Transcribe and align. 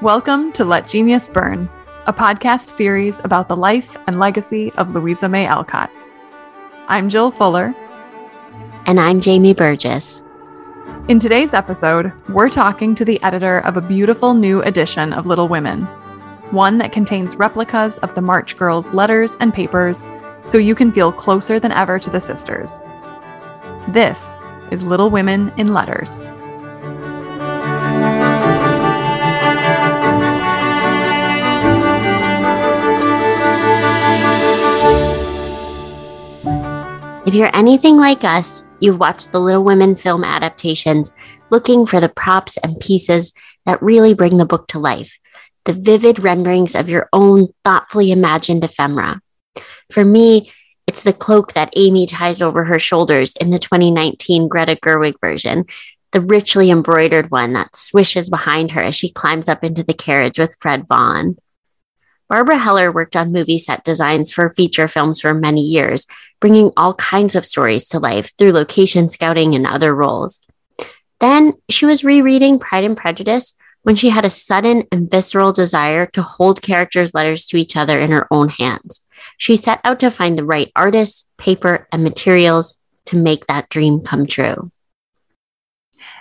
Welcome 0.00 0.52
to 0.52 0.64
Let 0.64 0.88
Genius 0.88 1.28
Burn, 1.28 1.68
a 2.06 2.14
podcast 2.14 2.70
series 2.70 3.20
about 3.20 3.48
the 3.48 3.56
life 3.58 3.98
and 4.06 4.18
legacy 4.18 4.72
of 4.78 4.94
Louisa 4.94 5.28
May 5.28 5.44
Alcott. 5.44 5.90
I'm 6.88 7.10
Jill 7.10 7.30
Fuller. 7.30 7.74
And 8.86 8.98
I'm 8.98 9.20
Jamie 9.20 9.52
Burgess. 9.52 10.22
In 11.08 11.18
today's 11.18 11.52
episode, 11.52 12.10
we're 12.30 12.48
talking 12.48 12.94
to 12.94 13.04
the 13.04 13.22
editor 13.22 13.58
of 13.58 13.76
a 13.76 13.82
beautiful 13.82 14.32
new 14.32 14.62
edition 14.62 15.12
of 15.12 15.26
Little 15.26 15.48
Women, 15.48 15.82
one 16.52 16.78
that 16.78 16.90
contains 16.90 17.36
replicas 17.36 17.98
of 17.98 18.14
the 18.14 18.22
March 18.22 18.56
Girls' 18.56 18.94
letters 18.94 19.36
and 19.40 19.52
papers 19.52 20.06
so 20.44 20.56
you 20.56 20.74
can 20.74 20.90
feel 20.90 21.12
closer 21.12 21.60
than 21.60 21.70
ever 21.70 21.98
to 21.98 22.08
the 22.08 22.20
sisters. 22.20 22.80
This 23.88 24.39
is 24.70 24.82
Little 24.82 25.10
Women 25.10 25.52
in 25.56 25.72
Letters. 25.72 26.22
If 37.26 37.34
you're 37.34 37.54
anything 37.54 37.96
like 37.96 38.24
us, 38.24 38.64
you've 38.80 38.98
watched 38.98 39.30
the 39.30 39.40
Little 39.40 39.62
Women 39.62 39.94
film 39.94 40.24
adaptations 40.24 41.14
looking 41.50 41.86
for 41.86 42.00
the 42.00 42.08
props 42.08 42.56
and 42.56 42.80
pieces 42.80 43.32
that 43.66 43.80
really 43.82 44.14
bring 44.14 44.38
the 44.38 44.44
book 44.44 44.66
to 44.68 44.78
life, 44.78 45.18
the 45.64 45.72
vivid 45.72 46.18
renderings 46.18 46.74
of 46.74 46.88
your 46.88 47.08
own 47.12 47.48
thoughtfully 47.64 48.10
imagined 48.10 48.64
ephemera. 48.64 49.20
For 49.92 50.04
me, 50.04 50.50
it's 50.90 51.04
the 51.04 51.12
cloak 51.12 51.52
that 51.52 51.72
Amy 51.76 52.04
ties 52.04 52.42
over 52.42 52.64
her 52.64 52.80
shoulders 52.80 53.36
in 53.36 53.50
the 53.50 53.60
2019 53.60 54.48
Greta 54.48 54.74
Gerwig 54.74 55.20
version, 55.20 55.66
the 56.10 56.20
richly 56.20 56.68
embroidered 56.68 57.30
one 57.30 57.52
that 57.52 57.76
swishes 57.76 58.28
behind 58.28 58.72
her 58.72 58.82
as 58.82 58.96
she 58.96 59.08
climbs 59.08 59.48
up 59.48 59.62
into 59.62 59.84
the 59.84 59.94
carriage 59.94 60.36
with 60.36 60.56
Fred 60.58 60.88
Vaughn. 60.88 61.36
Barbara 62.28 62.58
Heller 62.58 62.90
worked 62.90 63.14
on 63.14 63.30
movie 63.30 63.56
set 63.56 63.84
designs 63.84 64.32
for 64.32 64.52
feature 64.52 64.88
films 64.88 65.20
for 65.20 65.32
many 65.32 65.60
years, 65.60 66.08
bringing 66.40 66.72
all 66.76 66.94
kinds 66.94 67.36
of 67.36 67.46
stories 67.46 67.86
to 67.90 68.00
life 68.00 68.32
through 68.36 68.50
location 68.50 69.08
scouting 69.10 69.54
and 69.54 69.68
other 69.68 69.94
roles. 69.94 70.40
Then 71.20 71.52
she 71.68 71.86
was 71.86 72.02
rereading 72.02 72.58
Pride 72.58 72.82
and 72.82 72.96
Prejudice 72.96 73.54
when 73.82 73.94
she 73.94 74.08
had 74.08 74.24
a 74.24 74.30
sudden 74.30 74.88
and 74.90 75.08
visceral 75.08 75.52
desire 75.52 76.06
to 76.06 76.22
hold 76.22 76.62
characters' 76.62 77.14
letters 77.14 77.46
to 77.46 77.56
each 77.56 77.76
other 77.76 78.00
in 78.00 78.10
her 78.10 78.26
own 78.32 78.48
hands. 78.48 79.04
She 79.36 79.56
set 79.56 79.80
out 79.84 80.00
to 80.00 80.10
find 80.10 80.38
the 80.38 80.44
right 80.44 80.70
artists, 80.76 81.26
paper, 81.38 81.88
and 81.92 82.02
materials 82.02 82.76
to 83.06 83.16
make 83.16 83.46
that 83.46 83.68
dream 83.68 84.00
come 84.00 84.26
true. 84.26 84.70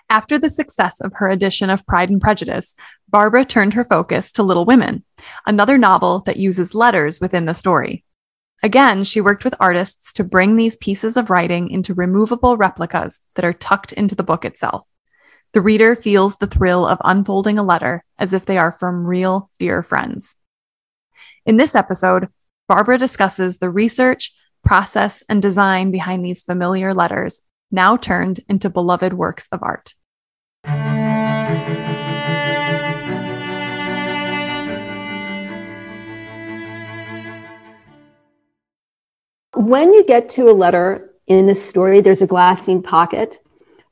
After 0.09 0.39
the 0.39 0.49
success 0.49 0.99
of 1.01 1.13
her 1.15 1.29
edition 1.29 1.69
of 1.69 1.85
Pride 1.85 2.09
and 2.09 2.19
Prejudice, 2.19 2.75
Barbara 3.07 3.45
turned 3.45 3.75
her 3.75 3.85
focus 3.85 4.31
to 4.33 4.43
Little 4.43 4.65
Women, 4.65 5.03
another 5.45 5.77
novel 5.77 6.21
that 6.21 6.37
uses 6.37 6.73
letters 6.73 7.21
within 7.21 7.45
the 7.45 7.53
story. 7.53 8.03
Again, 8.61 9.03
she 9.03 9.21
worked 9.21 9.45
with 9.45 9.55
artists 9.59 10.11
to 10.13 10.23
bring 10.23 10.55
these 10.55 10.77
pieces 10.77 11.15
of 11.15 11.29
writing 11.29 11.69
into 11.69 11.93
removable 11.93 12.57
replicas 12.57 13.21
that 13.35 13.45
are 13.45 13.53
tucked 13.53 13.93
into 13.93 14.15
the 14.15 14.23
book 14.23 14.43
itself. 14.43 14.85
The 15.53 15.61
reader 15.61 15.95
feels 15.95 16.35
the 16.35 16.47
thrill 16.47 16.85
of 16.85 16.99
unfolding 17.03 17.57
a 17.57 17.63
letter 17.63 18.03
as 18.17 18.33
if 18.33 18.45
they 18.45 18.57
are 18.57 18.71
from 18.71 19.05
real, 19.05 19.49
dear 19.59 19.81
friends. 19.81 20.35
In 21.45 21.57
this 21.57 21.73
episode, 21.73 22.29
Barbara 22.69 22.99
discusses 22.99 23.57
the 23.57 23.69
research, 23.71 24.31
process, 24.63 25.23
and 25.27 25.41
design 25.41 25.89
behind 25.89 26.23
these 26.23 26.43
familiar 26.43 26.93
letters, 26.93 27.41
now 27.71 27.97
turned 27.97 28.41
into 28.47 28.69
beloved 28.69 29.13
works 29.13 29.47
of 29.51 29.63
art. 29.63 29.95
When 39.55 39.91
you 39.91 40.05
get 40.05 40.29
to 40.29 40.47
a 40.47 40.53
letter 40.53 41.09
in 41.25 41.47
the 41.47 41.55
story, 41.55 42.01
there's 42.01 42.21
a 42.21 42.27
glassine 42.27 42.83
pocket. 42.83 43.39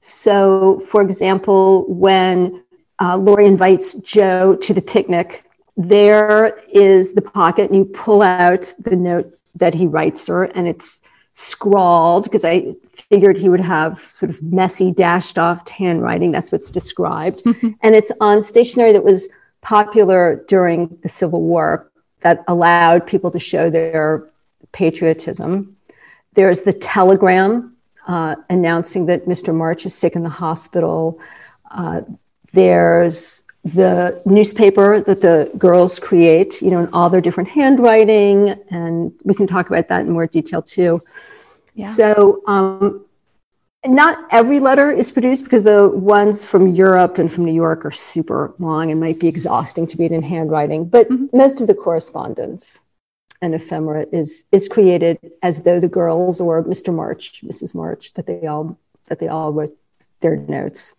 So, 0.01 0.81
for 0.81 1.01
example, 1.01 1.91
when 1.91 2.63
uh, 3.01 3.17
Laurie 3.17 3.47
invites 3.47 3.95
Jo 3.95 4.55
to 4.57 4.73
the 4.75 4.83
picnic, 4.83 5.46
there 5.77 6.59
is 6.71 7.13
the 7.13 7.21
pocket, 7.21 7.69
and 7.69 7.75
you 7.77 7.85
pull 7.85 8.23
out 8.23 8.73
the 8.79 8.95
note 8.95 9.37
that 9.55 9.75
he 9.75 9.87
writes 9.87 10.27
her, 10.27 10.45
and 10.45 10.67
it's 10.67 11.01
scrawled 11.33 12.23
because 12.23 12.43
I 12.43 12.73
figured 13.11 13.37
he 13.37 13.47
would 13.47 13.61
have 13.61 13.99
sort 13.99 14.31
of 14.31 14.41
messy, 14.41 14.91
dashed 14.91 15.37
off 15.37 15.69
handwriting. 15.69 16.31
That's 16.31 16.51
what's 16.51 16.71
described. 16.71 17.43
and 17.45 17.95
it's 17.95 18.11
on 18.19 18.41
stationery 18.41 18.91
that 18.93 19.03
was 19.03 19.29
popular 19.61 20.43
during 20.47 20.97
the 21.03 21.09
Civil 21.09 21.41
War 21.43 21.91
that 22.21 22.43
allowed 22.47 23.05
people 23.05 23.29
to 23.29 23.39
show 23.39 23.69
their 23.69 24.27
patriotism. 24.71 25.77
There's 26.33 26.63
the 26.63 26.73
telegram 26.73 27.75
uh, 28.07 28.35
announcing 28.49 29.05
that 29.05 29.27
Mr. 29.27 29.53
March 29.53 29.85
is 29.85 29.93
sick 29.93 30.15
in 30.15 30.23
the 30.23 30.29
hospital. 30.29 31.19
Uh, 31.69 32.01
there's 32.53 33.43
the 33.73 34.21
newspaper 34.25 35.01
that 35.01 35.21
the 35.21 35.51
girls 35.57 35.99
create, 35.99 36.61
you 36.61 36.69
know, 36.69 36.79
in 36.79 36.89
all 36.93 37.09
their 37.09 37.21
different 37.21 37.49
handwriting, 37.49 38.49
and 38.69 39.13
we 39.23 39.33
can 39.33 39.47
talk 39.47 39.67
about 39.67 39.87
that 39.89 40.01
in 40.01 40.11
more 40.11 40.27
detail 40.27 40.61
too. 40.61 41.01
Yeah. 41.73 41.87
So, 41.87 42.41
um, 42.47 43.05
not 43.85 44.27
every 44.31 44.59
letter 44.59 44.91
is 44.91 45.11
produced 45.11 45.43
because 45.43 45.63
the 45.63 45.87
ones 45.87 46.43
from 46.43 46.73
Europe 46.73 47.19
and 47.19 47.31
from 47.31 47.45
New 47.45 47.53
York 47.53 47.85
are 47.85 47.91
super 47.91 48.53
long 48.59 48.91
and 48.91 48.99
might 48.99 49.19
be 49.19 49.27
exhausting 49.27 49.87
to 49.87 49.97
read 49.97 50.11
in 50.11 50.23
handwriting, 50.23 50.85
but 50.85 51.07
mm-hmm. 51.09 51.35
most 51.35 51.61
of 51.61 51.67
the 51.67 51.75
correspondence 51.75 52.81
and 53.41 53.53
ephemera 53.53 54.05
is 54.11 54.45
is 54.51 54.67
created 54.67 55.19
as 55.43 55.61
though 55.61 55.79
the 55.79 55.87
girls 55.87 56.41
or 56.41 56.63
Mr. 56.63 56.93
March, 56.93 57.43
Mrs. 57.43 57.75
March, 57.75 58.13
that 58.13 58.25
they 58.25 58.47
all 58.47 58.77
that 59.05 59.19
they 59.19 59.27
all 59.27 59.53
wrote 59.53 59.77
their 60.21 60.35
notes. 60.35 60.95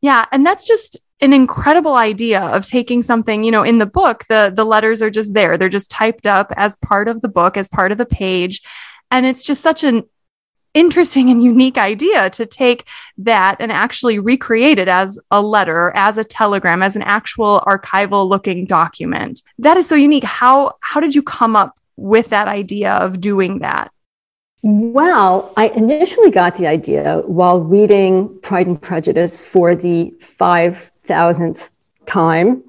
Yeah, 0.00 0.26
and 0.32 0.44
that's 0.44 0.64
just 0.66 0.98
an 1.20 1.32
incredible 1.32 1.94
idea 1.94 2.42
of 2.42 2.66
taking 2.66 3.02
something, 3.02 3.42
you 3.42 3.50
know, 3.50 3.62
in 3.62 3.78
the 3.78 3.86
book, 3.86 4.24
the 4.28 4.52
the 4.54 4.64
letters 4.64 5.00
are 5.00 5.10
just 5.10 5.34
there. 5.34 5.56
They're 5.56 5.68
just 5.68 5.90
typed 5.90 6.26
up 6.26 6.52
as 6.56 6.76
part 6.76 7.08
of 7.08 7.22
the 7.22 7.28
book, 7.28 7.56
as 7.56 7.68
part 7.68 7.92
of 7.92 7.98
the 7.98 8.06
page. 8.06 8.62
And 9.10 9.24
it's 9.24 9.42
just 9.42 9.62
such 9.62 9.82
an 9.84 10.02
interesting 10.74 11.30
and 11.30 11.42
unique 11.42 11.78
idea 11.78 12.28
to 12.28 12.44
take 12.44 12.84
that 13.16 13.56
and 13.60 13.72
actually 13.72 14.18
recreate 14.18 14.78
it 14.78 14.88
as 14.88 15.18
a 15.30 15.40
letter, 15.40 15.90
as 15.96 16.18
a 16.18 16.24
telegram, 16.24 16.82
as 16.82 16.96
an 16.96 17.02
actual 17.02 17.62
archival 17.66 18.28
looking 18.28 18.66
document. 18.66 19.42
That 19.58 19.78
is 19.78 19.88
so 19.88 19.94
unique. 19.94 20.24
How 20.24 20.74
how 20.80 21.00
did 21.00 21.14
you 21.14 21.22
come 21.22 21.56
up 21.56 21.78
with 21.96 22.28
that 22.28 22.46
idea 22.46 22.92
of 22.92 23.22
doing 23.22 23.60
that? 23.60 23.90
Well, 24.62 25.52
I 25.56 25.68
initially 25.68 26.30
got 26.30 26.56
the 26.56 26.66
idea 26.66 27.22
while 27.26 27.60
reading 27.60 28.36
Pride 28.40 28.66
and 28.66 28.80
Prejudice 28.80 29.42
for 29.42 29.76
the 29.76 30.12
5000th 31.06 31.70
time. 32.06 32.62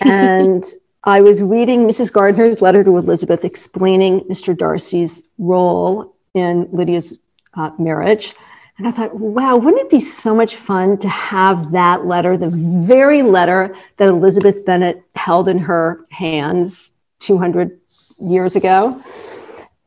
And 0.00 0.64
I 1.04 1.20
was 1.20 1.42
reading 1.42 1.86
Mrs. 1.86 2.12
Gardiner's 2.12 2.62
letter 2.62 2.82
to 2.82 2.96
Elizabeth 2.96 3.44
explaining 3.44 4.20
Mr. 4.20 4.56
Darcy's 4.56 5.22
role 5.38 6.14
in 6.32 6.68
Lydia's 6.72 7.20
uh, 7.54 7.70
marriage. 7.78 8.34
And 8.78 8.88
I 8.88 8.90
thought, 8.90 9.14
wow, 9.14 9.56
wouldn't 9.56 9.82
it 9.82 9.90
be 9.90 10.00
so 10.00 10.34
much 10.34 10.56
fun 10.56 10.98
to 10.98 11.08
have 11.08 11.70
that 11.72 12.06
letter, 12.06 12.36
the 12.36 12.50
very 12.50 13.22
letter 13.22 13.76
that 13.98 14.08
Elizabeth 14.08 14.64
Bennet 14.64 15.02
held 15.14 15.48
in 15.48 15.58
her 15.58 16.04
hands 16.10 16.92
200 17.20 17.78
years 18.20 18.56
ago? 18.56 19.00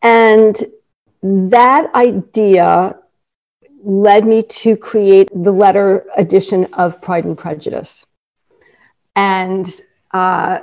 And 0.02 0.56
that 1.22 1.94
idea 1.96 2.98
led 3.84 4.26
me 4.26 4.44
to 4.44 4.76
create 4.76 5.30
the 5.34 5.52
letter 5.52 6.06
edition 6.18 6.68
of 6.74 7.02
Pride 7.02 7.26
and 7.26 7.38
Prejudice. 7.38 8.06
And 9.16 9.68
uh, 10.12 10.60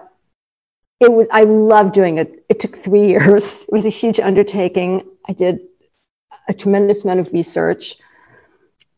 it 1.01 1.13
was, 1.13 1.27
I 1.33 1.45
loved 1.45 1.95
doing 1.95 2.19
it. 2.19 2.45
It 2.49 2.61
took 2.61 2.77
three 2.77 3.09
years. 3.09 3.63
It 3.63 3.73
was 3.73 3.87
a 3.87 3.91
huge 3.91 4.21
undertaking. 4.21 5.07
I 5.29 5.33
did 5.33 5.61
a 6.49 6.55
tremendous 6.55 7.05
amount 7.05 7.21
of 7.21 7.33
research. 7.33 7.97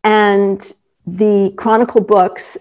And 0.02 0.60
the 1.06 1.52
Chronicle 1.56 2.00
books 2.00 2.58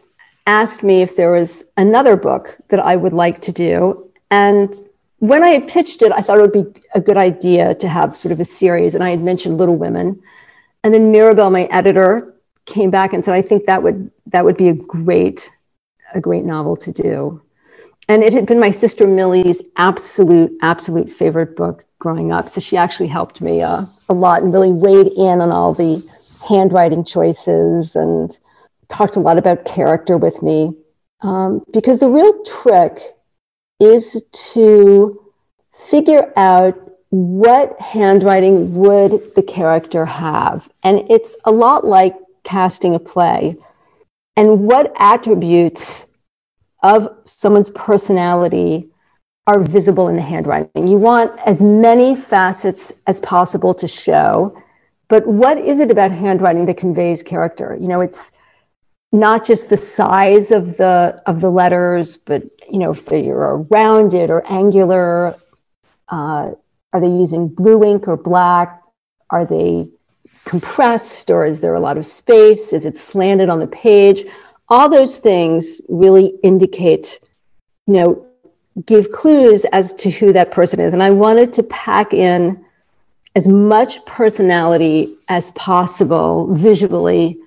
asked 0.48 0.84
me 0.84 1.02
if 1.02 1.16
there 1.16 1.32
was 1.32 1.72
another 1.78 2.16
book 2.16 2.58
that 2.70 2.80
I 2.80 2.96
would 2.96 3.14
like 3.14 3.42
to 3.44 3.52
do. 3.52 4.12
And 4.30 4.74
when 5.20 5.44
I 5.44 5.50
had 5.50 5.68
pitched 5.68 6.02
it, 6.02 6.12
I 6.12 6.22
thought 6.22 6.38
it 6.38 6.42
would 6.42 6.52
be 6.52 6.82
a 6.94 7.02
good 7.02 7.18
idea 7.18 7.74
to 7.76 7.88
have 7.88 8.16
sort 8.16 8.32
of 8.32 8.40
a 8.40 8.46
series. 8.46 8.94
And 8.94 9.04
I 9.04 9.10
had 9.10 9.22
mentioned 9.22 9.58
Little 9.58 9.76
Women. 9.76 10.22
And 10.86 10.94
then 10.94 11.12
Mirabel, 11.12 11.50
my 11.50 11.64
editor, 11.64 12.36
came 12.68 12.92
back 12.92 13.12
and 13.12 13.26
said, 13.26 13.34
I 13.34 13.42
think 13.42 13.66
that 13.66 13.82
would 13.82 14.12
that 14.28 14.46
would 14.46 14.56
be 14.56 14.70
a 14.70 14.74
great, 14.76 15.50
a 16.14 16.22
great 16.22 16.44
novel 16.44 16.76
to 16.76 16.92
do. 16.92 17.42
And 18.08 18.22
it 18.22 18.34
had 18.34 18.46
been 18.46 18.60
my 18.60 18.70
sister 18.70 19.08
Millie's 19.08 19.64
absolute, 19.78 20.56
absolute 20.62 21.10
favorite 21.10 21.56
book 21.56 21.86
growing 21.98 22.32
up. 22.32 22.48
So 22.50 22.62
she 22.62 22.78
actually 22.78 23.08
helped 23.08 23.42
me 23.42 23.64
uh, 23.64 23.86
a 24.10 24.14
lot 24.14 24.44
and 24.44 24.54
really 24.54 24.72
weighed 24.72 25.08
in 25.08 25.42
on 25.42 25.52
all 25.52 25.74
the 25.74 26.08
handwriting 26.48 27.04
choices 27.04 27.96
and 27.96 28.38
talked 28.88 29.16
a 29.16 29.20
lot 29.20 29.40
about 29.40 29.66
character 29.66 30.18
with 30.18 30.44
me. 30.44 30.72
Um, 31.22 31.66
because 31.74 32.00
the 32.00 32.10
real 32.10 32.44
trick 32.44 33.02
is 33.80 34.22
to 34.54 35.20
figure 35.90 36.32
out 36.36 36.85
what 37.16 37.80
handwriting 37.80 38.76
would 38.76 39.22
the 39.36 39.42
character 39.42 40.06
have. 40.06 40.70
And 40.84 41.10
it's 41.10 41.38
a 41.46 41.52
lot 41.52 41.86
like 41.86 42.14
casting 42.44 42.94
a 42.94 43.00
play. 43.00 43.56
And 44.36 44.68
what 44.68 44.92
attributes 44.98 46.08
of 46.84 47.08
someone's 47.24 47.70
personality 47.70 48.90
are 49.48 49.62
visible 49.62 50.10
in 50.10 50.18
the 50.18 50.22
handwriting. 50.22 50.90
You 50.90 50.98
want 50.98 51.40
as 51.46 51.62
many 51.62 52.18
facets 52.18 52.92
as 53.08 53.22
possible 53.22 53.74
to 53.76 53.88
show, 53.88 54.62
but 55.08 55.26
what 55.26 55.58
is 55.58 55.80
it 55.80 55.92
about 55.92 56.12
handwriting 56.12 56.66
that 56.66 56.76
conveys 56.76 57.24
character? 57.24 57.78
You 57.80 57.88
know, 57.88 58.02
it's 58.02 58.34
not 59.14 59.46
just 59.46 59.70
the 59.70 59.78
size 59.78 60.52
of 60.52 60.76
the 60.76 61.22
of 61.26 61.40
the 61.40 61.50
letters, 61.50 62.18
but 62.18 62.44
you 62.70 62.80
know, 62.80 62.92
if 62.92 63.06
they're 63.06 63.56
rounded 63.70 64.30
or 64.30 64.46
angular, 64.52 65.36
uh, 66.10 66.52
are 66.96 67.02
they 67.02 67.10
using 67.10 67.50
blue 67.50 67.84
ink 67.84 68.08
or 68.08 68.16
black? 68.16 68.82
Are 69.30 69.44
they 69.44 69.90
compressed 70.46 71.30
or 71.30 71.46
is 71.46 71.60
there 71.60 71.74
a 71.74 71.80
lot 71.82 71.98
of 71.98 72.06
space? 72.06 72.72
Is 72.72 72.86
it 72.86 72.98
slanted 72.98 73.50
on 73.50 73.60
the 73.60 73.68
page? 73.68 74.24
All 74.70 74.88
those 74.88 75.18
things 75.18 75.82
really 75.90 76.28
indicate, 76.42 77.20
you 77.86 77.96
know, 77.96 78.26
give 78.86 79.12
clues 79.12 79.66
as 79.74 79.94
to 79.96 80.10
who 80.10 80.32
that 80.32 80.52
person 80.52 80.80
is. 80.80 80.94
And 80.94 81.04
I 81.04 81.10
wanted 81.10 81.52
to 81.54 81.64
pack 81.64 82.14
in 82.14 82.64
as 83.36 83.46
much 83.46 84.06
personality 84.06 85.14
as 85.28 85.52
possible 85.52 86.48
visually 86.54 87.38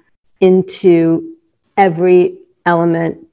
into 0.42 1.36
every 1.78 2.36
element 2.66 3.26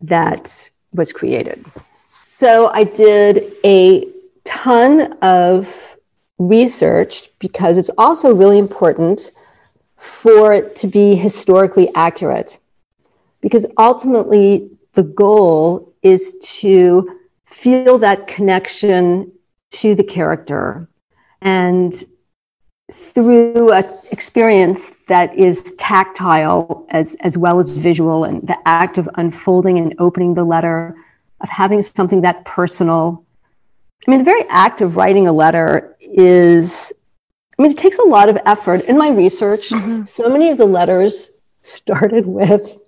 that 0.00 0.68
was 0.92 1.12
created. 1.12 1.64
So 2.08 2.72
I 2.74 2.82
did 2.82 3.52
a 3.64 4.04
ton 4.50 5.12
of 5.22 5.96
research 6.38 7.30
because 7.38 7.78
it's 7.78 7.90
also 7.96 8.34
really 8.34 8.58
important 8.58 9.30
for 9.96 10.52
it 10.52 10.74
to 10.74 10.88
be 10.88 11.14
historically 11.14 11.88
accurate. 11.94 12.58
Because 13.40 13.64
ultimately, 13.78 14.70
the 14.94 15.04
goal 15.04 15.94
is 16.02 16.34
to 16.60 17.18
feel 17.44 17.96
that 17.98 18.26
connection 18.26 19.30
to 19.70 19.94
the 19.94 20.02
character 20.02 20.88
and 21.40 22.04
through 22.92 23.70
an 23.70 23.84
experience 24.10 25.06
that 25.06 25.32
is 25.36 25.74
tactile 25.78 26.86
as, 26.90 27.16
as 27.20 27.38
well 27.38 27.60
as 27.60 27.76
visual 27.76 28.24
and 28.24 28.46
the 28.48 28.56
act 28.66 28.98
of 28.98 29.08
unfolding 29.14 29.78
and 29.78 29.94
opening 29.98 30.34
the 30.34 30.44
letter 30.44 30.96
of 31.40 31.48
having 31.48 31.80
something 31.82 32.22
that 32.22 32.44
personal 32.44 33.24
i 34.06 34.10
mean 34.10 34.18
the 34.18 34.24
very 34.24 34.44
act 34.48 34.80
of 34.80 34.96
writing 34.96 35.26
a 35.26 35.32
letter 35.32 35.96
is 36.00 36.92
i 37.58 37.62
mean 37.62 37.70
it 37.70 37.78
takes 37.78 37.98
a 37.98 38.02
lot 38.02 38.28
of 38.28 38.38
effort 38.46 38.84
in 38.84 38.96
my 38.96 39.10
research 39.10 39.70
mm-hmm. 39.70 40.04
so 40.04 40.28
many 40.28 40.48
of 40.48 40.58
the 40.58 40.64
letters 40.64 41.30
started 41.62 42.26
with 42.40 42.78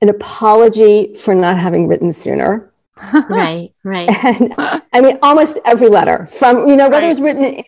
an 0.00 0.08
apology 0.08 1.14
for 1.14 1.34
not 1.34 1.58
having 1.58 1.86
written 1.86 2.12
sooner 2.12 2.70
right, 3.28 3.72
right. 3.82 4.08
And, 4.24 4.54
I 4.92 5.00
mean, 5.00 5.18
almost 5.22 5.58
every 5.64 5.88
letter 5.88 6.26
from, 6.26 6.68
you 6.68 6.76
know, 6.76 6.88
whether 6.88 7.00
right. 7.00 7.06
it 7.06 7.08
was 7.08 7.20
written 7.20 7.44
in 7.44 7.64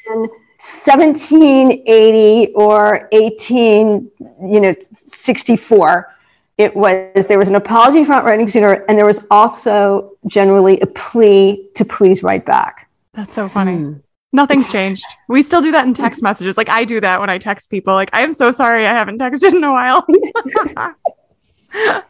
1780 0.58 2.52
or 2.54 3.08
18, 3.12 4.10
you 4.43 4.60
know, 4.60 4.75
64, 5.12 6.14
it 6.58 6.75
was, 6.75 7.26
there 7.26 7.38
was 7.38 7.48
an 7.48 7.56
apology 7.56 8.04
for 8.04 8.12
not 8.12 8.25
writing 8.25 8.48
sooner, 8.48 8.84
and 8.88 8.96
there 8.96 9.04
was 9.04 9.26
also 9.31 10.16
generally 10.26 10.81
a 10.81 10.87
plea 10.87 11.69
to 11.75 11.84
please 11.84 12.22
write 12.22 12.46
back. 12.46 12.86
That's 13.17 13.33
so 13.33 13.49
funny. 13.49 13.77
Hmm. 13.77 13.93
Nothing's 14.33 14.71
changed. 14.71 15.07
We 15.29 15.43
still 15.43 15.63
do 15.63 15.73
that 15.73 15.87
in 15.87 15.95
text 15.95 16.23
messages. 16.29 16.57
Like 16.59 16.69
I 16.69 16.85
do 16.85 17.01
that 17.01 17.19
when 17.19 17.31
I 17.31 17.39
text 17.39 17.71
people. 17.71 17.95
Like, 17.95 18.11
I 18.13 18.23
am 18.23 18.35
so 18.35 18.51
sorry 18.51 18.87
I 18.87 18.91
haven't 18.93 19.19
texted 19.19 19.55
in 19.55 19.65
a 19.65 19.73
while. 19.73 20.07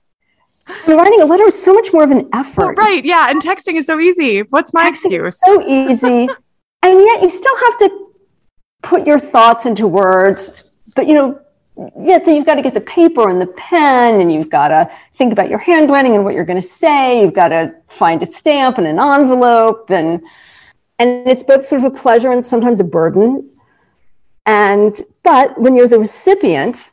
Writing 0.89 1.21
a 1.21 1.25
letter 1.25 1.45
is 1.45 1.63
so 1.63 1.73
much 1.73 1.93
more 1.93 2.03
of 2.03 2.11
an 2.11 2.29
effort. 2.33 2.77
Right. 2.77 3.05
Yeah. 3.05 3.31
And 3.31 3.41
texting 3.41 3.77
is 3.77 3.87
so 3.87 4.01
easy. 4.01 4.41
What's 4.41 4.75
my 4.75 4.91
texting 4.91 5.13
excuse? 5.13 5.39
so 5.45 5.63
easy. 5.65 6.29
and 6.83 7.01
yet 7.01 7.23
you 7.23 7.31
still 7.31 7.57
have 7.57 7.79
to 7.79 8.09
put 8.83 9.07
your 9.07 9.21
thoughts 9.21 9.65
into 9.65 9.87
words. 9.87 10.65
But, 10.97 11.07
you 11.07 11.15
know, 11.15 11.41
yeah, 12.01 12.19
so 12.19 12.35
you've 12.35 12.47
got 12.47 12.55
to 12.55 12.63
get 12.63 12.75
the 12.75 12.81
paper 12.81 13.29
and 13.29 13.41
the 13.41 13.47
pen, 13.49 14.21
and 14.21 14.33
you've 14.33 14.49
got 14.49 14.69
to 14.69 14.91
think 15.15 15.33
about 15.33 15.51
your 15.51 15.59
handwriting 15.59 16.15
and 16.15 16.25
what 16.25 16.35
you're 16.35 16.47
going 16.47 16.61
to 16.61 16.67
say. 16.67 17.21
You've 17.21 17.35
got 17.35 17.49
to 17.49 17.75
find 17.89 18.23
a 18.23 18.27
stamp 18.27 18.79
and 18.79 18.87
an 18.87 18.99
envelope, 18.99 19.91
and 19.91 20.23
and 20.99 21.29
it's 21.29 21.43
both 21.43 21.65
sort 21.65 21.85
of 21.85 21.93
a 21.93 21.97
pleasure 21.97 22.31
and 22.31 22.45
sometimes 22.45 22.81
a 22.81 22.85
burden. 22.85 23.51
And 24.45 25.01
but 25.23 25.61
when 25.61 25.77
you're 25.77 25.89
the 25.89 25.99
recipient, 25.99 26.93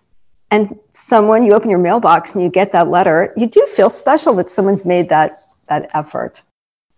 and 0.54 0.80
someone 0.92 1.44
you 1.44 1.54
open 1.54 1.70
your 1.72 1.80
mailbox 1.80 2.36
and 2.36 2.44
you 2.44 2.50
get 2.50 2.72
that 2.72 2.88
letter 2.88 3.34
you 3.36 3.48
do 3.48 3.66
feel 3.66 3.90
special 3.90 4.36
that 4.36 4.50
someone's 4.50 4.86
made 4.86 5.10
that 5.10 5.40
that 5.68 5.90
effort 5.96 6.44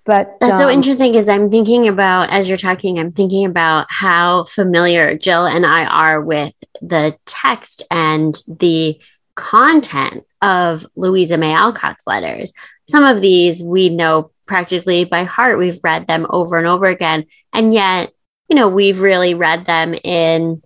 but 0.04 0.38
that's 0.42 0.54
um, 0.54 0.60
so 0.60 0.70
interesting 0.70 1.14
because 1.14 1.30
i'm 1.30 1.50
thinking 1.50 1.88
about 1.88 2.30
as 2.30 2.50
you're 2.50 2.58
talking 2.58 3.00
i'm 3.00 3.14
thinking 3.14 3.46
about 3.46 3.88
how 3.90 4.44
familiar 4.46 5.18
jill 5.18 5.46
and 5.46 5.66
i 5.66 5.86
are 5.86 6.22
with 6.22 6.54
the 6.82 7.18
text 7.26 7.82
and 7.90 8.44
the 8.60 9.00
content 9.36 10.26
of 10.42 10.86
louisa 10.98 11.38
may 11.38 11.54
alcott's 11.54 12.06
letters 12.06 12.52
some 12.90 13.06
of 13.06 13.22
these 13.22 13.64
we 13.64 13.90
know 13.90 14.32
practically 14.46 15.06
by 15.06 15.24
heart 15.24 15.58
we've 15.58 15.80
read 15.84 16.08
them 16.08 16.26
over 16.30 16.58
and 16.58 16.68
over 16.68 16.86
again 16.86 17.26
and 17.54 17.74
yet 17.74 18.12
you 18.48 18.56
know 18.56 18.70
we've 18.70 19.02
really 19.02 19.34
read 19.34 19.66
them 19.66 19.96
in 20.04 20.62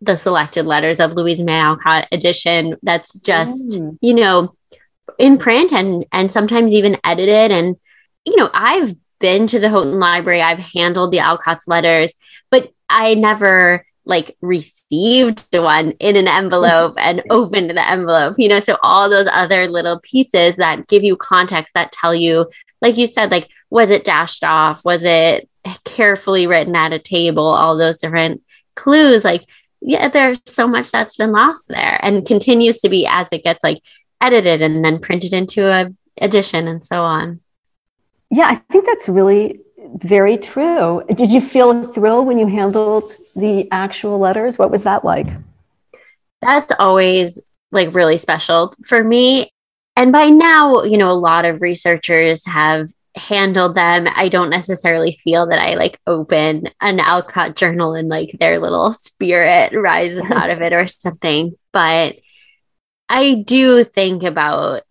the 0.00 0.16
selected 0.16 0.66
letters 0.66 0.98
of 0.98 1.12
Louisa 1.12 1.44
May 1.44 1.58
Alcott 1.58 2.08
edition 2.10 2.76
that's 2.82 3.18
just, 3.20 3.70
mm. 3.70 3.98
you 4.00 4.14
know, 4.14 4.54
in 5.18 5.38
print 5.38 5.72
and 5.72 6.06
and 6.12 6.32
sometimes 6.32 6.72
even 6.72 6.98
edited. 7.04 7.50
And, 7.50 7.76
you 8.24 8.36
know, 8.36 8.50
I've 8.54 8.94
been 9.18 9.46
to 9.48 9.58
the 9.58 9.68
Houghton 9.68 9.98
Library, 9.98 10.40
I've 10.40 10.58
handled 10.58 11.12
the 11.12 11.18
Alcott's 11.18 11.68
letters, 11.68 12.14
but 12.50 12.72
I 12.88 13.14
never 13.14 13.84
like 14.04 14.36
received 14.40 15.44
one 15.52 15.92
in 15.92 16.16
an 16.16 16.28
envelope 16.28 16.94
and 16.98 17.22
opened 17.30 17.70
the 17.70 17.90
envelope, 17.90 18.36
you 18.38 18.48
know. 18.48 18.60
So 18.60 18.76
all 18.82 19.08
those 19.08 19.28
other 19.30 19.68
little 19.68 20.00
pieces 20.00 20.56
that 20.56 20.88
give 20.88 21.02
you 21.02 21.16
context 21.16 21.74
that 21.74 21.92
tell 21.92 22.14
you, 22.14 22.50
like 22.80 22.96
you 22.96 23.06
said, 23.06 23.30
like 23.30 23.50
was 23.70 23.90
it 23.90 24.04
dashed 24.04 24.44
off? 24.44 24.84
Was 24.84 25.04
it 25.04 25.48
carefully 25.84 26.46
written 26.46 26.74
at 26.76 26.92
a 26.92 26.98
table? 26.98 27.46
All 27.46 27.76
those 27.76 28.00
different 28.00 28.42
clues, 28.74 29.24
like 29.24 29.46
yeah, 29.80 30.08
there's 30.08 30.40
so 30.46 30.66
much 30.66 30.90
that's 30.90 31.16
been 31.16 31.32
lost 31.32 31.68
there 31.68 31.98
and 32.02 32.26
continues 32.26 32.80
to 32.80 32.88
be 32.88 33.06
as 33.06 33.28
it 33.32 33.44
gets 33.44 33.64
like 33.64 33.82
edited 34.20 34.60
and 34.60 34.84
then 34.84 34.98
printed 34.98 35.32
into 35.32 35.66
a 35.66 35.90
edition 36.20 36.68
and 36.68 36.84
so 36.84 37.00
on. 37.00 37.40
Yeah, 38.30 38.46
I 38.46 38.56
think 38.56 38.86
that's 38.86 39.08
really 39.08 39.60
very 39.96 40.36
true. 40.36 41.02
Did 41.14 41.30
you 41.30 41.40
feel 41.40 41.70
a 41.70 41.82
thrill 41.82 42.24
when 42.24 42.38
you 42.38 42.46
handled 42.46 43.16
the 43.40 43.68
actual 43.72 44.18
letters? 44.18 44.58
What 44.58 44.70
was 44.70 44.84
that 44.84 45.04
like? 45.04 45.26
That's 46.40 46.72
always 46.78 47.38
like 47.72 47.94
really 47.94 48.16
special 48.16 48.74
for 48.84 49.02
me. 49.02 49.50
And 49.96 50.12
by 50.12 50.28
now, 50.30 50.84
you 50.84 50.96
know, 50.96 51.10
a 51.10 51.12
lot 51.12 51.44
of 51.44 51.60
researchers 51.60 52.46
have 52.46 52.88
handled 53.16 53.74
them. 53.74 54.06
I 54.08 54.28
don't 54.28 54.50
necessarily 54.50 55.18
feel 55.24 55.48
that 55.48 55.60
I 55.60 55.74
like 55.74 55.98
open 56.06 56.68
an 56.80 57.00
Alcott 57.00 57.56
journal 57.56 57.94
and 57.94 58.08
like 58.08 58.36
their 58.38 58.60
little 58.60 58.92
spirit 58.92 59.72
rises 59.74 60.30
out 60.34 60.50
of 60.50 60.62
it 60.62 60.72
or 60.72 60.86
something. 60.86 61.56
But 61.72 62.16
I 63.08 63.34
do 63.46 63.82
think 63.84 64.22
about, 64.22 64.82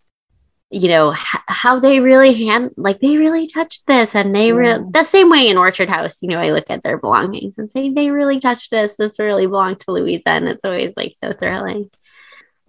you 0.70 0.88
know, 0.88 1.12
h- 1.12 1.40
how 1.48 1.80
they 1.80 2.00
really 2.00 2.32
hand, 2.44 2.70
like 2.76 3.00
they 3.00 3.16
really 3.16 3.46
touched 3.46 3.86
this 3.86 4.14
and 4.14 4.34
they 4.34 4.52
re- 4.52 4.78
the 4.90 5.04
same 5.04 5.28
way 5.28 5.48
in 5.48 5.58
Orchard 5.58 5.88
House, 5.88 6.22
you 6.22 6.28
know, 6.28 6.38
I 6.38 6.52
look 6.52 6.70
at 6.70 6.82
their 6.82 6.98
belongings 6.98 7.58
and 7.58 7.70
say, 7.70 7.90
they 7.90 8.10
really 8.10 8.38
touched 8.38 8.70
this. 8.70 8.96
This 8.96 9.18
really 9.18 9.46
belonged 9.46 9.80
to 9.80 9.92
Louisa. 9.92 10.30
And 10.30 10.48
it's 10.48 10.64
always 10.64 10.92
like 10.96 11.14
so 11.16 11.32
thrilling. 11.32 11.90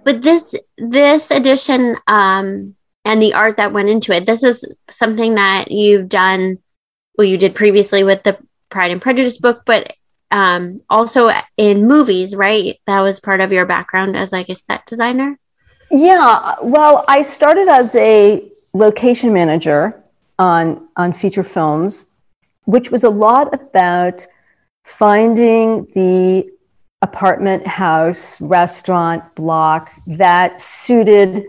But 0.04 0.24
this, 0.24 0.56
this 0.78 1.30
edition, 1.30 1.96
um, 2.08 2.76
and 3.06 3.22
the 3.22 3.34
art 3.34 3.58
that 3.58 3.74
went 3.74 3.90
into 3.90 4.14
it. 4.14 4.26
This 4.26 4.44
is 4.44 4.64
something 4.90 5.36
that 5.36 5.72
you've 5.72 6.10
done, 6.10 6.60
well, 7.18 7.28
you 7.28 7.38
did 7.38 7.56
previously 7.56 8.04
with 8.04 8.24
the 8.24 8.38
Pride 8.70 8.92
and 8.92 9.02
Prejudice 9.02 9.38
book, 9.38 9.64
but 9.66 9.94
um, 10.30 10.82
also 10.90 11.30
in 11.58 11.88
movies, 11.88 12.36
right? 12.36 12.80
That 12.88 13.02
was 13.02 13.20
part 13.20 13.42
of 13.42 13.52
your 13.52 13.66
background 13.66 14.16
as 14.16 14.32
like 14.32 14.50
a 14.50 14.56
set 14.56 14.86
designer. 14.86 15.38
Yeah, 15.92 16.56
well, 16.62 17.04
I 17.10 17.22
started 17.22 17.68
as 17.68 17.96
a 17.96 18.50
location 18.74 19.34
manager 19.34 20.02
on 20.40 20.88
on 20.96 21.12
feature 21.12 21.44
films, 21.44 22.06
which 22.64 22.92
was 22.92 23.04
a 23.04 23.10
lot 23.10 23.54
about 23.54 24.26
finding 24.86 25.86
the 25.94 26.50
apartment, 27.02 27.68
house, 27.68 28.40
restaurant, 28.40 29.36
block 29.36 29.92
that 30.08 30.62
suited 30.62 31.44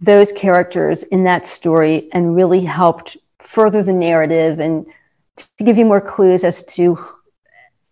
those 0.00 0.32
characters 0.32 1.02
in 1.02 1.24
that 1.24 1.46
story 1.46 2.08
and 2.12 2.34
really 2.34 2.64
helped 2.64 3.18
further 3.38 3.82
the 3.82 3.92
narrative 3.92 4.60
and 4.60 4.86
to 5.36 5.46
give 5.58 5.76
you 5.76 5.84
more 5.84 6.00
clues 6.00 6.42
as 6.42 6.62
to 6.64 6.98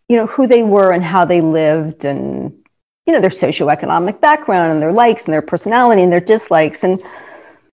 you 0.08 0.16
know 0.16 0.26
who 0.26 0.46
they 0.46 0.62
were 0.62 0.92
and 0.92 1.04
how 1.04 1.24
they 1.24 1.40
lived 1.42 2.04
and 2.04 2.61
you 3.06 3.12
know 3.12 3.20
their 3.20 3.30
socioeconomic 3.30 4.20
background 4.20 4.72
and 4.72 4.82
their 4.82 4.92
likes 4.92 5.24
and 5.24 5.34
their 5.34 5.42
personality 5.42 6.02
and 6.02 6.12
their 6.12 6.20
dislikes 6.20 6.84
and 6.84 7.02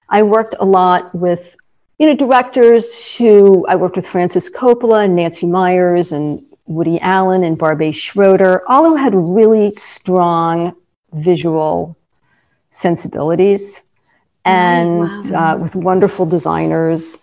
i 0.09 0.21
worked 0.21 0.55
a 0.59 0.65
lot 0.65 1.13
with 1.13 1.55
you 1.97 2.07
know 2.07 2.15
directors 2.15 3.15
who 3.15 3.65
i 3.67 3.75
worked 3.75 3.95
with 3.95 4.07
francis 4.07 4.49
coppola 4.49 5.05
and 5.05 5.15
nancy 5.15 5.45
Meyers 5.45 6.11
and 6.11 6.43
woody 6.65 6.99
allen 7.01 7.43
and 7.43 7.57
barbet 7.57 7.95
schroeder 7.95 8.67
all 8.69 8.85
who 8.85 8.95
had 8.95 9.13
really 9.15 9.71
strong 9.71 10.75
visual 11.13 11.97
sensibilities 12.71 13.81
and 14.45 14.99
wow. 15.31 15.53
uh, 15.53 15.57
with 15.57 15.75
wonderful 15.75 16.25
designers 16.25 17.17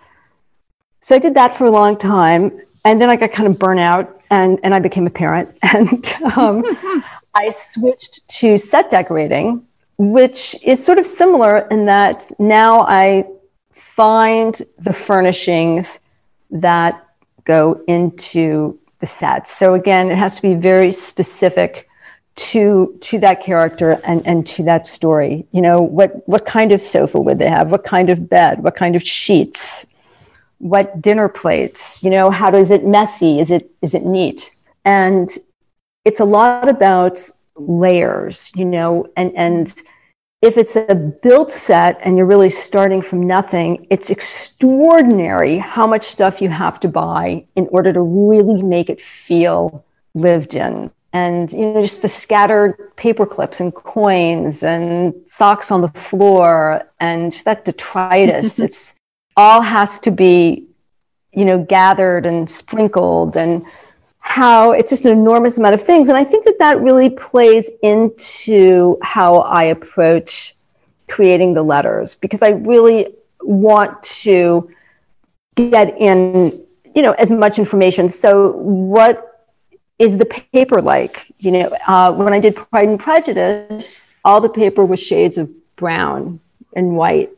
so 1.06 1.14
I 1.14 1.20
did 1.20 1.34
that 1.34 1.52
for 1.52 1.66
a 1.66 1.70
long 1.70 1.96
time. 1.96 2.50
And 2.84 3.00
then 3.00 3.08
I 3.08 3.14
got 3.14 3.30
kind 3.30 3.48
of 3.48 3.60
burnt 3.60 3.78
out 3.78 4.20
and, 4.28 4.58
and 4.64 4.74
I 4.74 4.80
became 4.80 5.06
a 5.06 5.10
parent. 5.10 5.56
And 5.62 6.04
um, 6.36 6.64
I 7.36 7.50
switched 7.50 8.26
to 8.40 8.56
set 8.56 8.88
decorating, 8.88 9.66
which 9.98 10.56
is 10.62 10.82
sort 10.82 10.98
of 10.98 11.06
similar 11.06 11.58
in 11.70 11.84
that 11.86 12.24
now 12.38 12.80
I 12.80 13.26
find 13.72 14.60
the 14.78 14.92
furnishings 14.92 16.00
that 16.50 17.06
go 17.44 17.82
into 17.86 18.78
the 19.00 19.06
set. 19.06 19.46
So 19.46 19.74
again, 19.74 20.10
it 20.10 20.16
has 20.16 20.36
to 20.36 20.42
be 20.42 20.54
very 20.54 20.90
specific 20.92 21.88
to 22.36 22.96
to 23.00 23.18
that 23.18 23.42
character 23.42 23.98
and, 24.04 24.26
and 24.26 24.46
to 24.46 24.62
that 24.64 24.86
story. 24.86 25.46
You 25.52 25.60
know, 25.60 25.82
what 25.82 26.26
what 26.26 26.46
kind 26.46 26.72
of 26.72 26.80
sofa 26.80 27.18
would 27.20 27.38
they 27.38 27.50
have? 27.50 27.70
What 27.70 27.84
kind 27.84 28.08
of 28.08 28.28
bed? 28.30 28.62
What 28.62 28.76
kind 28.76 28.96
of 28.96 29.02
sheets? 29.02 29.86
what 30.58 31.00
dinner 31.02 31.28
plates 31.28 32.02
you 32.02 32.10
know 32.10 32.30
how 32.30 32.50
does 32.50 32.70
it 32.70 32.84
messy 32.84 33.40
is 33.40 33.50
it 33.50 33.70
is 33.82 33.94
it 33.94 34.04
neat 34.04 34.50
and 34.84 35.38
it's 36.06 36.20
a 36.20 36.24
lot 36.24 36.68
about 36.68 37.18
layers 37.56 38.50
you 38.54 38.64
know 38.64 39.06
and 39.16 39.32
and 39.36 39.82
if 40.42 40.56
it's 40.58 40.76
a 40.76 40.94
built 40.94 41.50
set 41.50 41.98
and 42.02 42.16
you're 42.16 42.26
really 42.26 42.50
starting 42.50 43.02
from 43.02 43.26
nothing 43.26 43.86
it's 43.90 44.10
extraordinary 44.10 45.58
how 45.58 45.86
much 45.86 46.04
stuff 46.04 46.40
you 46.40 46.48
have 46.48 46.78
to 46.80 46.88
buy 46.88 47.44
in 47.56 47.66
order 47.72 47.92
to 47.92 48.00
really 48.00 48.62
make 48.62 48.88
it 48.88 49.00
feel 49.00 49.84
lived 50.16 50.54
in. 50.54 50.90
And 51.12 51.50
you 51.52 51.72
know 51.72 51.80
just 51.80 52.02
the 52.02 52.08
scattered 52.08 52.94
paper 52.96 53.24
clips 53.24 53.60
and 53.60 53.72
coins 53.74 54.62
and 54.62 55.14
socks 55.26 55.70
on 55.70 55.80
the 55.80 55.88
floor 55.88 56.82
and 57.00 57.32
that 57.44 57.64
detritus 57.64 58.58
it's 58.66 58.94
all 59.36 59.62
has 59.62 59.98
to 60.00 60.10
be, 60.10 60.66
you 61.32 61.44
know, 61.44 61.58
gathered 61.62 62.26
and 62.26 62.50
sprinkled 62.50 63.36
and 63.36 63.64
how 64.26 64.72
it's 64.72 64.90
just 64.90 65.06
an 65.06 65.12
enormous 65.12 65.56
amount 65.56 65.74
of 65.74 65.80
things. 65.80 66.08
And 66.08 66.18
I 66.18 66.24
think 66.24 66.44
that 66.44 66.58
that 66.58 66.80
really 66.80 67.08
plays 67.08 67.70
into 67.82 68.98
how 69.00 69.36
I 69.36 69.64
approach 69.64 70.54
creating 71.06 71.54
the 71.54 71.62
letters 71.62 72.16
because 72.16 72.42
I 72.42 72.48
really 72.48 73.14
want 73.42 74.02
to 74.02 74.68
get 75.54 75.96
in, 75.96 76.66
you 76.92 77.02
know, 77.02 77.12
as 77.12 77.30
much 77.30 77.60
information. 77.60 78.08
So 78.08 78.50
what 78.56 79.46
is 80.00 80.18
the 80.18 80.26
paper 80.26 80.82
like? 80.82 81.32
You 81.38 81.52
know, 81.52 81.70
uh, 81.86 82.12
when 82.12 82.32
I 82.32 82.40
did 82.40 82.56
Pride 82.56 82.88
and 82.88 82.98
Prejudice, 82.98 84.10
all 84.24 84.40
the 84.40 84.48
paper 84.48 84.84
was 84.84 85.00
shades 85.00 85.38
of 85.38 85.48
brown 85.76 86.40
and 86.74 86.96
white. 86.96 87.30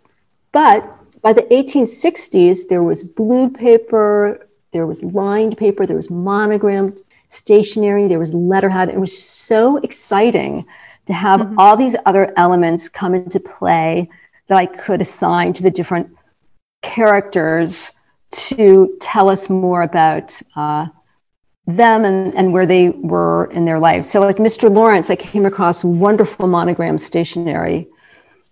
But 0.52 0.90
by 1.20 1.34
the 1.34 1.42
1860s, 1.42 2.68
there 2.68 2.82
was 2.82 3.04
blue 3.04 3.50
paper, 3.50 4.47
there 4.78 4.86
was 4.86 5.02
lined 5.02 5.58
paper, 5.58 5.84
there 5.84 5.96
was 5.96 6.08
monogrammed 6.08 6.96
stationery, 7.26 8.06
there 8.06 8.20
was 8.20 8.32
letterhead. 8.32 8.88
It 8.88 9.00
was 9.00 9.20
so 9.20 9.78
exciting 9.78 10.64
to 11.06 11.12
have 11.12 11.40
mm-hmm. 11.40 11.58
all 11.58 11.76
these 11.76 11.96
other 12.06 12.32
elements 12.36 12.88
come 12.88 13.12
into 13.12 13.40
play 13.40 14.08
that 14.46 14.56
I 14.56 14.66
could 14.66 15.00
assign 15.00 15.52
to 15.54 15.64
the 15.64 15.70
different 15.72 16.16
characters 16.82 17.90
to 18.30 18.96
tell 19.00 19.28
us 19.28 19.50
more 19.50 19.82
about 19.82 20.40
uh, 20.54 20.86
them 21.66 22.04
and, 22.04 22.32
and 22.36 22.52
where 22.52 22.64
they 22.64 22.90
were 22.90 23.50
in 23.50 23.64
their 23.64 23.80
life. 23.80 24.04
So, 24.04 24.20
like 24.20 24.36
Mr. 24.36 24.72
Lawrence, 24.72 25.10
I 25.10 25.16
came 25.16 25.44
across 25.44 25.82
wonderful 25.82 26.46
monogram 26.46 26.98
stationery 26.98 27.88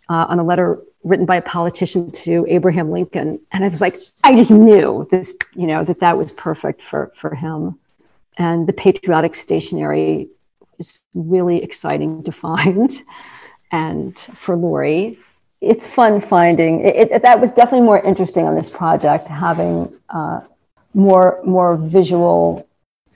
uh, 0.09 0.26
on 0.28 0.40
a 0.40 0.45
letter 0.45 0.83
written 1.05 1.26
by 1.26 1.37
a 1.37 1.43
politician 1.43 2.11
to 2.11 2.45
Abraham 2.49 2.91
Lincoln. 2.91 3.41
And 3.53 3.65
I 3.65 3.69
was 3.69 3.81
like, 3.81 4.00
I 4.25 4.35
just 4.35 4.50
knew 4.50 5.07
this, 5.11 5.35
you 5.55 5.67
know, 5.67 5.85
that 5.85 6.00
that 6.00 6.17
was 6.17 6.33
perfect 6.33 6.83
for, 6.83 7.12
for 7.15 7.35
him. 7.35 7.79
And 8.38 8.67
the 8.67 8.73
patriotic 8.73 9.35
stationery 9.35 10.29
is 10.79 10.99
really 11.15 11.62
exciting 11.62 12.23
to 12.25 12.33
find. 12.33 12.91
And 13.73 14.17
for 14.17 14.57
Laurie, 14.57 15.19
it's 15.61 15.87
fun 15.87 16.21
finding 16.21 16.81
it, 16.81 17.11
it, 17.11 17.23
that 17.23 17.41
was 17.41 17.50
definitely 17.50 17.85
more 17.85 18.00
interesting 18.00 18.47
on 18.47 18.55
this 18.55 18.71
project, 18.71 19.26
having 19.29 19.93
uh, 20.09 20.41
more 20.95 21.41
more 21.45 21.76
visual 21.76 22.65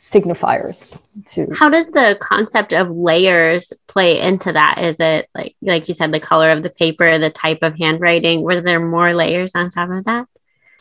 signifiers 0.00 0.98
to 1.26 1.46
how 1.54 1.68
does 1.68 1.90
the 1.90 2.16
concept 2.20 2.72
of 2.72 2.90
layers 2.90 3.72
play 3.86 4.18
into 4.18 4.52
that? 4.52 4.78
Is 4.78 4.96
it 4.98 5.28
like 5.34 5.56
like 5.60 5.88
you 5.88 5.94
said 5.94 6.10
the 6.10 6.20
color 6.20 6.50
of 6.50 6.62
the 6.62 6.70
paper 6.70 7.18
the 7.18 7.30
type 7.30 7.58
of 7.60 7.76
handwriting? 7.76 8.42
Were 8.42 8.62
there 8.62 8.80
more 8.80 9.12
layers 9.12 9.54
on 9.54 9.70
top 9.70 9.90
of 9.90 10.04
that? 10.04 10.26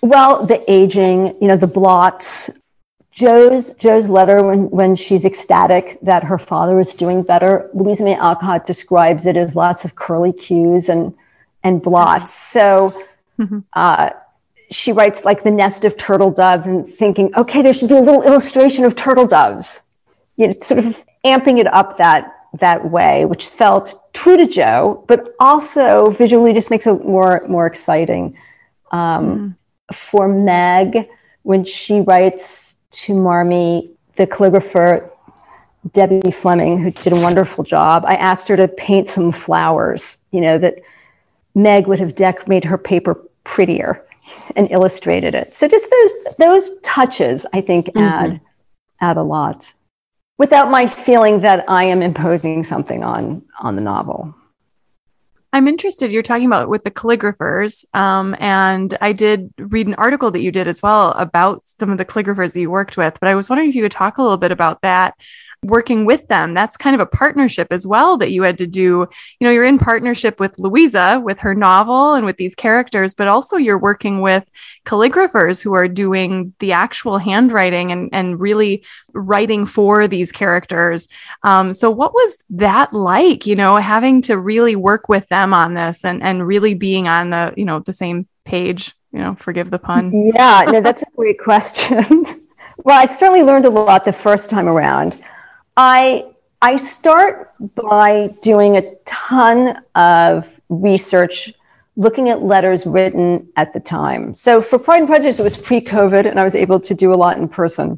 Well 0.01 0.45
the 0.45 0.63
aging 0.71 1.35
you 1.41 1.47
know 1.49 1.57
the 1.57 1.67
blots. 1.67 2.49
Jo's 3.11 3.73
jo's 3.73 4.07
letter 4.07 4.41
when 4.41 4.69
when 4.69 4.95
she's 4.95 5.25
ecstatic 5.25 5.99
that 6.01 6.23
her 6.23 6.37
father 6.37 6.79
is 6.79 6.93
doing 6.93 7.21
better 7.21 7.69
louisa 7.73 8.03
may 8.03 8.15
alcott 8.15 8.65
describes 8.65 9.25
it 9.25 9.35
as 9.35 9.53
lots 9.53 9.83
of 9.83 9.95
curly 9.95 10.31
cues 10.31 10.87
and 10.87 11.13
and 11.61 11.81
blots. 11.81 12.55
Okay. 12.55 12.61
so 12.61 13.03
mm-hmm. 13.37 13.59
uh, 13.73 14.11
she 14.71 14.91
writes 14.91 15.25
like 15.25 15.43
the 15.43 15.51
nest 15.51 15.83
of 15.83 15.97
turtle 15.97 16.31
doves 16.31 16.67
and 16.67 16.93
thinking, 16.95 17.33
okay, 17.35 17.61
there 17.61 17.73
should 17.73 17.89
be 17.89 17.95
a 17.95 18.01
little 18.01 18.21
illustration 18.21 18.85
of 18.85 18.95
turtle 18.95 19.25
doves, 19.25 19.81
you 20.35 20.47
know, 20.47 20.53
sort 20.61 20.79
of 20.79 21.05
amping 21.25 21.59
it 21.59 21.67
up 21.73 21.97
that 21.97 22.35
that 22.59 22.89
way, 22.89 23.25
which 23.25 23.47
felt 23.47 24.11
true 24.13 24.35
to 24.35 24.47
Jo, 24.47 25.03
but 25.07 25.35
also 25.39 26.09
visually 26.09 26.53
just 26.53 26.69
makes 26.69 26.87
it 26.87 27.05
more 27.05 27.43
more 27.47 27.65
exciting. 27.65 28.37
Um, 28.91 29.57
mm. 29.91 29.95
For 29.95 30.27
Meg, 30.27 31.07
when 31.43 31.63
she 31.63 32.01
writes 32.01 32.75
to 32.91 33.15
Marmee, 33.15 33.89
the 34.17 34.27
calligrapher 34.27 35.09
Debbie 35.93 36.31
Fleming, 36.31 36.79
who 36.79 36.91
did 36.91 37.13
a 37.13 37.19
wonderful 37.19 37.63
job, 37.63 38.03
I 38.05 38.15
asked 38.15 38.47
her 38.49 38.57
to 38.57 38.67
paint 38.67 39.07
some 39.07 39.31
flowers. 39.31 40.17
You 40.31 40.41
know 40.41 40.57
that 40.59 40.75
Meg 41.55 41.87
would 41.87 41.99
have 41.99 42.13
deck 42.15 42.47
made 42.47 42.65
her 42.65 42.77
paper 42.77 43.19
prettier 43.43 44.05
and 44.55 44.69
illustrated 44.71 45.35
it. 45.35 45.55
So 45.55 45.67
just 45.67 45.89
those 45.89 46.35
those 46.37 46.79
touches, 46.81 47.45
I 47.53 47.61
think, 47.61 47.87
mm-hmm. 47.87 47.99
add 47.99 48.41
add 49.01 49.17
a 49.17 49.23
lot, 49.23 49.73
without 50.37 50.69
my 50.69 50.87
feeling 50.87 51.41
that 51.41 51.65
I 51.67 51.85
am 51.85 52.01
imposing 52.01 52.63
something 52.63 53.03
on 53.03 53.43
on 53.59 53.75
the 53.75 53.81
novel. 53.81 54.35
I'm 55.51 55.67
interested. 55.67 56.11
You're 56.11 56.21
talking 56.21 56.45
about 56.45 56.69
with 56.69 56.83
the 56.83 56.91
calligraphers, 56.91 57.83
um, 57.95 58.35
and 58.39 58.95
I 59.01 59.13
did 59.13 59.51
read 59.57 59.87
an 59.87 59.95
article 59.95 60.29
that 60.29 60.41
you 60.41 60.51
did 60.51 60.67
as 60.67 60.83
well 60.83 61.11
about 61.13 61.63
some 61.79 61.89
of 61.89 61.97
the 61.97 62.05
calligraphers 62.05 62.53
that 62.53 62.61
you 62.61 62.69
worked 62.69 62.97
with. 62.97 63.17
But 63.19 63.29
I 63.29 63.35
was 63.35 63.49
wondering 63.49 63.69
if 63.69 63.75
you 63.75 63.81
could 63.81 63.91
talk 63.91 64.19
a 64.19 64.21
little 64.21 64.37
bit 64.37 64.51
about 64.51 64.83
that 64.83 65.15
working 65.63 66.05
with 66.05 66.27
them. 66.27 66.53
That's 66.53 66.77
kind 66.77 66.93
of 66.93 67.01
a 67.01 67.05
partnership 67.05 67.67
as 67.71 67.85
well 67.85 68.17
that 68.17 68.31
you 68.31 68.43
had 68.43 68.57
to 68.59 68.67
do. 68.67 69.07
You 69.39 69.47
know, 69.47 69.49
you're 69.49 69.65
in 69.65 69.77
partnership 69.77 70.39
with 70.39 70.57
Louisa 70.57 71.21
with 71.23 71.39
her 71.39 71.53
novel 71.53 72.13
and 72.13 72.25
with 72.25 72.37
these 72.37 72.55
characters, 72.55 73.13
but 73.13 73.27
also 73.27 73.57
you're 73.57 73.79
working 73.79 74.21
with 74.21 74.45
calligraphers 74.85 75.61
who 75.61 75.73
are 75.73 75.87
doing 75.87 76.53
the 76.59 76.71
actual 76.71 77.17
handwriting 77.17 77.91
and, 77.91 78.09
and 78.13 78.39
really 78.39 78.83
writing 79.13 79.65
for 79.65 80.07
these 80.07 80.31
characters. 80.31 81.07
Um, 81.43 81.73
so 81.73 81.91
what 81.91 82.13
was 82.13 82.43
that 82.51 82.93
like, 82.93 83.45
you 83.45 83.55
know, 83.55 83.77
having 83.77 84.21
to 84.23 84.37
really 84.37 84.75
work 84.75 85.09
with 85.09 85.27
them 85.27 85.53
on 85.53 85.73
this 85.73 86.05
and, 86.05 86.23
and 86.23 86.47
really 86.47 86.73
being 86.73 87.07
on 87.07 87.31
the, 87.31 87.53
you 87.57 87.65
know, 87.65 87.79
the 87.79 87.93
same 87.93 88.27
page, 88.45 88.95
you 89.11 89.19
know, 89.19 89.35
forgive 89.35 89.71
the 89.71 89.79
pun. 89.79 90.11
Yeah, 90.13 90.65
no, 90.67 90.79
that's 90.79 91.01
a 91.01 91.05
great 91.15 91.39
question. 91.39 92.25
well, 92.83 92.99
I 92.99 93.05
certainly 93.05 93.43
learned 93.43 93.65
a 93.65 93.69
lot 93.69 94.05
the 94.05 94.13
first 94.13 94.49
time 94.49 94.67
around. 94.67 95.21
I 95.79 96.25
I 96.61 96.75
start 96.75 97.53
by 97.73 98.35
doing 98.41 98.75
a 98.75 98.95
ton 99.05 99.81
of 99.95 100.59
research 100.67 101.53
looking 101.95 102.27
at 102.27 102.41
letters 102.41 102.85
written 102.85 103.47
at 103.55 103.71
the 103.71 103.79
time. 103.79 104.33
So 104.33 104.61
for 104.61 104.77
Pride 104.77 104.99
and 104.99 105.07
Prejudice, 105.07 105.39
it 105.39 105.43
was 105.43 105.55
pre-COVID, 105.55 106.29
and 106.29 106.37
I 106.37 106.43
was 106.43 106.53
able 106.53 106.81
to 106.81 106.93
do 106.93 107.13
a 107.13 107.15
lot 107.15 107.37
in 107.37 107.47
person. 107.47 107.97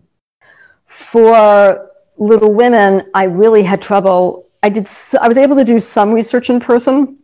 For 0.85 1.89
Little 2.17 2.53
Women, 2.53 3.09
I 3.15 3.23
really 3.23 3.63
had 3.63 3.81
trouble. 3.81 4.45
I 4.61 4.69
did. 4.69 4.87
I 5.19 5.27
was 5.27 5.37
able 5.37 5.55
to 5.55 5.65
do 5.65 5.79
some 5.79 6.11
research 6.11 6.51
in 6.51 6.59
person. 6.59 7.17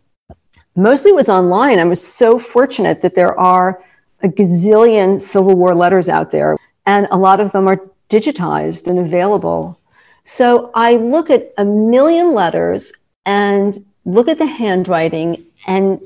Mostly 0.75 1.11
it 1.11 1.15
was 1.15 1.29
online. 1.29 1.77
I 1.77 1.83
was 1.83 2.01
so 2.01 2.39
fortunate 2.39 3.03
that 3.03 3.13
there 3.13 3.39
are 3.39 3.83
a 4.23 4.27
gazillion 4.27 5.21
Civil 5.21 5.53
War 5.53 5.75
letters 5.75 6.09
out 6.09 6.31
there, 6.31 6.57
and 6.87 7.07
a 7.11 7.17
lot 7.17 7.39
of 7.39 7.51
them 7.51 7.67
are 7.67 7.79
digitized 8.09 8.87
and 8.87 8.97
available. 8.97 9.79
So 10.29 10.71
I 10.75 10.97
look 10.97 11.29
at 11.29 11.53
a 11.57 11.63
million 11.63 12.33
letters 12.33 12.91
and 13.25 13.85
look 14.03 14.27
at 14.27 14.37
the 14.37 14.45
handwriting 14.45 15.45
and 15.65 16.01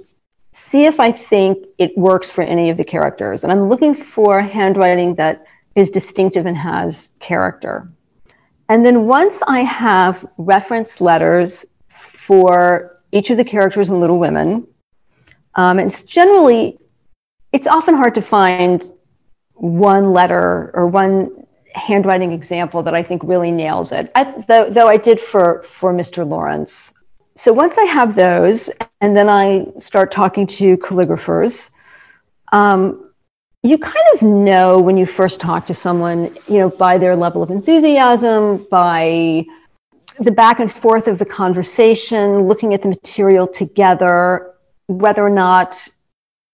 see 0.51 0.85
if 0.85 0.99
I 0.99 1.11
think 1.11 1.65
it 1.79 1.97
works 1.97 2.29
for 2.29 2.43
any 2.43 2.69
of 2.69 2.77
the 2.77 2.83
characters. 2.83 3.43
And 3.43 3.51
I'm 3.51 3.67
looking 3.67 3.95
for 3.95 4.43
handwriting 4.43 5.15
that 5.15 5.47
is 5.73 5.89
distinctive 5.89 6.45
and 6.45 6.55
has 6.55 7.13
character. 7.19 7.91
And 8.69 8.85
then 8.85 9.07
once 9.07 9.41
I 9.47 9.61
have 9.61 10.23
reference 10.37 11.01
letters 11.01 11.65
for 11.87 13.01
each 13.11 13.31
of 13.31 13.37
the 13.37 13.43
characters 13.43 13.89
in 13.89 13.99
Little 13.99 14.19
Women, 14.19 14.67
um, 15.55 15.79
it's 15.79 16.03
generally, 16.03 16.77
it's 17.51 17.65
often 17.65 17.95
hard 17.95 18.13
to 18.13 18.21
find 18.21 18.83
one 19.55 20.13
letter 20.13 20.69
or 20.75 20.85
one 20.85 21.41
handwriting 21.73 22.31
example 22.31 22.83
that 22.83 22.93
I 22.93 23.03
think 23.03 23.23
really 23.23 23.51
nails 23.51 23.91
it. 23.91 24.11
I, 24.15 24.23
though, 24.47 24.69
though 24.69 24.87
I 24.87 24.97
did 24.97 25.19
for 25.19 25.63
for 25.63 25.93
Mr. 25.93 26.27
Lawrence. 26.27 26.93
So 27.35 27.53
once 27.53 27.77
I 27.77 27.85
have 27.85 28.15
those, 28.15 28.69
and 28.99 29.15
then 29.15 29.29
I 29.29 29.65
start 29.79 30.11
talking 30.11 30.45
to 30.47 30.77
calligraphers, 30.77 31.71
um, 32.51 33.09
you 33.63 33.77
kind 33.77 34.05
of 34.13 34.21
know 34.21 34.79
when 34.79 34.97
you 34.97 35.05
first 35.05 35.39
talk 35.39 35.65
to 35.67 35.73
someone, 35.73 36.35
you 36.47 36.59
know, 36.59 36.69
by 36.69 36.97
their 36.97 37.15
level 37.15 37.41
of 37.41 37.49
enthusiasm, 37.49 38.67
by 38.69 39.45
the 40.19 40.31
back 40.31 40.59
and 40.59 40.71
forth 40.71 41.07
of 41.07 41.19
the 41.19 41.25
conversation, 41.25 42.47
looking 42.47 42.73
at 42.73 42.81
the 42.81 42.89
material 42.89 43.47
together, 43.47 44.53
whether 44.87 45.25
or 45.25 45.29
not 45.29 45.87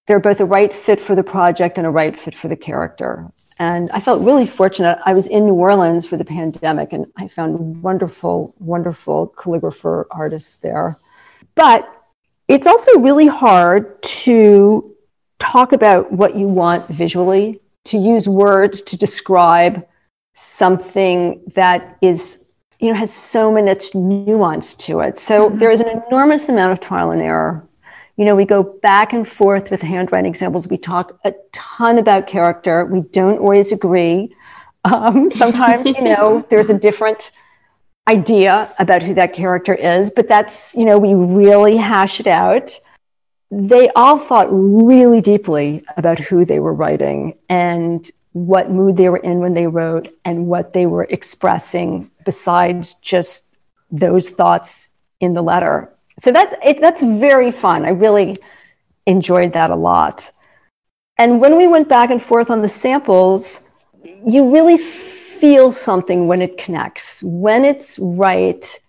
they're 0.05 0.19
both 0.19 0.39
a 0.39 0.45
right 0.45 0.73
fit 0.73 1.01
for 1.01 1.15
the 1.15 1.23
project 1.23 1.77
and 1.77 1.87
a 1.87 1.89
right 1.89 2.17
fit 2.19 2.35
for 2.35 2.47
the 2.47 2.55
character. 2.55 3.31
And 3.59 3.89
I 3.91 3.99
felt 3.99 4.21
really 4.21 4.45
fortunate. 4.45 4.99
I 5.05 5.13
was 5.13 5.25
in 5.27 5.45
New 5.45 5.53
Orleans 5.53 6.05
for 6.05 6.17
the 6.17 6.25
pandemic 6.25 6.93
and 6.93 7.07
I 7.17 7.27
found 7.27 7.81
wonderful, 7.81 8.53
wonderful 8.59 9.33
calligrapher 9.35 10.05
artists 10.11 10.57
there. 10.57 10.97
But 11.55 11.91
it's 12.47 12.67
also 12.67 12.99
really 12.99 13.27
hard 13.27 14.01
to 14.03 14.95
talk 15.39 15.73
about 15.73 16.11
what 16.11 16.35
you 16.35 16.47
want 16.47 16.87
visually, 16.87 17.59
to 17.85 17.97
use 17.97 18.27
words 18.27 18.81
to 18.83 18.97
describe 18.97 19.85
something 20.33 21.41
that 21.55 21.97
is, 22.01 22.43
you 22.79 22.89
know, 22.89 22.93
has 22.93 23.11
so 23.11 23.51
much 23.51 23.95
nuance 23.95 24.75
to 24.75 24.99
it. 24.99 25.17
So 25.17 25.49
mm-hmm. 25.49 25.57
there 25.57 25.71
is 25.71 25.79
an 25.79 26.03
enormous 26.07 26.47
amount 26.47 26.73
of 26.73 26.79
trial 26.79 27.11
and 27.11 27.21
error. 27.21 27.66
You 28.17 28.25
know, 28.25 28.35
we 28.35 28.45
go 28.45 28.63
back 28.63 29.13
and 29.13 29.27
forth 29.27 29.71
with 29.71 29.81
handwriting 29.81 30.29
examples. 30.29 30.67
We 30.67 30.77
talk 30.77 31.19
a 31.23 31.33
ton 31.51 31.97
about 31.97 32.27
character. 32.27 32.85
We 32.85 33.01
don't 33.01 33.39
always 33.39 33.71
agree. 33.71 34.35
Um, 34.83 35.29
sometimes, 35.43 35.85
you 35.85 36.01
know, 36.01 36.45
there's 36.49 36.69
a 36.69 36.77
different 36.77 37.31
idea 38.07 38.73
about 38.79 39.03
who 39.03 39.13
that 39.13 39.33
character 39.33 39.73
is, 39.73 40.11
but 40.11 40.27
that's, 40.27 40.75
you 40.75 40.85
know, 40.85 40.97
we 40.97 41.13
really 41.13 41.77
hash 41.77 42.19
it 42.19 42.27
out 42.27 42.79
they 43.49 43.89
all 43.95 44.17
thought 44.17 44.47
really 44.51 45.21
deeply 45.21 45.83
about 45.95 46.19
who 46.19 46.43
they 46.43 46.59
were 46.59 46.73
writing 46.73 47.37
and 47.49 48.11
what 48.33 48.69
mood 48.69 48.97
they 48.97 49.09
were 49.09 49.17
in 49.17 49.39
when 49.39 49.53
they 49.53 49.67
wrote 49.67 50.09
and 50.25 50.47
what 50.47 50.73
they 50.73 50.85
were 50.85 51.05
expressing 51.05 52.11
besides 52.25 52.95
just 52.95 53.43
those 53.89 54.29
thoughts 54.29 54.89
in 55.19 55.33
the 55.33 55.41
letter. 55.41 55.91
So 56.19 56.31
that 56.31 56.57
it, 56.65 56.81
that's 56.81 57.01
very 57.01 57.51
fun. 57.51 57.85
I 57.85 57.89
really 57.89 58.37
enjoyed 59.05 59.53
that 59.53 59.71
a 59.71 59.75
lot. 59.75 60.31
And 61.17 61.41
when 61.41 61.57
we 61.57 61.67
went 61.67 61.89
back 61.89 62.11
and 62.11 62.21
forth 62.21 62.49
on 62.49 62.61
the 62.61 62.67
samples, 62.67 63.61
you 64.03 64.51
really 64.51 64.77
feel 64.77 65.71
something 65.71 66.27
when 66.27 66.41
it 66.41 66.57
connects. 66.57 67.21
When 67.23 67.65
it's 67.65 67.97
right, 67.99 68.79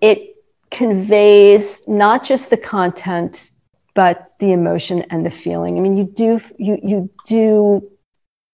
it 0.00 0.36
conveys 0.70 1.82
not 1.86 2.24
just 2.24 2.50
the 2.50 2.56
content 2.56 3.52
but 3.94 4.34
the 4.38 4.52
emotion 4.52 5.02
and 5.10 5.24
the 5.24 5.30
feeling 5.30 5.78
i 5.78 5.80
mean 5.80 5.96
you 5.96 6.04
do 6.04 6.40
you 6.58 6.78
you 6.82 7.10
do 7.26 7.90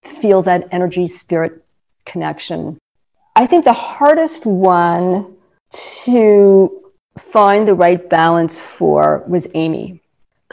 feel 0.05 0.42
that 0.42 0.68
energy 0.70 1.09
spirit 1.09 1.64
connection 2.07 2.78
i 3.35 3.46
think 3.46 3.64
the 3.64 3.72
hardest 3.72 4.46
one 4.46 5.35
to 6.05 6.84
find 7.18 7.66
the 7.66 7.74
right 7.74 8.09
balance 8.11 8.59
for 8.59 9.22
was 9.27 9.46
amy 9.55 10.00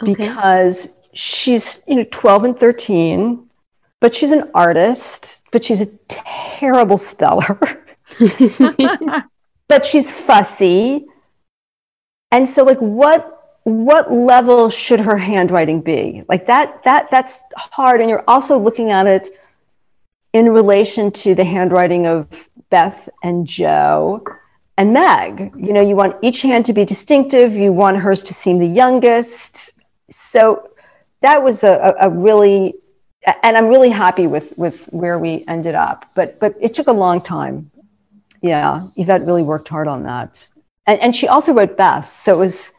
okay. 0.01 0.13
because 0.13 0.89
she's 1.13 1.81
you 1.87 1.95
know 1.95 2.05
12 2.11 2.43
and 2.43 2.57
13 2.57 3.49
but 3.99 4.13
she's 4.13 4.31
an 4.31 4.49
artist 4.53 5.41
but 5.51 5.63
she's 5.63 5.81
a 5.81 5.87
terrible 6.07 6.97
speller. 6.97 7.59
But 9.71 9.85
she's 9.85 10.11
fussy. 10.11 11.05
And 12.29 12.47
so 12.47 12.65
like 12.65 12.79
what 12.79 13.37
what 13.63 14.11
level 14.11 14.69
should 14.69 14.99
her 14.99 15.17
handwriting 15.17 15.79
be? 15.79 16.23
Like 16.27 16.45
that 16.47 16.83
that 16.83 17.09
that's 17.09 17.41
hard. 17.55 18.01
And 18.01 18.09
you're 18.09 18.25
also 18.27 18.59
looking 18.59 18.91
at 18.91 19.07
it 19.07 19.29
in 20.33 20.49
relation 20.49 21.09
to 21.23 21.33
the 21.33 21.45
handwriting 21.45 22.05
of 22.05 22.27
beth 22.69 23.07
and 23.23 23.47
jo 23.47 24.25
and 24.81 24.93
meg. 24.93 25.53
You 25.55 25.73
know 25.73 25.81
you 25.89 25.95
want 25.95 26.15
each 26.21 26.41
hand 26.41 26.65
to 26.65 26.73
be 26.73 26.85
distinctive. 26.85 27.53
You 27.53 27.71
want 27.71 27.97
hers 27.97 28.23
to 28.23 28.33
seem 28.33 28.57
the 28.57 28.73
youngest. 28.83 29.73
So 30.09 30.69
that 31.21 31.43
was 31.43 31.63
a, 31.63 31.95
a 31.99 32.09
really 32.09 32.73
and 33.43 33.55
i'm 33.55 33.67
really 33.67 33.91
happy 33.91 34.25
with 34.25 34.57
with 34.57 34.85
where 35.01 35.19
we 35.19 35.45
ended 35.47 35.75
up. 35.75 36.05
But 36.15 36.39
but 36.39 36.55
it 36.59 36.73
took 36.73 36.87
a 36.87 36.97
long 37.05 37.21
time. 37.21 37.69
Yeah 38.41 38.87
yvette 38.95 39.23
really 39.29 39.43
worked 39.43 39.69
hard 39.69 39.87
on 39.87 40.03
that. 40.03 40.31
And, 40.87 40.99
and 40.99 41.15
she 41.15 41.27
also 41.27 41.53
wrote 41.53 41.77
Beth, 41.77 42.09
so 42.17 42.33
it 42.33 42.39
was 42.39 42.73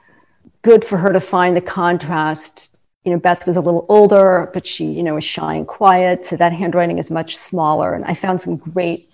good 0.62 0.84
for 0.84 0.98
her 0.98 1.12
to 1.12 1.20
find 1.20 1.56
the 1.56 1.60
contrast. 1.60 2.70
You 3.04 3.12
know, 3.12 3.18
Beth 3.18 3.46
was 3.46 3.56
a 3.56 3.60
little 3.60 3.86
older, 3.88 4.50
but 4.52 4.66
she, 4.66 4.86
you 4.86 5.04
know, 5.04 5.14
was 5.14 5.24
shy 5.24 5.54
and 5.54 5.66
quiet, 5.66 6.24
so 6.24 6.36
that 6.36 6.52
handwriting 6.52 6.98
is 6.98 7.10
much 7.10 7.36
smaller. 7.36 7.94
And 7.94 8.04
I 8.04 8.14
found 8.14 8.40
some 8.40 8.56
great 8.56 9.11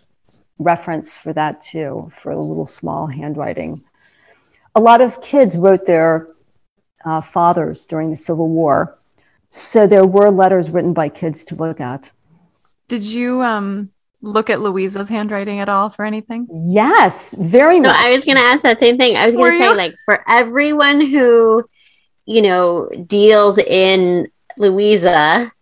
reference 0.58 1.18
for 1.18 1.32
that 1.32 1.60
too, 1.60 2.10
for 2.12 2.32
a 2.32 2.40
little 2.40 2.66
small 2.66 3.06
handwriting. 3.06 3.84
A 4.74 4.80
lot 4.80 5.00
of 5.00 5.20
kids 5.22 5.56
wrote 5.56 5.86
their 5.86 6.28
uh, 7.04 7.20
fathers 7.20 7.86
during 7.86 8.10
the 8.10 8.16
Civil 8.16 8.48
War, 8.48 8.98
so 9.50 9.86
there 9.86 10.06
were 10.06 10.30
letters 10.30 10.70
written 10.70 10.92
by 10.92 11.08
kids 11.08 11.44
to 11.46 11.54
look 11.54 11.80
at. 11.80 12.12
Did 12.88 13.02
you 13.02 13.42
um, 13.42 13.90
look 14.20 14.50
at 14.50 14.60
Louisa's 14.60 15.08
handwriting 15.08 15.60
at 15.60 15.68
all 15.68 15.90
for 15.90 16.04
anything? 16.04 16.46
Yes, 16.50 17.34
very 17.34 17.80
much. 17.80 17.96
I 17.96 18.10
was 18.10 18.24
going 18.24 18.36
to 18.36 18.42
ask 18.42 18.62
that 18.62 18.80
same 18.80 18.98
thing. 18.98 19.16
I 19.16 19.26
was 19.26 19.34
going 19.34 19.52
to 19.52 19.58
say, 19.58 19.74
like, 19.74 19.94
for 20.04 20.22
everyone 20.28 21.00
who, 21.00 21.64
you 22.24 22.42
know, 22.42 22.88
deals 23.06 23.58
in 23.58 24.28
Louisa, 24.56 25.52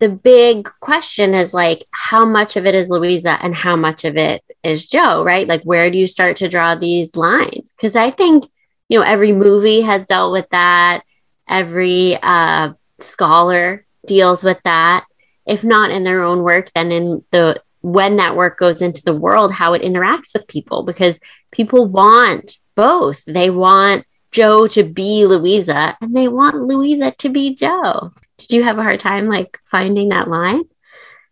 the 0.00 0.08
big 0.08 0.68
question 0.80 1.34
is 1.34 1.54
like, 1.54 1.84
how 1.92 2.24
much 2.24 2.56
of 2.56 2.66
it 2.66 2.74
is 2.74 2.88
Louisa 2.88 3.42
and 3.42 3.54
how 3.54 3.76
much 3.76 4.04
of 4.04 4.16
it 4.16 4.42
is 4.64 4.88
jo 4.88 5.22
right? 5.22 5.46
Like, 5.46 5.62
where 5.62 5.90
do 5.90 5.98
you 5.98 6.06
start 6.06 6.36
to 6.38 6.48
draw 6.48 6.74
these 6.74 7.16
lines? 7.16 7.74
Because 7.76 7.96
I 7.96 8.10
think, 8.10 8.44
you 8.88 8.98
know, 8.98 9.04
every 9.04 9.32
movie 9.32 9.82
has 9.82 10.06
dealt 10.06 10.32
with 10.32 10.48
that, 10.50 11.02
every 11.48 12.18
uh, 12.20 12.72
scholar 12.98 13.86
deals 14.06 14.42
with 14.42 14.58
that 14.64 15.04
if 15.50 15.64
not 15.64 15.90
in 15.90 16.04
their 16.04 16.22
own 16.22 16.42
work, 16.42 16.70
then 16.74 16.92
in 16.92 17.24
the 17.32 17.60
when 17.82 18.16
that 18.16 18.36
work 18.36 18.58
goes 18.58 18.82
into 18.82 19.02
the 19.02 19.16
world, 19.16 19.52
how 19.52 19.72
it 19.72 19.82
interacts 19.82 20.34
with 20.34 20.46
people, 20.46 20.84
because 20.84 21.18
people 21.50 21.86
want 21.86 22.56
both. 22.76 23.24
They 23.24 23.50
want 23.50 24.06
jo 24.30 24.68
to 24.68 24.84
be 24.84 25.26
Louisa 25.26 25.96
and 26.00 26.14
they 26.14 26.28
want 26.28 26.56
Louisa 26.56 27.10
to 27.18 27.28
be 27.28 27.54
Jo. 27.54 28.12
Did 28.40 28.52
you 28.52 28.62
have 28.62 28.78
a 28.78 28.82
hard 28.82 29.00
time 29.00 29.28
like 29.28 29.58
finding 29.70 30.08
that 30.08 30.28
line? 30.28 30.62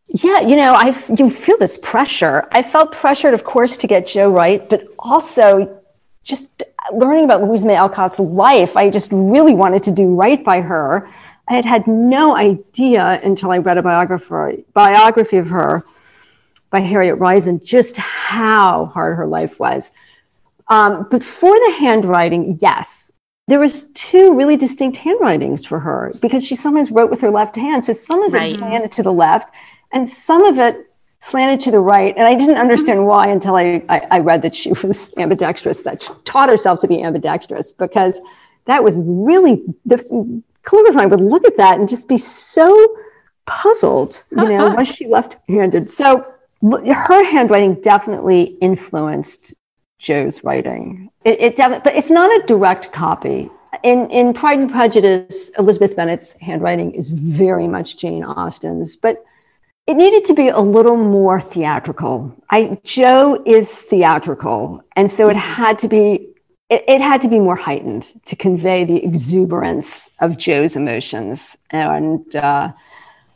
Yeah, 0.09 0.41
you 0.41 0.57
know, 0.57 0.75
I 0.75 0.89
you 1.19 1.29
feel 1.29 1.59
this 1.59 1.79
pressure. 1.79 2.49
I 2.53 2.63
felt 2.63 2.93
pressured, 2.93 3.35
of 3.35 3.45
course, 3.45 3.77
to 3.79 3.87
get 3.87 4.07
Jo 4.07 4.31
right, 4.31 4.67
but 4.69 4.89
also 4.99 5.83
just 6.23 6.51
learning 6.93 7.25
about 7.25 7.43
Louisa 7.43 7.67
May 7.67 7.77
Alcott's 7.77 8.19
life. 8.19 8.77
I 8.77 8.91
just 8.91 9.11
really 9.13 9.55
wanted 9.55 9.83
to 9.85 9.91
do 9.91 10.15
right 10.15 10.43
by 10.43 10.61
her. 10.61 11.09
I 11.49 11.55
had 11.55 11.65
had 11.65 11.87
no 11.87 12.37
idea 12.37 13.21
until 13.23 13.51
I 13.51 13.59
read 13.59 13.79
a 13.79 13.83
biography 13.83 14.65
biography 14.73 15.39
of 15.39 15.49
her 15.49 15.85
by 16.71 16.81
Harriet 16.81 17.19
Reisen 17.19 17.63
just 17.63 17.97
how 17.97 18.87
hard 18.87 19.17
her 19.17 19.27
life 19.27 19.59
was. 19.59 19.91
Um, 20.69 21.07
but 21.11 21.23
for 21.23 21.55
the 21.55 21.77
handwriting, 21.79 22.59
yes, 22.61 23.13
there 23.49 23.59
was 23.59 23.87
two 23.95 24.35
really 24.35 24.57
distinct 24.59 24.99
handwritings 24.99 25.65
for 25.65 25.81
her 25.81 26.13
because 26.21 26.45
she 26.45 26.55
sometimes 26.55 26.91
wrote 26.91 27.11
with 27.11 27.23
her 27.23 27.31
left 27.31 27.57
hand. 27.57 27.83
So 27.83 27.95
some 27.95 28.23
of 28.23 28.35
it 28.35 28.39
right. 28.39 28.57
slanted 28.57 28.93
to 28.93 29.03
the 29.03 29.13
left, 29.13 29.55
and 29.91 30.09
some 30.09 30.45
of 30.45 30.59
it 30.59 30.91
slanted 31.21 31.61
to 31.61 31.71
the 31.71 31.81
right. 31.81 32.15
And 32.15 32.27
I 32.27 32.35
didn't 32.35 32.59
understand 32.59 33.07
why 33.07 33.29
until 33.29 33.57
I, 33.57 33.83
I, 33.89 34.07
I 34.11 34.19
read 34.19 34.43
that 34.43 34.55
she 34.55 34.73
was 34.73 35.15
ambidextrous, 35.17 35.81
that 35.81 36.03
she 36.03 36.13
taught 36.27 36.51
herself 36.51 36.81
to 36.81 36.89
be 36.89 37.03
ambidextrous, 37.03 37.73
because 37.73 38.21
that 38.67 38.85
was 38.85 39.01
really, 39.03 39.63
this 39.87 40.13
calligraphy 40.63 41.07
would 41.07 41.23
look 41.23 41.47
at 41.47 41.57
that 41.57 41.79
and 41.79 41.89
just 41.89 42.07
be 42.07 42.19
so 42.19 42.97
puzzled, 43.47 44.25
you 44.31 44.47
know, 44.47 44.69
once 44.75 44.89
she 44.95 45.07
left 45.07 45.37
handed. 45.49 45.89
So 45.89 46.27
her 46.63 47.25
handwriting 47.25 47.81
definitely 47.81 48.59
influenced 48.61 49.55
Jo's 49.99 50.45
writing. 50.45 51.11
It, 51.25 51.41
it 51.41 51.57
but 51.57 51.95
it's 51.95 52.11
not 52.11 52.31
a 52.31 52.47
direct 52.47 52.93
copy. 52.93 53.51
In 53.83 54.11
in 54.11 54.33
Pride 54.33 54.59
and 54.59 54.71
Prejudice, 54.71 55.51
Elizabeth 55.59 55.97
Bennet's 55.97 56.33
handwriting 56.41 56.93
is 56.93 57.11
very 57.11 57.69
much 57.69 57.99
Jane 57.99 58.25
Austen's, 58.25 58.97
but 58.97 59.25
it 59.87 59.95
needed 59.95 60.25
to 60.27 60.35
be 60.35 60.49
a 60.49 60.61
little 60.61 60.97
more 60.97 61.41
theatrical. 61.41 62.35
I 62.51 62.79
Jo 62.85 63.43
is 63.47 63.81
theatrical, 63.81 64.83
and 64.97 65.11
so 65.11 65.29
it 65.29 65.37
had 65.37 65.79
to 65.81 65.89
be 65.89 66.29
it, 66.69 66.85
it, 66.87 67.01
had 67.01 67.23
to 67.23 67.29
be 67.29 67.39
more 67.39 67.57
heightened 67.57 68.13
to 68.27 68.37
convey 68.37 68.85
the 68.85 69.03
exuberance 69.03 70.11
of 70.21 70.37
Jo's 70.37 70.77
emotions. 70.77 71.57
And 71.71 72.35
uh, 72.37 72.73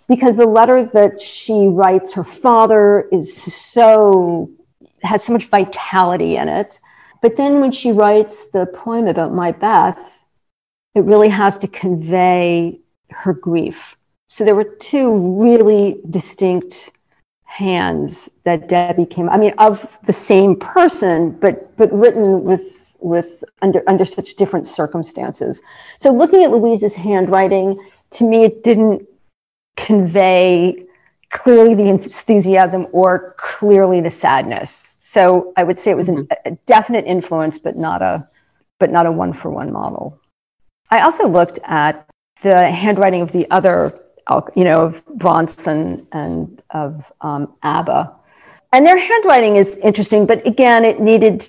because 0.09 0.37
the 0.37 0.47
letter 0.47 0.85
that 0.93 1.19
she 1.19 1.67
writes 1.67 2.13
her 2.15 2.25
father 2.25 3.09
is 3.11 3.35
so, 3.35 4.51
has 5.03 5.25
so 5.25 5.33
much 5.33 5.47
vitality 5.47 6.37
in 6.37 6.49
it. 6.49 6.81
But 7.21 7.37
then 7.37 7.61
when 7.61 7.73
she 7.73 7.93
writes 7.93 8.47
the 8.49 8.67
poem 8.67 9.07
about 9.07 9.33
my 9.33 9.53
Beth, 9.53 9.99
it 10.95 11.05
really 11.05 11.29
has 11.29 11.59
to 11.59 11.69
convey 11.69 12.81
her 13.11 13.33
grief. 13.33 13.97
So 14.29 14.45
there 14.45 14.55
were 14.55 14.65
two 14.65 15.41
really 15.41 16.01
distinct 16.09 16.91
hands 17.45 18.31
that 18.45 18.69
Debbie 18.69 19.07
came, 19.07 19.29
I 19.29 19.37
mean, 19.37 19.53
of 19.59 19.99
the 20.05 20.13
same 20.13 20.57
person, 20.57 21.33
but, 21.33 21.77
but 21.77 21.93
written 21.93 22.45
with 22.45 22.63
with 23.03 23.43
under 23.61 23.83
under 23.89 24.05
such 24.05 24.37
different 24.37 24.67
circumstances. 24.67 25.61
So 26.01 26.13
looking 26.13 26.45
at 26.45 26.51
Louise's 26.51 26.97
handwriting, 26.97 27.79
to 28.13 28.25
me, 28.25 28.45
it 28.45 28.65
didn't 28.65 29.07
convey 29.77 30.87
clearly 31.33 31.75
the 31.75 31.89
enthusiasm 31.89 32.87
or 32.93 33.35
clearly 33.39 34.01
the 34.01 34.11
sadness. 34.11 34.97
So 35.01 35.53
I 35.57 35.65
would 35.65 35.79
say 35.79 35.91
it 35.91 35.97
was 35.97 36.09
an, 36.09 36.27
mm-hmm. 36.27 36.53
a 36.53 36.57
definite 36.67 37.05
influence, 37.07 37.59
but 37.59 37.77
not 37.77 38.03
a 38.03 38.29
but 38.79 38.91
not 38.91 39.07
a 39.07 39.13
one 39.13 39.33
for 39.33 39.51
one 39.51 39.73
model. 39.73 40.19
I 40.91 41.01
also 41.03 41.29
looked 41.29 41.59
at 41.65 42.09
the 42.43 42.71
handwriting 42.71 43.23
of 43.23 43.31
the 43.31 43.49
other, 43.51 44.01
you 44.57 44.65
know, 44.65 44.85
of 44.85 45.07
Bronson 45.07 46.07
and 46.11 46.61
of 46.71 47.13
um, 47.21 47.55
ABBA. 47.63 48.13
And 48.73 48.85
their 48.85 48.99
handwriting 48.99 49.57
is 49.57 49.77
interesting, 49.79 50.27
but 50.27 50.45
again, 50.45 50.85
it 50.85 50.99
needed 51.01 51.47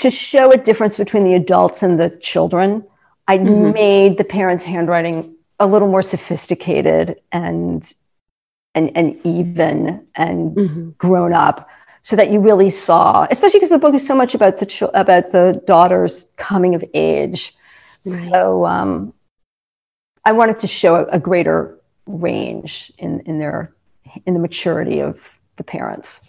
to 0.00 0.10
show 0.10 0.50
a 0.50 0.56
difference 0.56 0.96
between 0.96 1.24
the 1.24 1.34
adults 1.34 1.82
and 1.82 2.00
the 2.00 2.10
children, 2.22 2.84
I 3.28 3.36
mm-hmm. 3.36 3.72
made 3.72 4.18
the 4.18 4.24
parents' 4.24 4.64
handwriting 4.64 5.36
a 5.58 5.66
little 5.66 5.88
more 5.88 6.02
sophisticated 6.02 7.20
and 7.32 7.92
and 8.74 8.90
and 8.96 9.20
even 9.24 10.06
and 10.14 10.56
mm-hmm. 10.56 10.90
grown 10.90 11.32
up, 11.32 11.68
so 12.02 12.16
that 12.16 12.30
you 12.30 12.40
really 12.40 12.70
saw, 12.70 13.26
especially 13.30 13.60
because 13.60 13.70
the 13.70 13.78
book 13.78 13.94
is 13.94 14.06
so 14.06 14.14
much 14.14 14.34
about 14.34 14.58
the 14.58 14.66
ch- 14.66 14.82
about 14.94 15.30
the 15.30 15.62
daughter's 15.66 16.26
coming 16.36 16.74
of 16.74 16.84
age. 16.94 17.54
Right. 18.06 18.12
So 18.12 18.64
um, 18.66 19.12
I 20.24 20.32
wanted 20.32 20.58
to 20.60 20.66
show 20.66 20.96
a, 20.96 21.04
a 21.06 21.18
greater 21.18 21.78
range 22.06 22.92
in 22.98 23.20
in 23.20 23.38
their 23.38 23.74
in 24.26 24.34
the 24.34 24.40
maturity 24.40 25.00
of 25.00 25.38
the 25.56 25.64
parents. 25.64 26.20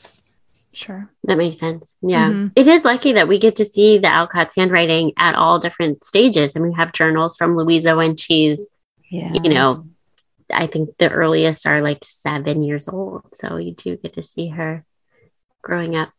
Sure. 0.73 1.09
That 1.25 1.37
makes 1.37 1.59
sense. 1.59 1.93
Yeah. 2.01 2.29
Mm-hmm. 2.29 2.47
It 2.55 2.65
is 2.65 2.85
lucky 2.85 3.11
that 3.11 3.27
we 3.27 3.39
get 3.39 3.57
to 3.57 3.65
see 3.65 3.97
the 3.97 4.07
Alcott's 4.07 4.55
handwriting 4.55 5.11
at 5.17 5.35
all 5.35 5.59
different 5.59 6.05
stages. 6.05 6.55
And 6.55 6.63
we 6.63 6.73
have 6.73 6.93
journals 6.93 7.35
from 7.35 7.57
Louisa 7.57 7.95
when 7.97 8.15
she's, 8.15 8.69
yeah. 9.09 9.33
you 9.33 9.49
know, 9.49 9.85
I 10.53 10.67
think 10.67 10.97
the 10.97 11.11
earliest 11.11 11.65
are 11.65 11.81
like 11.81 12.03
seven 12.03 12.63
years 12.63 12.87
old. 12.87 13.23
So 13.33 13.57
you 13.57 13.73
do 13.73 13.97
get 13.97 14.13
to 14.13 14.23
see 14.23 14.49
her 14.49 14.85
growing 15.61 15.95
up. 15.95 16.11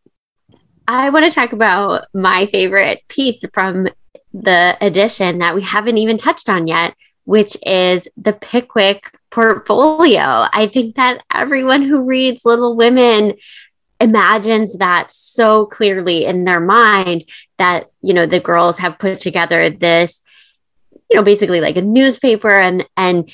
I 0.86 1.10
want 1.10 1.24
to 1.26 1.30
talk 1.30 1.52
about 1.52 2.06
my 2.12 2.46
favorite 2.46 3.02
piece 3.08 3.44
from 3.52 3.88
the 4.34 4.76
edition 4.80 5.38
that 5.38 5.54
we 5.54 5.62
haven't 5.62 5.98
even 5.98 6.18
touched 6.18 6.48
on 6.48 6.66
yet, 6.66 6.94
which 7.24 7.56
is 7.64 8.06
the 8.16 8.32
Pickwick 8.32 9.16
portfolio. 9.30 10.46
I 10.52 10.70
think 10.72 10.96
that 10.96 11.22
everyone 11.34 11.82
who 11.82 12.02
reads 12.02 12.44
Little 12.44 12.76
Women 12.76 13.34
imagines 14.00 14.76
that 14.78 15.12
so 15.12 15.64
clearly 15.66 16.24
in 16.24 16.44
their 16.44 16.60
mind 16.60 17.24
that 17.58 17.88
you 18.00 18.12
know 18.12 18.26
the 18.26 18.40
girls 18.40 18.78
have 18.78 18.98
put 18.98 19.20
together 19.20 19.70
this 19.70 20.22
you 21.08 21.16
know 21.16 21.22
basically 21.22 21.60
like 21.60 21.76
a 21.76 21.82
newspaper 21.82 22.50
and 22.50 22.84
and 22.96 23.32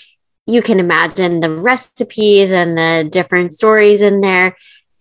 you 0.48 0.62
can 0.62 0.80
imagine 0.80 1.40
the 1.40 1.54
recipes 1.54 2.50
and 2.50 2.76
the 2.76 3.08
different 3.10 3.52
stories 3.52 4.00
in 4.00 4.22
there. 4.22 4.56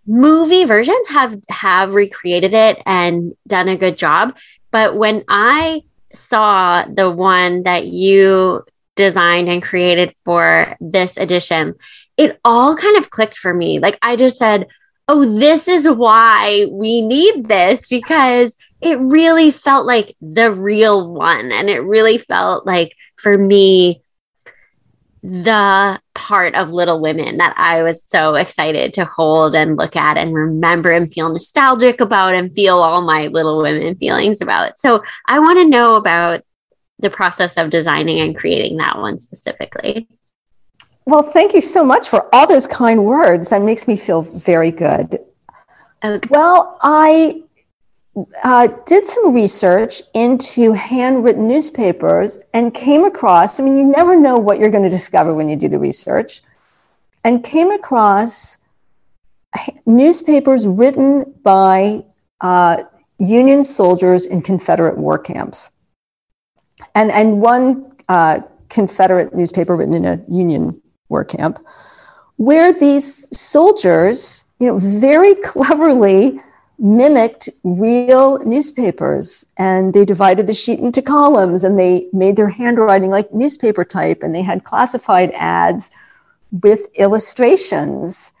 Movie 0.06 0.66
versions 0.66 1.08
have 1.08 1.40
have 1.48 1.94
recreated 1.94 2.52
it 2.52 2.82
and 2.84 3.34
done 3.46 3.68
a 3.68 3.78
good 3.78 3.96
job. 3.96 4.36
But 4.70 4.96
when 4.96 5.24
i 5.28 5.82
saw 6.14 6.84
the 6.84 7.10
one 7.10 7.62
that 7.64 7.86
you 7.86 8.62
designed 8.96 9.48
and 9.48 9.62
created 9.62 10.14
for 10.24 10.74
this 10.80 11.16
edition 11.16 11.74
it 12.16 12.40
all 12.44 12.74
kind 12.74 12.96
of 12.96 13.10
clicked 13.10 13.36
for 13.36 13.54
me. 13.54 13.78
Like 13.78 13.98
i 14.02 14.16
just 14.16 14.36
said 14.38 14.66
oh, 15.08 15.24
this 15.38 15.66
is 15.66 15.88
why 15.88 16.66
we 16.70 17.00
need 17.00 17.48
this 17.48 17.88
because 17.88 18.56
it 18.80 18.98
really 19.00 19.50
felt 19.50 19.86
like 19.86 20.14
the 20.20 20.52
real 20.52 21.10
one. 21.12 21.50
And 21.50 21.70
it 21.70 21.78
really 21.78 22.18
felt 22.18 22.66
like 22.66 22.94
for 23.16 23.36
me, 23.36 24.02
the 25.22 26.00
part 26.14 26.54
of 26.54 26.70
Little 26.70 27.00
Women 27.00 27.38
that 27.38 27.54
I 27.56 27.82
was 27.82 28.02
so 28.04 28.34
excited 28.34 28.92
to 28.94 29.04
hold 29.04 29.54
and 29.54 29.76
look 29.76 29.96
at 29.96 30.16
and 30.16 30.34
remember 30.34 30.90
and 30.90 31.12
feel 31.12 31.28
nostalgic 31.28 32.00
about 32.00 32.34
and 32.34 32.54
feel 32.54 32.78
all 32.78 33.02
my 33.02 33.26
Little 33.26 33.62
Women 33.62 33.96
feelings 33.96 34.40
about. 34.40 34.78
So 34.78 35.02
I 35.26 35.38
want 35.38 35.58
to 35.58 35.64
know 35.64 35.94
about 35.94 36.42
the 36.98 37.10
process 37.10 37.56
of 37.56 37.70
designing 37.70 38.20
and 38.20 38.36
creating 38.36 38.78
that 38.78 38.98
one 38.98 39.20
specifically. 39.20 40.08
Well, 41.04 41.22
thank 41.22 41.54
you 41.54 41.60
so 41.60 41.84
much 41.84 42.08
for 42.08 42.32
all 42.34 42.46
those 42.46 42.66
kind 42.66 43.04
words. 43.04 43.48
That 43.48 43.62
makes 43.62 43.88
me 43.88 43.96
feel 43.96 44.22
very 44.22 44.70
good. 44.70 45.18
Okay. 46.04 46.28
Well, 46.30 46.78
I 46.82 47.42
uh, 48.42 48.68
did 48.86 49.06
some 49.06 49.34
research 49.34 50.02
into 50.14 50.72
handwritten 50.72 51.46
newspapers 51.46 52.38
and 52.54 52.72
came 52.72 53.04
across, 53.04 53.60
I 53.60 53.64
mean, 53.64 53.76
you 53.76 53.84
never 53.84 54.18
know 54.18 54.36
what 54.36 54.58
you're 54.58 54.70
going 54.70 54.84
to 54.84 54.90
discover 54.90 55.34
when 55.34 55.48
you 55.48 55.56
do 55.56 55.68
the 55.68 55.78
research, 55.78 56.42
and 57.24 57.44
came 57.44 57.70
across 57.70 58.58
newspapers 59.86 60.66
written 60.66 61.34
by 61.42 62.04
uh, 62.40 62.84
Union 63.18 63.64
soldiers 63.64 64.26
in 64.26 64.42
Confederate 64.42 64.96
war 64.96 65.18
camps. 65.18 65.70
And, 66.94 67.10
and 67.10 67.40
one 67.40 67.92
uh, 68.08 68.40
Confederate 68.68 69.34
newspaper 69.34 69.76
written 69.76 69.94
in 69.94 70.04
a 70.04 70.20
Union 70.28 70.80
war 71.08 71.24
camp, 71.24 71.58
where 72.36 72.72
these 72.72 73.26
soldiers, 73.36 74.44
you 74.58 74.66
know, 74.66 74.78
very 74.78 75.34
cleverly 75.44 76.40
mimicked 76.78 77.48
real 77.64 78.38
newspapers 78.44 79.44
and 79.56 79.92
they 79.92 80.04
divided 80.04 80.46
the 80.46 80.54
sheet 80.54 80.78
into 80.78 81.02
columns 81.02 81.64
and 81.64 81.78
they 81.78 82.06
made 82.12 82.36
their 82.36 82.48
handwriting 82.48 83.10
like 83.10 83.32
newspaper 83.34 83.84
type 83.84 84.22
and 84.22 84.34
they 84.34 84.42
had 84.42 84.62
classified 84.62 85.32
ads 85.34 85.90
with 86.62 86.86
illustrations 86.94 88.32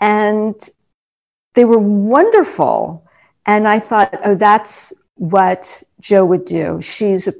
and 0.00 0.70
they 1.54 1.66
were 1.66 1.78
wonderful 1.78 3.06
and 3.44 3.68
i 3.68 3.78
thought 3.78 4.18
oh 4.24 4.34
that's 4.34 4.94
what 5.16 5.82
jo 6.00 6.24
would 6.24 6.46
do 6.46 6.80
she's 6.80 7.28
a 7.28 7.34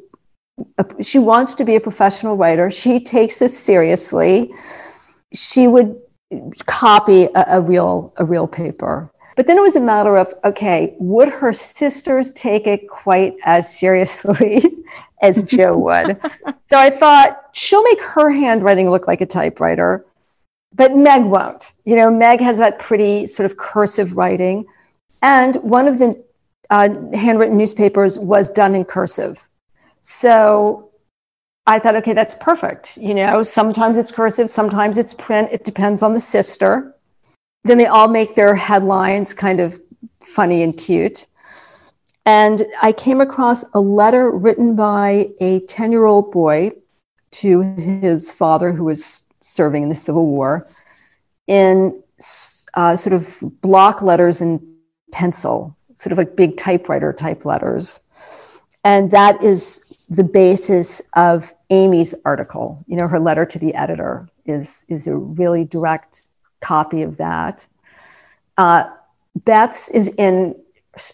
a, 0.79 1.03
she 1.03 1.19
wants 1.19 1.55
to 1.57 1.65
be 1.65 1.77
a 1.77 1.81
professional 1.81 2.37
writer. 2.37 2.71
She 2.71 3.01
takes 3.01 3.39
this 3.39 3.59
seriously. 3.59 4.53
She 5.33 5.67
would 5.67 5.97
copy 6.67 7.25
a, 7.35 7.45
a 7.49 7.61
real 7.61 8.13
a 8.17 8.25
real 8.25 8.47
paper. 8.47 9.13
But 9.37 9.47
then 9.47 9.57
it 9.57 9.63
was 9.63 9.77
a 9.77 9.81
matter 9.81 10.17
of 10.17 10.35
okay, 10.45 10.95
would 10.99 11.29
her 11.29 11.53
sisters 11.53 12.31
take 12.33 12.67
it 12.67 12.89
quite 12.89 13.35
as 13.45 13.79
seriously 13.79 14.65
as 15.23 15.45
Jo 15.45 15.77
would? 15.79 16.19
so 16.69 16.79
I 16.79 16.91
thought 16.91 17.51
she'll 17.53 17.83
make 17.85 18.03
her 18.03 18.31
handwriting 18.31 18.91
look 18.91 19.07
like 19.07 19.21
a 19.21 19.27
typewriter, 19.27 20.05
but 20.75 20.97
Meg 20.97 21.25
won't. 21.25 21.73
You 21.85 21.97
know, 21.97 22.11
Meg 22.11 22.41
has 22.41 22.59
that 22.59 22.79
pretty 22.79 23.27
sort 23.27 23.51
of 23.51 23.57
cursive 23.57 24.17
writing. 24.17 24.67
And 25.23 25.57
one 25.57 25.87
of 25.87 25.99
the 25.99 26.23
uh, 26.71 26.89
handwritten 27.15 27.57
newspapers 27.57 28.19
was 28.19 28.51
done 28.51 28.75
in 28.75 28.85
cursive. 28.85 29.49
So 30.01 30.91
I 31.67 31.79
thought, 31.79 31.95
okay, 31.97 32.13
that's 32.13 32.35
perfect. 32.35 32.97
You 32.97 33.15
know, 33.15 33.43
sometimes 33.43 33.97
it's 33.97 34.11
cursive, 34.11 34.51
sometimes 34.51 34.99
it's 34.99 35.15
print. 35.15 35.51
It 35.53 35.65
depends 35.65 36.03
on 36.03 36.15
the 36.15 36.21
sister. 36.21 36.95
Then 37.65 37.79
they 37.79 37.87
all 37.87 38.09
make 38.09 38.35
their 38.35 38.55
headlines 38.55 39.35
kind 39.35 39.61
of 39.61 39.81
funny 40.25 40.63
and 40.63 40.77
cute. 40.77 41.27
And 42.25 42.63
I 42.81 42.93
came 42.93 43.21
across 43.21 43.65
a 43.75 43.81
letter 43.81 44.31
written 44.31 44.77
by 44.77 45.31
a 45.41 45.61
10 45.61 45.91
year 45.91 46.05
old 46.05 46.31
boy 46.33 46.73
to 47.33 47.63
his 47.63 48.31
father, 48.31 48.73
who 48.73 48.85
was 48.85 49.25
serving 49.41 49.83
in 49.83 49.89
the 49.89 49.95
Civil 49.95 50.27
War, 50.27 50.67
in 51.47 52.03
uh, 52.75 52.95
sort 52.97 53.13
of 53.13 53.43
block 53.61 54.03
letters 54.03 54.41
in 54.41 54.77
pencil, 55.11 55.77
sort 55.95 56.13
of 56.13 56.19
like 56.19 56.37
big 56.37 56.57
typewriter 56.57 57.13
type 57.13 57.45
letters. 57.45 58.01
And 58.85 59.11
that 59.13 59.43
is 59.43 59.81
the 60.09 60.25
basis 60.25 61.01
of 61.15 61.53
Amy's 61.71 62.15
article. 62.25 62.85
You 62.87 62.97
know, 62.97 63.09
her 63.09 63.21
letter 63.21 63.47
to 63.47 63.59
the 63.59 63.75
editor 63.75 64.29
is, 64.45 64.85
is 64.89 65.07
a 65.07 65.17
really 65.17 65.65
direct 65.65 66.32
copy 66.63 67.03
of 67.03 67.19
that. 67.19 67.67
Uh, 68.57 68.91
Beth's 69.45 69.91
is 69.91 70.09
in 70.17 70.55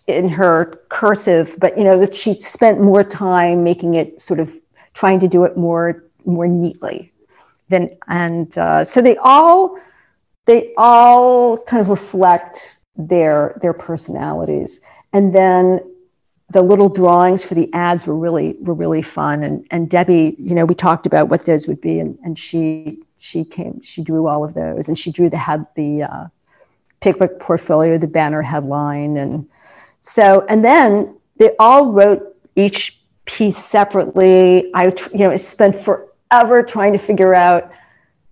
in 0.07 0.29
her 0.29 0.81
cursive, 0.89 1.57
but 1.59 1.79
you 1.79 1.85
know 1.85 1.99
that 1.99 2.15
she 2.15 2.41
spent 2.41 2.81
more 2.81 3.05
time 3.05 3.65
making 3.65 3.95
it 3.95 4.21
sort 4.21 4.41
of 4.41 4.55
trying 4.93 5.21
to 5.21 5.29
do 5.29 5.45
it 5.45 5.57
more 5.57 6.05
more 6.25 6.47
neatly 6.47 7.13
than 7.69 7.97
and 8.09 8.57
uh, 8.59 8.85
so 8.85 9.01
they 9.01 9.17
all 9.19 9.79
they 10.47 10.73
all 10.77 11.57
kind 11.65 11.81
of 11.81 11.89
reflect 11.89 12.81
their 12.97 13.57
their 13.63 13.73
personalities 13.73 14.81
and 15.13 15.33
then 15.33 15.81
the 16.51 16.63
little 16.63 16.89
drawings 16.89 17.45
for 17.45 17.55
the 17.55 17.73
ads 17.73 18.07
were 18.07 18.17
really 18.17 18.57
were 18.61 18.75
really 18.75 19.03
fun 19.03 19.45
and 19.45 19.67
and 19.71 19.89
debbie 19.89 20.35
you 20.39 20.55
know 20.55 20.65
we 20.65 20.75
talked 20.75 21.07
about 21.07 21.29
what 21.29 21.47
those 21.47 21.69
would 21.69 21.81
be 21.81 22.01
and, 22.01 22.19
and 22.25 22.39
she 22.39 23.01
she 23.19 23.45
came 23.45 23.81
she 23.83 24.03
drew 24.03 24.29
all 24.29 24.45
of 24.45 24.55
those 24.55 24.89
and 24.89 24.99
she 24.99 25.11
drew 25.11 25.29
the 25.29 25.37
head 25.37 25.67
the 25.75 26.03
uh, 26.03 26.27
pickwick 27.01 27.39
portfolio 27.41 27.99
the 27.99 28.07
banner 28.07 28.43
headline 28.43 29.17
and 29.17 29.49
so, 29.99 30.47
and 30.49 30.65
then 30.65 31.17
they 31.37 31.55
all 31.59 31.93
wrote 31.93 32.37
each 32.57 33.01
piece 33.25 33.59
separately. 33.59 34.71
I, 34.75 34.93
you 35.13 35.19
know, 35.19 35.37
spent 35.37 35.77
forever 35.77 36.63
trying 36.63 36.93
to 36.93 36.99
figure 36.99 37.35
out 37.35 37.73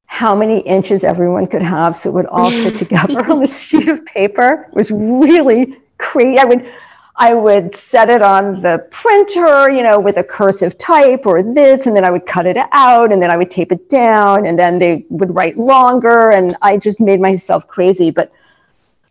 how 0.07 0.35
many 0.37 0.61
inches 0.61 1.03
everyone 1.03 1.49
could 1.49 1.63
have 1.63 1.97
so 1.97 2.11
it 2.11 2.13
would 2.13 2.27
all 2.27 2.51
fit 2.51 2.77
together 2.77 3.31
on 3.31 3.41
this 3.41 3.63
sheet 3.63 3.89
of 3.89 4.05
paper. 4.07 4.67
It 4.69 4.75
was 4.75 4.91
really 4.91 5.77
crazy. 5.99 6.39
I 6.39 6.45
would, 6.45 6.71
I 7.19 7.33
would 7.33 7.75
set 7.75 8.11
it 8.11 8.21
on 8.21 8.61
the 8.61 8.87
printer, 8.91 9.71
you 9.71 9.83
know, 9.83 9.99
with 9.99 10.19
a 10.19 10.25
cursive 10.25 10.77
type 10.77 11.25
or 11.25 11.43
this, 11.43 11.87
and 11.87 11.97
then 11.97 12.05
I 12.05 12.11
would 12.11 12.27
cut 12.27 12.47
it 12.47 12.59
out, 12.73 13.11
and 13.11 13.23
then 13.23 13.31
I 13.31 13.39
would 13.39 13.51
tape 13.51 13.73
it 13.73 13.89
down, 13.89 14.47
and 14.47 14.59
then 14.59 14.79
they 14.79 15.07
would 15.09 15.35
write 15.35 15.57
longer, 15.57 16.31
and 16.31 16.57
I 16.61 16.77
just 16.77 17.01
made 17.01 17.21
myself 17.21 17.67
crazy. 17.67 18.11
But 18.11 18.31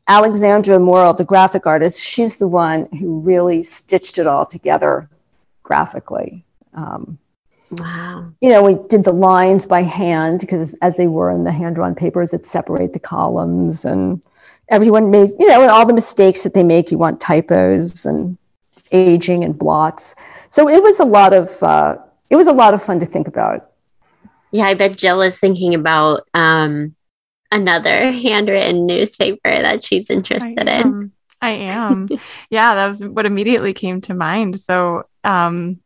Alexandra 0.07 0.77
Morrill, 0.77 1.15
the 1.15 1.23
graphic 1.23 1.65
artist, 1.65 2.03
she's 2.03 2.37
the 2.37 2.47
one 2.47 2.85
who 2.99 3.19
really 3.21 3.63
stitched 3.63 4.19
it 4.19 4.27
all 4.27 4.45
together 4.45 5.09
graphically. 5.63 6.45
Um, 6.75 7.17
wow. 7.79 8.31
You 8.41 8.49
know, 8.49 8.63
we 8.63 8.77
did 8.87 9.03
the 9.03 9.11
lines 9.11 9.65
by 9.65 9.81
hand 9.81 10.39
because 10.39 10.73
as 10.75 10.97
they 10.97 11.07
were 11.07 11.31
in 11.31 11.43
the 11.43 11.51
hand 11.51 11.75
drawn 11.75 11.95
papers, 11.95 12.33
it 12.33 12.45
separate 12.45 12.93
the 12.93 12.99
columns 12.99 13.85
and 13.85 14.21
everyone 14.69 15.11
made, 15.11 15.31
you 15.39 15.47
know, 15.47 15.61
and 15.61 15.71
all 15.71 15.85
the 15.85 15.93
mistakes 15.93 16.43
that 16.43 16.53
they 16.53 16.63
make, 16.63 16.91
you 16.91 16.97
want 16.97 17.21
typos 17.21 18.05
and 18.05 18.37
aging 18.91 19.43
and 19.43 19.57
blots. 19.57 20.15
So 20.49 20.69
it 20.69 20.81
was 20.81 20.99
a 20.99 21.05
lot 21.05 21.33
of, 21.33 21.61
uh, 21.63 21.97
it 22.29 22.35
was 22.35 22.47
a 22.47 22.53
lot 22.53 22.73
of 22.73 22.81
fun 22.81 22.99
to 22.99 23.05
think 23.05 23.27
about. 23.27 23.71
Yeah, 24.51 24.65
I 24.65 24.73
bet 24.73 24.97
Jill 24.97 25.21
is 25.21 25.37
thinking 25.37 25.75
about 25.75 26.27
um, 26.33 26.95
another 27.51 28.11
handwritten 28.11 28.85
newspaper 28.85 29.51
that 29.51 29.83
she's 29.83 30.09
interested 30.09 30.67
I 30.67 30.81
in. 30.81 31.11
I 31.41 31.49
am. 31.51 32.07
yeah, 32.49 32.75
that 32.75 32.87
was 32.87 33.03
what 33.03 33.25
immediately 33.25 33.73
came 33.73 34.01
to 34.01 34.13
mind. 34.13 34.59
So, 34.59 35.07
um, 35.23 35.81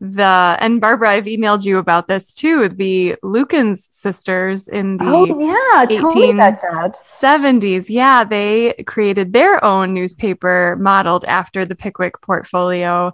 the 0.00 0.56
and 0.60 0.80
Barbara, 0.80 1.10
I've 1.10 1.24
emailed 1.24 1.64
you 1.64 1.78
about 1.78 2.06
this 2.06 2.32
too. 2.32 2.68
The 2.68 3.16
Lukens 3.24 3.92
sisters 3.92 4.68
in 4.68 4.96
the 4.98 5.04
oh 5.04 5.24
yeah, 5.26 5.86
totally 5.86 6.28
1870s. 6.28 7.86
Yeah, 7.88 8.22
they 8.22 8.74
created 8.86 9.32
their 9.32 9.62
own 9.64 9.94
newspaper 9.94 10.76
modeled 10.78 11.24
after 11.24 11.64
the 11.64 11.74
Pickwick 11.74 12.20
portfolio, 12.20 13.12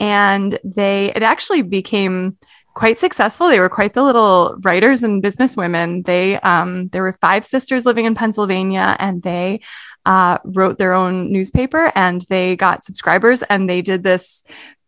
and 0.00 0.58
they 0.64 1.12
it 1.14 1.22
actually 1.22 1.62
became 1.62 2.36
quite 2.74 2.98
successful. 2.98 3.48
They 3.48 3.60
were 3.60 3.68
quite 3.68 3.94
the 3.94 4.02
little 4.02 4.58
writers 4.62 5.04
and 5.04 5.22
businesswomen. 5.22 6.04
They 6.04 6.40
um, 6.40 6.88
there 6.88 7.02
were 7.02 7.16
five 7.20 7.46
sisters 7.46 7.86
living 7.86 8.06
in 8.06 8.16
Pennsylvania, 8.16 8.96
and 8.98 9.22
they 9.22 9.60
uh, 10.04 10.38
wrote 10.44 10.78
their 10.78 10.92
own 10.92 11.32
newspaper, 11.32 11.92
and 11.94 12.26
they 12.28 12.56
got 12.56 12.84
subscribers, 12.84 13.42
and 13.42 13.70
they 13.70 13.82
did 13.82 14.02
this 14.02 14.42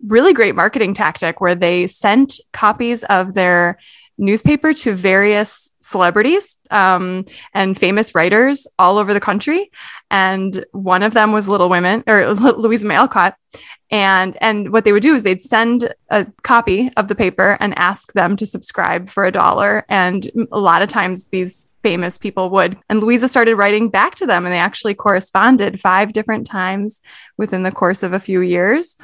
really 0.04 0.32
great 0.32 0.54
marketing 0.54 0.94
tactic 0.94 1.40
where 1.40 1.54
they 1.54 1.86
sent 1.86 2.40
copies 2.52 3.04
of 3.04 3.34
their 3.34 3.78
newspaper 4.18 4.72
to 4.72 4.94
various 4.94 5.70
celebrities 5.80 6.56
um, 6.70 7.24
and 7.54 7.78
famous 7.78 8.14
writers 8.14 8.66
all 8.78 8.98
over 8.98 9.12
the 9.12 9.20
country. 9.20 9.70
And 10.10 10.64
one 10.72 11.02
of 11.02 11.14
them 11.14 11.32
was 11.32 11.48
Little 11.48 11.68
Women 11.68 12.02
or 12.06 12.26
Louisa 12.34 12.86
May 12.86 12.96
Alcott. 12.96 13.36
And 13.90 14.36
and 14.40 14.72
what 14.72 14.84
they 14.84 14.92
would 14.92 15.02
do 15.02 15.14
is 15.14 15.22
they'd 15.22 15.40
send 15.40 15.94
a 16.10 16.26
copy 16.42 16.90
of 16.96 17.06
the 17.06 17.14
paper 17.14 17.56
and 17.60 17.78
ask 17.78 18.12
them 18.14 18.34
to 18.36 18.46
subscribe 18.46 19.08
for 19.08 19.24
a 19.24 19.30
dollar. 19.30 19.84
And 19.88 20.28
a 20.50 20.58
lot 20.58 20.82
of 20.82 20.88
times 20.88 21.28
these 21.28 21.68
famous 21.84 22.18
people 22.18 22.50
would. 22.50 22.76
And 22.88 23.00
louisa 23.00 23.28
started 23.28 23.54
writing 23.54 23.88
back 23.88 24.16
to 24.16 24.26
them 24.26 24.44
and 24.44 24.52
they 24.52 24.58
actually 24.58 24.94
corresponded 24.94 25.78
five 25.78 26.12
different 26.12 26.48
times 26.48 27.00
within 27.36 27.62
the 27.62 27.70
course 27.70 28.02
of 28.02 28.12
a 28.12 28.18
few 28.18 28.40
years 28.40 28.96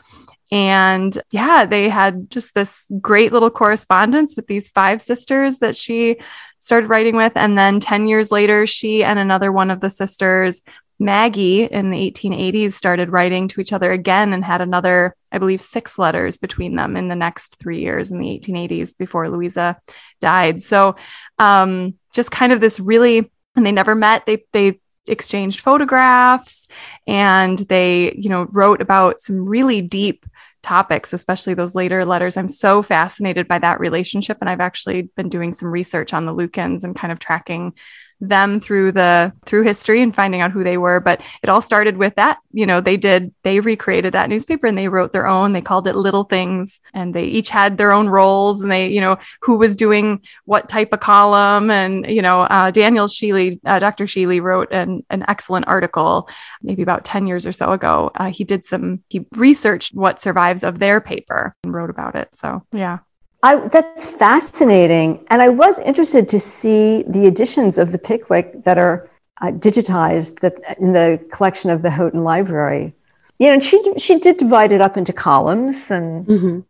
and 0.52 1.18
yeah 1.30 1.64
they 1.64 1.88
had 1.88 2.30
just 2.30 2.54
this 2.54 2.86
great 3.00 3.32
little 3.32 3.50
correspondence 3.50 4.36
with 4.36 4.46
these 4.46 4.68
five 4.68 5.00
sisters 5.02 5.58
that 5.58 5.74
she 5.74 6.16
started 6.58 6.88
writing 6.88 7.16
with 7.16 7.32
and 7.34 7.58
then 7.58 7.80
10 7.80 8.06
years 8.06 8.30
later 8.30 8.66
she 8.66 9.02
and 9.02 9.18
another 9.18 9.50
one 9.50 9.70
of 9.70 9.80
the 9.80 9.90
sisters 9.90 10.62
Maggie 10.98 11.64
in 11.64 11.90
the 11.90 12.10
1880s 12.10 12.74
started 12.74 13.10
writing 13.10 13.48
to 13.48 13.60
each 13.60 13.72
other 13.72 13.90
again 13.90 14.32
and 14.32 14.44
had 14.44 14.60
another, 14.60 15.16
I 15.32 15.38
believe, 15.38 15.60
six 15.60 15.98
letters 15.98 16.36
between 16.36 16.76
them 16.76 16.96
in 16.96 17.08
the 17.08 17.16
next 17.16 17.58
three 17.58 17.80
years 17.80 18.12
in 18.12 18.20
the 18.20 18.28
1880s 18.38 18.96
before 18.96 19.28
Louisa 19.28 19.80
died. 20.20 20.62
So, 20.62 20.94
um, 21.38 21.94
just 22.14 22.30
kind 22.30 22.52
of 22.52 22.60
this 22.60 22.78
really, 22.78 23.30
and 23.56 23.66
they 23.66 23.72
never 23.72 23.96
met. 23.96 24.26
They 24.26 24.44
they 24.52 24.80
exchanged 25.06 25.60
photographs 25.60 26.68
and 27.06 27.58
they, 27.58 28.14
you 28.16 28.28
know, 28.28 28.46
wrote 28.52 28.80
about 28.80 29.20
some 29.20 29.44
really 29.44 29.82
deep 29.82 30.24
topics, 30.62 31.12
especially 31.12 31.54
those 31.54 31.74
later 31.74 32.04
letters. 32.04 32.36
I'm 32.36 32.48
so 32.48 32.82
fascinated 32.82 33.48
by 33.48 33.58
that 33.58 33.80
relationship. 33.80 34.38
And 34.40 34.48
I've 34.48 34.60
actually 34.60 35.02
been 35.02 35.28
doing 35.28 35.52
some 35.52 35.70
research 35.70 36.12
on 36.12 36.24
the 36.24 36.34
Lukens 36.34 36.84
and 36.84 36.96
kind 36.96 37.12
of 37.12 37.18
tracking 37.18 37.74
them 38.22 38.60
through 38.60 38.92
the 38.92 39.32
through 39.46 39.64
history 39.64 40.00
and 40.00 40.14
finding 40.14 40.40
out 40.40 40.52
who 40.52 40.62
they 40.62 40.78
were. 40.78 41.00
But 41.00 41.20
it 41.42 41.48
all 41.48 41.60
started 41.60 41.96
with 41.96 42.14
that 42.14 42.38
you 42.52 42.64
know 42.64 42.80
they 42.80 42.96
did 42.96 43.34
they 43.42 43.60
recreated 43.60 44.14
that 44.14 44.28
newspaper 44.28 44.66
and 44.66 44.78
they 44.78 44.88
wrote 44.88 45.12
their 45.12 45.26
own. 45.26 45.52
They 45.52 45.60
called 45.60 45.88
it 45.88 45.96
little 45.96 46.24
things 46.24 46.80
and 46.94 47.12
they 47.12 47.24
each 47.24 47.50
had 47.50 47.76
their 47.76 47.92
own 47.92 48.08
roles 48.08 48.62
and 48.62 48.70
they 48.70 48.88
you 48.88 49.00
know 49.00 49.18
who 49.42 49.58
was 49.58 49.74
doing 49.74 50.22
what 50.44 50.68
type 50.68 50.92
of 50.92 51.00
column. 51.00 51.70
And 51.70 52.06
you 52.06 52.22
know 52.22 52.42
uh, 52.42 52.70
daniel 52.70 53.08
shealy 53.08 53.58
uh, 53.66 53.80
dr 53.80 54.04
shealy 54.04 54.40
wrote 54.40 54.72
an, 54.72 55.04
an 55.10 55.24
excellent 55.28 55.66
article 55.66 56.28
maybe 56.62 56.82
about 56.82 57.04
10 57.04 57.26
years 57.26 57.46
or 57.46 57.52
so 57.52 57.72
ago. 57.72 58.10
Uh, 58.14 58.30
he 58.30 58.44
did 58.44 58.64
some 58.64 59.02
he 59.08 59.26
researched 59.32 59.94
what 59.94 60.20
survives 60.20 60.62
of 60.62 60.78
their 60.78 61.00
paper 61.00 61.56
and 61.64 61.74
wrote 61.74 61.90
about 61.90 62.14
it. 62.14 62.28
So 62.34 62.64
yeah 62.72 62.98
I, 63.42 63.56
that's 63.68 64.06
fascinating. 64.06 65.24
And 65.28 65.42
I 65.42 65.48
was 65.48 65.78
interested 65.80 66.28
to 66.28 66.38
see 66.38 67.02
the 67.08 67.26
editions 67.26 67.76
of 67.76 67.92
the 67.92 67.98
Pickwick 67.98 68.64
that 68.64 68.78
are 68.78 69.10
uh, 69.40 69.46
digitized 69.46 70.40
that 70.40 70.54
in 70.78 70.92
the 70.92 71.24
collection 71.32 71.70
of 71.70 71.82
the 71.82 71.90
Houghton 71.90 72.22
Library. 72.22 72.94
You 73.38 73.52
know, 73.52 73.58
she, 73.58 73.82
she 73.98 74.18
did 74.18 74.36
divide 74.36 74.70
it 74.72 74.80
up 74.80 74.96
into 74.96 75.12
columns 75.12 75.90
and. 75.90 76.26
Mm-hmm. 76.26 76.60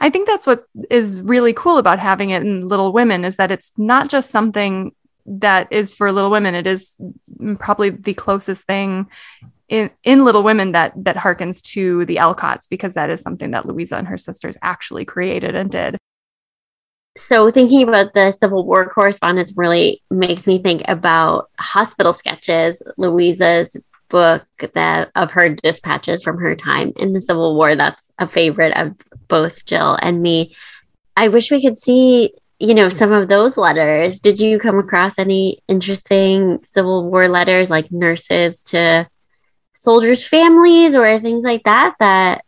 I 0.00 0.10
think 0.10 0.26
that's 0.26 0.44
what 0.44 0.66
is 0.90 1.22
really 1.22 1.52
cool 1.52 1.78
about 1.78 2.00
having 2.00 2.30
it 2.30 2.42
in 2.42 2.66
Little 2.66 2.92
Women 2.92 3.24
is 3.24 3.36
that 3.36 3.52
it's 3.52 3.72
not 3.76 4.10
just 4.10 4.28
something 4.28 4.92
that 5.24 5.68
is 5.70 5.92
for 5.92 6.10
Little 6.10 6.32
Women. 6.32 6.56
It 6.56 6.66
is 6.66 6.96
probably 7.60 7.90
the 7.90 8.14
closest 8.14 8.64
thing 8.64 9.06
in, 9.68 9.90
in 10.02 10.24
Little 10.24 10.42
Women 10.42 10.72
that 10.72 10.94
that 10.96 11.14
harkens 11.14 11.62
to 11.74 12.04
the 12.06 12.16
Alcotts 12.16 12.68
because 12.68 12.94
that 12.94 13.08
is 13.08 13.20
something 13.20 13.52
that 13.52 13.66
Louisa 13.66 13.96
and 13.96 14.08
her 14.08 14.18
sisters 14.18 14.56
actually 14.62 15.04
created 15.04 15.54
and 15.54 15.70
did 15.70 15.96
so 17.18 17.50
thinking 17.50 17.82
about 17.86 18.14
the 18.14 18.32
Civil 18.32 18.64
War 18.64 18.88
correspondence 18.88 19.52
really 19.56 20.02
makes 20.10 20.46
me 20.46 20.62
think 20.62 20.82
about 20.88 21.50
hospital 21.58 22.12
sketches, 22.12 22.82
Louisa's 22.96 23.76
book 24.08 24.46
that 24.74 25.10
of 25.14 25.32
her 25.32 25.50
dispatches 25.50 26.22
from 26.22 26.38
her 26.38 26.54
time 26.54 26.92
in 26.96 27.12
the 27.12 27.22
Civil 27.22 27.54
War. 27.54 27.76
That's 27.76 28.10
a 28.18 28.26
favorite 28.26 28.76
of 28.76 28.96
both 29.28 29.64
Jill 29.66 29.98
and 30.00 30.22
me. 30.22 30.56
I 31.16 31.28
wish 31.28 31.50
we 31.50 31.60
could 31.60 31.78
see 31.78 32.32
you 32.60 32.74
know, 32.74 32.88
some 32.88 33.12
of 33.12 33.28
those 33.28 33.56
letters, 33.56 34.18
did 34.18 34.40
you 34.40 34.58
come 34.58 34.78
across 34.78 35.18
any 35.18 35.62
interesting 35.68 36.58
Civil 36.64 37.08
War 37.08 37.28
letters 37.28 37.70
like 37.70 37.92
nurses 37.92 38.64
to 38.64 39.08
soldiers' 39.74 40.26
families 40.26 40.96
or 40.96 41.20
things 41.20 41.44
like 41.44 41.62
that 41.64 41.94
that 42.00 42.44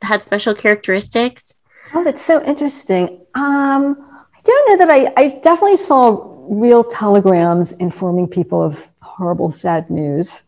had 0.00 0.22
special 0.22 0.54
characteristics? 0.54 1.58
Oh, 1.92 2.02
that's 2.02 2.22
so 2.22 2.42
interesting. 2.44 3.26
Um, 3.34 3.96
I 4.40 4.42
don't 4.44 4.70
know 4.70 4.86
that 4.86 4.90
I, 4.90 5.22
I 5.22 5.28
definitely 5.40 5.76
saw 5.76 6.26
real 6.48 6.82
telegrams 6.82 7.72
informing 7.72 8.26
people 8.26 8.62
of 8.62 8.88
horrible, 9.02 9.50
sad 9.50 9.90
news. 9.90 10.44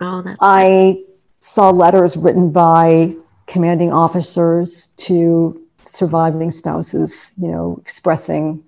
Oh, 0.00 0.20
that's 0.22 0.36
I 0.40 1.02
saw 1.38 1.70
letters 1.70 2.16
written 2.16 2.50
by 2.50 3.12
commanding 3.46 3.90
officers 3.92 4.88
to 4.98 5.60
surviving 5.82 6.50
spouses, 6.50 7.32
you 7.38 7.48
know, 7.48 7.78
expressing 7.80 8.62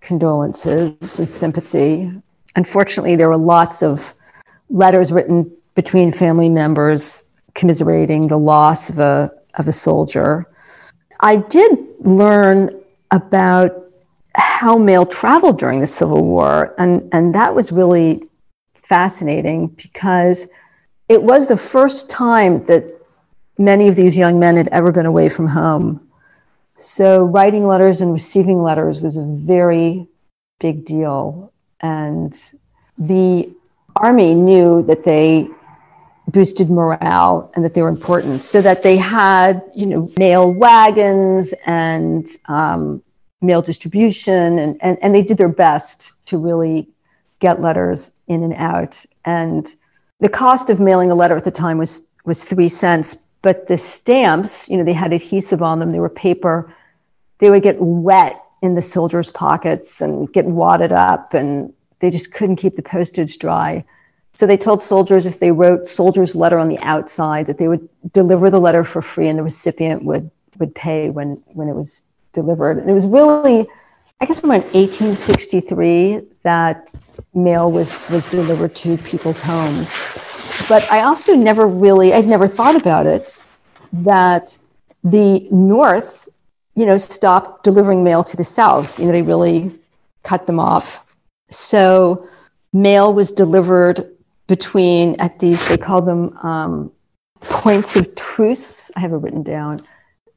condolences 0.00 1.18
and 1.20 1.30
sympathy. 1.30 2.12
Unfortunately, 2.56 3.14
there 3.14 3.28
were 3.28 3.36
lots 3.36 3.82
of 3.82 4.12
letters 4.68 5.12
written 5.12 5.50
between 5.74 6.12
family 6.12 6.48
members 6.48 7.24
commiserating 7.54 8.26
the 8.26 8.38
loss 8.38 8.90
of 8.90 8.98
a, 8.98 9.30
of 9.54 9.68
a 9.68 9.72
soldier. 9.72 10.46
I 11.20 11.36
did 11.36 11.78
learn 12.00 12.70
about 13.10 13.89
how 14.34 14.78
mail 14.78 15.04
traveled 15.06 15.58
during 15.58 15.80
the 15.80 15.86
Civil 15.86 16.24
War, 16.24 16.74
and, 16.78 17.08
and 17.12 17.34
that 17.34 17.54
was 17.54 17.72
really 17.72 18.24
fascinating 18.82 19.68
because 19.68 20.48
it 21.08 21.22
was 21.22 21.48
the 21.48 21.56
first 21.56 22.10
time 22.10 22.58
that 22.64 22.84
many 23.58 23.88
of 23.88 23.96
these 23.96 24.16
young 24.16 24.38
men 24.38 24.56
had 24.56 24.68
ever 24.68 24.92
been 24.92 25.06
away 25.06 25.28
from 25.28 25.48
home. 25.48 26.08
So, 26.76 27.24
writing 27.24 27.66
letters 27.66 28.00
and 28.00 28.12
receiving 28.12 28.62
letters 28.62 29.00
was 29.00 29.16
a 29.16 29.22
very 29.22 30.06
big 30.60 30.84
deal. 30.84 31.52
And 31.80 32.34
the 32.96 33.50
Army 33.96 34.34
knew 34.34 34.82
that 34.84 35.04
they 35.04 35.48
boosted 36.28 36.70
morale 36.70 37.50
and 37.54 37.64
that 37.64 37.74
they 37.74 37.82
were 37.82 37.88
important 37.88 38.44
so 38.44 38.62
that 38.62 38.82
they 38.82 38.96
had 38.96 39.62
you 39.74 39.86
know 39.86 40.12
mail 40.16 40.50
wagons 40.50 41.52
and 41.66 42.28
um, 42.46 43.02
mail 43.40 43.62
distribution 43.62 44.58
and, 44.58 44.78
and, 44.80 44.98
and 45.02 45.14
they 45.14 45.22
did 45.22 45.38
their 45.38 45.48
best 45.48 46.14
to 46.26 46.38
really 46.38 46.88
get 47.38 47.60
letters 47.60 48.10
in 48.28 48.42
and 48.42 48.54
out. 48.54 49.04
And 49.24 49.66
the 50.18 50.28
cost 50.28 50.68
of 50.70 50.80
mailing 50.80 51.10
a 51.10 51.14
letter 51.14 51.36
at 51.36 51.44
the 51.44 51.50
time 51.50 51.78
was 51.78 52.02
was 52.26 52.44
three 52.44 52.68
cents 52.68 53.16
but 53.40 53.66
the 53.66 53.78
stamps 53.78 54.68
you 54.68 54.76
know 54.76 54.84
they 54.84 54.92
had 54.92 55.14
adhesive 55.14 55.62
on 55.62 55.78
them 55.78 55.90
they 55.90 55.98
were 55.98 56.10
paper 56.10 56.70
they 57.38 57.48
would 57.48 57.62
get 57.62 57.80
wet 57.80 58.44
in 58.62 58.74
the 58.74 58.82
soldiers 58.82 59.30
pockets 59.30 60.00
and 60.00 60.32
get 60.32 60.44
wadded 60.44 60.92
up 60.92 61.34
and 61.34 61.72
they 62.00 62.10
just 62.10 62.32
couldn't 62.32 62.56
keep 62.56 62.76
the 62.76 62.82
postage 62.82 63.38
dry. 63.38 63.84
So 64.34 64.46
they 64.46 64.56
told 64.56 64.82
soldiers 64.82 65.26
if 65.26 65.40
they 65.40 65.50
wrote 65.50 65.86
soldier's 65.86 66.34
letter 66.34 66.58
on 66.58 66.68
the 66.68 66.78
outside 66.78 67.46
that 67.46 67.58
they 67.58 67.68
would 67.68 67.88
deliver 68.12 68.50
the 68.50 68.60
letter 68.60 68.84
for 68.84 69.02
free 69.02 69.28
and 69.28 69.38
the 69.38 69.42
recipient 69.42 70.04
would 70.04 70.30
would 70.58 70.74
pay 70.74 71.08
when 71.10 71.42
when 71.52 71.68
it 71.68 71.74
was 71.74 72.02
delivered. 72.32 72.78
And 72.78 72.88
it 72.88 72.92
was 72.92 73.06
really, 73.06 73.66
I 74.20 74.26
guess, 74.26 74.42
around 74.42 74.62
1863 74.72 76.22
that 76.42 76.94
mail 77.34 77.70
was 77.70 77.96
was 78.08 78.26
delivered 78.26 78.74
to 78.76 78.98
people's 78.98 79.40
homes. 79.40 79.96
But 80.68 80.90
I 80.90 81.02
also 81.02 81.34
never 81.34 81.66
really, 81.66 82.12
I'd 82.12 82.26
never 82.26 82.46
thought 82.46 82.76
about 82.76 83.06
it 83.06 83.38
that 83.92 84.56
the 85.04 85.48
North, 85.50 86.28
you 86.74 86.86
know, 86.86 86.96
stopped 86.96 87.64
delivering 87.64 88.04
mail 88.04 88.22
to 88.24 88.36
the 88.36 88.44
South. 88.44 88.98
You 88.98 89.06
know, 89.06 89.12
they 89.12 89.22
really 89.22 89.78
cut 90.22 90.46
them 90.46 90.60
off. 90.60 91.04
So 91.50 92.28
mail 92.72 93.12
was 93.12 93.32
delivered 93.32 94.08
between 94.46 95.18
at 95.20 95.38
these 95.38 95.66
they 95.68 95.76
call 95.76 96.02
them 96.02 96.36
um, 96.38 96.92
points 97.42 97.96
of 97.96 98.14
truce. 98.14 98.90
I 98.96 99.00
have 99.00 99.12
it 99.12 99.16
written 99.16 99.42
down. 99.42 99.86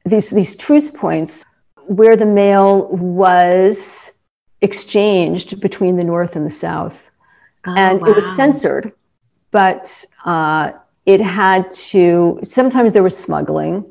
These 0.04 0.30
these 0.30 0.56
truce 0.56 0.90
points 0.90 1.44
where 1.86 2.16
the 2.16 2.26
mail 2.26 2.88
was 2.88 4.12
exchanged 4.60 5.60
between 5.60 5.96
the 5.96 6.04
North 6.04 6.36
and 6.36 6.46
the 6.46 6.50
South, 6.50 7.10
oh, 7.66 7.74
and 7.76 8.00
wow. 8.00 8.08
it 8.08 8.14
was 8.14 8.36
censored, 8.36 8.92
but 9.50 10.04
uh, 10.24 10.72
it 11.06 11.20
had 11.20 11.72
to. 11.72 12.40
Sometimes 12.42 12.92
there 12.92 13.02
was 13.02 13.16
smuggling. 13.16 13.84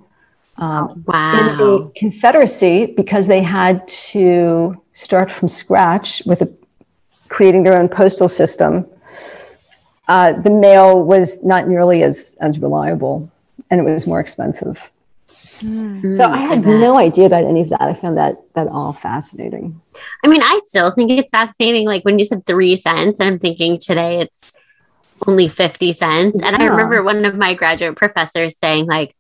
Um, 0.57 1.03
wow. 1.07 1.37
In 1.39 1.57
the 1.57 1.91
Confederacy, 1.95 2.85
because 2.85 3.25
they 3.25 3.41
had 3.41 3.87
to 3.87 4.79
start 4.93 5.31
from 5.31 5.47
scratch 5.47 6.21
with 6.27 6.43
a, 6.43 6.53
creating 7.29 7.63
their 7.63 7.79
own 7.79 7.89
postal 7.89 8.29
system, 8.29 8.85
uh, 10.07 10.33
the 10.33 10.51
mail 10.51 11.01
was 11.01 11.43
not 11.43 11.67
nearly 11.67 12.03
as, 12.03 12.37
as 12.39 12.59
reliable 12.59 13.31
and 13.69 13.79
it 13.79 13.91
was 13.91 14.05
more 14.05 14.19
expensive. 14.19 14.91
Mm, 15.59 16.17
so 16.17 16.29
I 16.29 16.37
had 16.37 16.65
I 16.65 16.79
no 16.79 16.97
idea 16.97 17.25
about 17.25 17.45
any 17.45 17.61
of 17.61 17.69
that. 17.69 17.81
I 17.81 17.93
found 17.93 18.17
that 18.17 18.37
that 18.55 18.67
all 18.67 18.93
fascinating. 18.93 19.81
I 20.23 20.27
mean, 20.27 20.41
I 20.43 20.59
still 20.65 20.91
think 20.91 21.11
it's 21.11 21.31
fascinating. 21.31 21.87
Like 21.87 22.03
when 22.03 22.19
you 22.19 22.25
said 22.25 22.45
three 22.45 22.75
cents, 22.75 23.19
and 23.19 23.29
I'm 23.29 23.39
thinking 23.39 23.77
today 23.77 24.21
it's 24.21 24.55
only 25.27 25.47
50 25.47 25.93
cents. 25.93 26.41
And 26.41 26.55
I 26.55 26.65
remember 26.65 27.03
one 27.03 27.25
of 27.25 27.35
my 27.35 27.53
graduate 27.53 27.95
professors 27.95 28.57
saying, 28.57 28.87
like, 28.87 29.15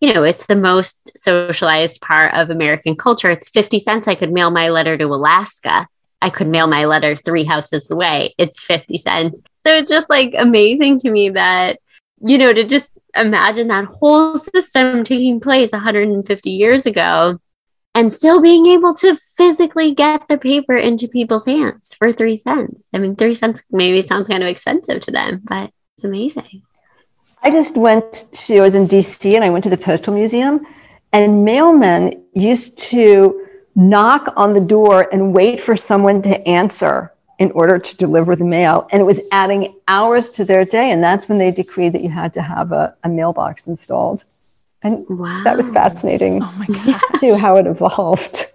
you 0.00 0.12
know, 0.12 0.22
it's 0.22 0.46
the 0.46 0.56
most 0.56 0.98
socialized 1.16 2.00
part 2.00 2.34
of 2.34 2.50
American 2.50 2.96
culture. 2.96 3.30
It's 3.30 3.48
50 3.48 3.78
cents. 3.78 4.08
I 4.08 4.14
could 4.14 4.32
mail 4.32 4.50
my 4.50 4.68
letter 4.68 4.96
to 4.96 5.04
Alaska. 5.04 5.88
I 6.20 6.30
could 6.30 6.48
mail 6.48 6.66
my 6.66 6.84
letter 6.84 7.16
three 7.16 7.44
houses 7.44 7.90
away. 7.90 8.34
It's 8.38 8.62
50 8.62 8.98
cents. 8.98 9.42
So 9.66 9.72
it's 9.74 9.90
just 9.90 10.08
like 10.10 10.34
amazing 10.38 11.00
to 11.00 11.10
me 11.10 11.30
that, 11.30 11.78
you 12.20 12.38
know, 12.38 12.52
to 12.52 12.64
just 12.64 12.88
imagine 13.18 13.68
that 13.68 13.86
whole 13.86 14.38
system 14.38 15.04
taking 15.04 15.40
place 15.40 15.72
150 15.72 16.50
years 16.50 16.86
ago 16.86 17.38
and 17.94 18.12
still 18.12 18.40
being 18.40 18.66
able 18.66 18.94
to 18.94 19.18
physically 19.36 19.94
get 19.94 20.28
the 20.28 20.38
paper 20.38 20.76
into 20.76 21.08
people's 21.08 21.46
hands 21.46 21.94
for 21.94 22.12
three 22.12 22.36
cents. 22.36 22.86
I 22.94 22.98
mean, 22.98 23.16
three 23.16 23.34
cents 23.34 23.62
maybe 23.70 24.06
sounds 24.06 24.28
kind 24.28 24.42
of 24.42 24.48
expensive 24.48 25.00
to 25.02 25.10
them, 25.10 25.42
but 25.44 25.70
it's 25.96 26.04
amazing. 26.04 26.62
I 27.42 27.50
just 27.50 27.76
went 27.76 28.26
to, 28.32 28.58
I 28.58 28.62
was 28.62 28.74
in 28.74 28.88
DC 28.88 29.34
and 29.34 29.44
I 29.44 29.50
went 29.50 29.64
to 29.64 29.70
the 29.70 29.76
Postal 29.76 30.14
Museum, 30.14 30.66
and 31.12 31.46
mailmen 31.46 32.22
used 32.34 32.78
to 32.78 33.46
knock 33.74 34.32
on 34.36 34.52
the 34.52 34.60
door 34.60 35.08
and 35.12 35.32
wait 35.32 35.60
for 35.60 35.76
someone 35.76 36.20
to 36.22 36.46
answer 36.46 37.12
in 37.38 37.52
order 37.52 37.78
to 37.78 37.96
deliver 37.96 38.34
the 38.34 38.44
mail. 38.44 38.88
And 38.90 39.00
it 39.00 39.04
was 39.04 39.20
adding 39.30 39.74
hours 39.86 40.28
to 40.30 40.44
their 40.44 40.64
day. 40.64 40.90
And 40.90 41.02
that's 41.02 41.28
when 41.28 41.38
they 41.38 41.50
decreed 41.50 41.92
that 41.92 42.02
you 42.02 42.10
had 42.10 42.34
to 42.34 42.42
have 42.42 42.72
a, 42.72 42.96
a 43.04 43.08
mailbox 43.08 43.66
installed. 43.66 44.24
And 44.82 45.06
wow. 45.08 45.42
that 45.44 45.56
was 45.56 45.70
fascinating. 45.70 46.42
Oh 46.42 46.54
my 46.58 46.66
God. 46.92 47.22
Knew 47.22 47.36
how 47.36 47.56
it 47.56 47.66
evolved. 47.66 48.46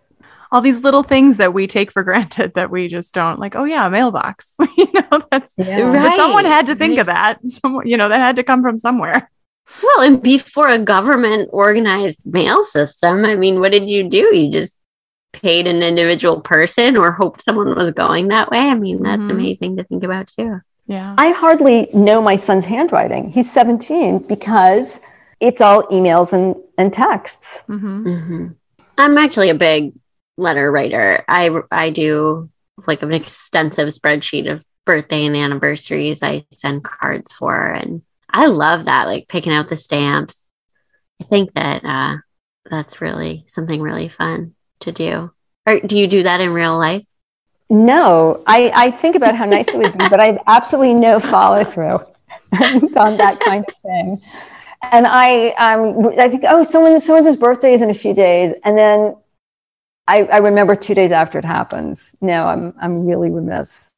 All 0.51 0.61
these 0.61 0.81
little 0.81 1.01
things 1.01 1.37
that 1.37 1.53
we 1.53 1.65
take 1.65 1.91
for 1.91 2.03
granted 2.03 2.53
that 2.53 2.69
we 2.69 2.87
just 2.87 3.13
don't 3.13 3.39
like, 3.39 3.55
oh 3.55 3.63
yeah, 3.63 3.87
mailbox. 3.89 4.55
you 4.77 4.87
know, 4.93 5.21
that's 5.31 5.53
yeah. 5.57 5.81
right. 5.81 6.15
someone 6.17 6.45
had 6.45 6.67
to 6.67 6.75
think 6.75 6.91
right. 6.91 6.99
of 6.99 7.05
that. 7.07 7.39
Someone, 7.47 7.87
you 7.87 7.97
know, 7.97 8.09
that 8.09 8.19
had 8.19 8.35
to 8.35 8.43
come 8.43 8.61
from 8.61 8.77
somewhere. 8.77 9.29
Well, 9.81 10.01
and 10.01 10.21
before 10.21 10.67
a 10.67 10.77
government 10.77 11.49
organized 11.53 12.25
mail 12.25 12.65
system, 12.65 13.25
I 13.25 13.35
mean, 13.35 13.61
what 13.61 13.71
did 13.71 13.89
you 13.89 14.07
do? 14.07 14.35
You 14.35 14.51
just 14.51 14.77
paid 15.33 15.67
an 15.67 15.83
individual 15.83 16.39
person 16.39 16.95
or 16.95 17.11
hoped 17.11 17.43
someone 17.43 17.75
was 17.75 17.91
going 17.91 18.29
that 18.29 18.49
way. 18.49 18.59
I 18.59 18.75
mean, 18.75 19.03
that's 19.03 19.23
mm-hmm. 19.23 19.31
amazing 19.31 19.77
to 19.77 19.83
think 19.83 20.03
about 20.03 20.27
too. 20.27 20.61
Yeah. 20.85 21.15
I 21.17 21.31
hardly 21.31 21.89
know 21.93 22.21
my 22.21 22.35
son's 22.35 22.65
handwriting. 22.65 23.29
He's 23.29 23.51
17 23.51 24.27
because 24.27 25.01
it's 25.39 25.59
all 25.59 25.83
emails 25.83 26.33
and, 26.33 26.55
and 26.77 26.93
texts. 26.93 27.63
Mm-hmm. 27.67 28.07
Mm-hmm. 28.07 28.47
I'm 28.97 29.17
actually 29.17 29.49
a 29.49 29.55
big 29.55 29.93
letter 30.37 30.71
writer. 30.71 31.23
I, 31.27 31.49
I 31.71 31.89
do 31.89 32.49
like 32.87 33.01
an 33.01 33.13
extensive 33.13 33.89
spreadsheet 33.89 34.51
of 34.51 34.63
birthday 34.85 35.25
and 35.25 35.35
anniversaries 35.35 36.21
I 36.21 36.45
send 36.51 36.83
cards 36.83 37.31
for. 37.31 37.55
And 37.55 38.01
I 38.29 38.47
love 38.47 38.85
that, 38.85 39.07
like 39.07 39.27
picking 39.27 39.53
out 39.53 39.69
the 39.69 39.77
stamps. 39.77 40.47
I 41.21 41.25
think 41.25 41.53
that 41.53 41.83
uh, 41.85 42.17
that's 42.69 43.01
really 43.01 43.45
something 43.47 43.81
really 43.81 44.09
fun 44.09 44.55
to 44.83 44.91
do. 44.91 45.31
Or 45.65 45.79
do 45.79 45.97
you 45.97 46.07
do 46.07 46.23
that 46.23 46.41
in 46.41 46.53
real 46.53 46.77
life? 46.77 47.03
No, 47.69 48.43
I, 48.45 48.71
I 48.75 48.91
think 48.91 49.15
about 49.15 49.35
how 49.35 49.45
nice 49.45 49.67
it 49.67 49.77
would 49.77 49.97
be, 49.97 50.09
but 50.09 50.19
I 50.19 50.27
have 50.27 50.43
absolutely 50.47 50.93
no 50.93 51.19
follow 51.19 51.63
through 51.63 51.95
on 52.97 53.17
that 53.17 53.39
kind 53.39 53.65
of 53.67 53.75
thing. 53.77 54.21
And 54.91 55.07
I, 55.07 55.49
um, 55.51 56.07
I 56.19 56.29
think, 56.29 56.43
oh, 56.47 56.63
someone, 56.63 56.99
someone's 56.99 57.37
birthday 57.37 57.73
is 57.73 57.81
in 57.81 57.89
a 57.89 57.93
few 57.93 58.13
days, 58.13 58.53
and 58.63 58.77
then 58.77 59.15
I, 60.07 60.23
I 60.23 60.37
remember 60.39 60.75
two 60.75 60.93
days 60.93 61.11
after 61.11 61.39
it 61.39 61.45
happens. 61.45 62.13
No, 62.19 62.45
I'm, 62.45 62.73
I'm 62.81 63.07
really 63.07 63.31
remiss. 63.31 63.95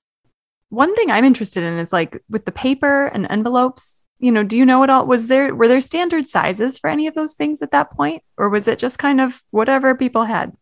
One 0.70 0.96
thing 0.96 1.10
I'm 1.10 1.26
interested 1.26 1.64
in 1.64 1.78
is 1.80 1.92
like 1.92 2.24
with 2.30 2.46
the 2.46 2.52
paper 2.52 3.08
and 3.08 3.26
envelopes. 3.30 4.04
You 4.20 4.32
know, 4.32 4.44
do 4.44 4.58
you 4.58 4.66
know 4.66 4.84
it 4.84 4.90
all? 4.90 5.06
Was 5.06 5.28
there 5.28 5.54
were 5.54 5.68
there 5.68 5.82
standard 5.82 6.28
sizes 6.28 6.78
for 6.78 6.90
any 6.90 7.08
of 7.08 7.16
those 7.16 7.34
things 7.34 7.62
at 7.62 7.72
that 7.72 7.92
point, 7.92 8.24
or 8.38 8.50
was 8.50 8.68
it 8.68 8.80
just 8.80 9.00
kind 9.00 9.20
of 9.20 9.44
whatever 9.52 9.96
people 9.96 10.24
had? 10.24 10.54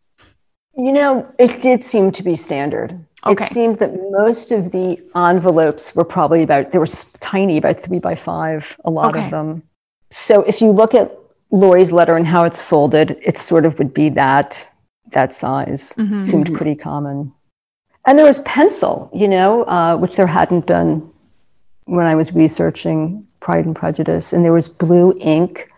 You 0.75 0.91
know, 0.91 1.27
it 1.37 1.61
did 1.61 1.83
seem 1.83 2.11
to 2.13 2.23
be 2.23 2.35
standard. 2.35 2.99
Okay. 3.25 3.45
It 3.45 3.51
seemed 3.51 3.79
that 3.79 3.93
most 4.11 4.51
of 4.51 4.71
the 4.71 4.99
envelopes 5.15 5.95
were 5.95 6.03
probably 6.03 6.43
about, 6.43 6.71
they 6.71 6.79
were 6.79 6.87
tiny, 7.19 7.57
about 7.57 7.79
three 7.79 7.99
by 7.99 8.15
five, 8.15 8.75
a 8.83 8.89
lot 8.89 9.11
Okay. 9.15 9.23
of 9.23 9.31
them. 9.31 9.63
So 10.11 10.41
if 10.43 10.61
you 10.61 10.71
look 10.71 10.93
at 10.93 11.15
Laurie's 11.51 11.91
letter 11.91 12.17
and 12.17 12.27
how 12.27 12.43
it's 12.43 12.59
folded, 12.59 13.17
it 13.21 13.37
sort 13.37 13.65
of 13.65 13.77
would 13.77 13.93
be 13.93 14.09
that, 14.09 14.67
that 15.11 15.33
size. 15.33 15.93
Mhm. 15.97 16.25
Seemed 16.25 16.47
Mhm. 16.47 16.55
pretty 16.55 16.75
common. 16.75 17.31
And 18.05 18.17
there 18.17 18.25
was 18.25 18.39
pencil, 18.39 19.09
you 19.13 19.27
know, 19.27 19.63
uh, 19.63 19.95
which 19.95 20.15
there 20.15 20.27
hadn't 20.27 20.65
been 20.65 21.07
when 21.85 22.05
I 22.05 22.15
was 22.15 22.33
researching 22.33 23.25
Pride 23.39 23.65
and 23.65 23.75
Prejudice. 23.75 24.33
And 24.33 24.43
there 24.43 24.51
was 24.53 24.67
blue 24.67 25.13
ink. 25.19 25.69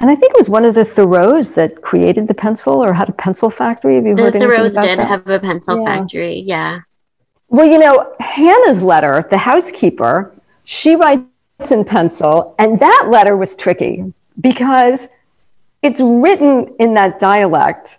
And 0.00 0.10
I 0.10 0.16
think 0.16 0.32
it 0.32 0.38
was 0.38 0.48
one 0.48 0.64
of 0.64 0.74
the 0.74 0.84
Thoreaus 0.84 1.52
that 1.52 1.82
created 1.82 2.26
the 2.26 2.34
pencil 2.34 2.82
or 2.82 2.94
had 2.94 3.10
a 3.10 3.12
pencil 3.12 3.50
factory. 3.50 3.96
Have 3.96 4.06
you 4.06 4.16
The 4.16 4.22
heard 4.22 4.36
anything 4.36 4.48
Thoreaus 4.48 4.72
about 4.72 4.84
did 4.84 4.98
that? 4.98 5.08
have 5.08 5.26
a 5.28 5.38
pencil 5.38 5.78
Yeah. 5.78 5.84
factory. 5.84 6.40
Yeah. 6.40 6.80
Well, 7.48 7.66
you 7.66 7.78
know, 7.78 8.14
Hannah's 8.18 8.82
letter, 8.82 9.26
the 9.28 9.38
housekeeper, 9.38 10.32
she 10.64 10.96
writes 10.96 11.26
in 11.70 11.84
pencil, 11.84 12.54
and 12.58 12.78
that 12.78 13.08
letter 13.10 13.36
was 13.36 13.54
tricky 13.54 14.12
because 14.40 15.08
it's 15.82 16.00
written 16.00 16.74
in 16.78 16.94
that 16.94 17.18
dialect 17.18 17.98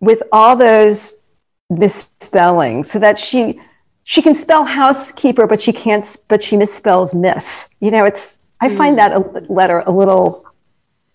with 0.00 0.22
all 0.32 0.56
those 0.56 1.22
misspellings 1.70 2.90
so 2.90 2.98
that 2.98 3.18
she 3.18 3.60
she 4.04 4.22
can 4.22 4.34
spell 4.34 4.64
housekeeper 4.64 5.46
but 5.46 5.60
she 5.60 5.70
can't 5.70 6.16
but 6.28 6.42
she 6.42 6.56
misspells 6.56 7.12
miss 7.12 7.68
you 7.80 7.90
know 7.90 8.06
it's 8.06 8.38
i 8.62 8.74
find 8.74 8.92
hmm. 8.92 8.96
that 8.96 9.12
a 9.12 9.52
letter 9.52 9.80
a 9.80 9.90
little 9.90 10.47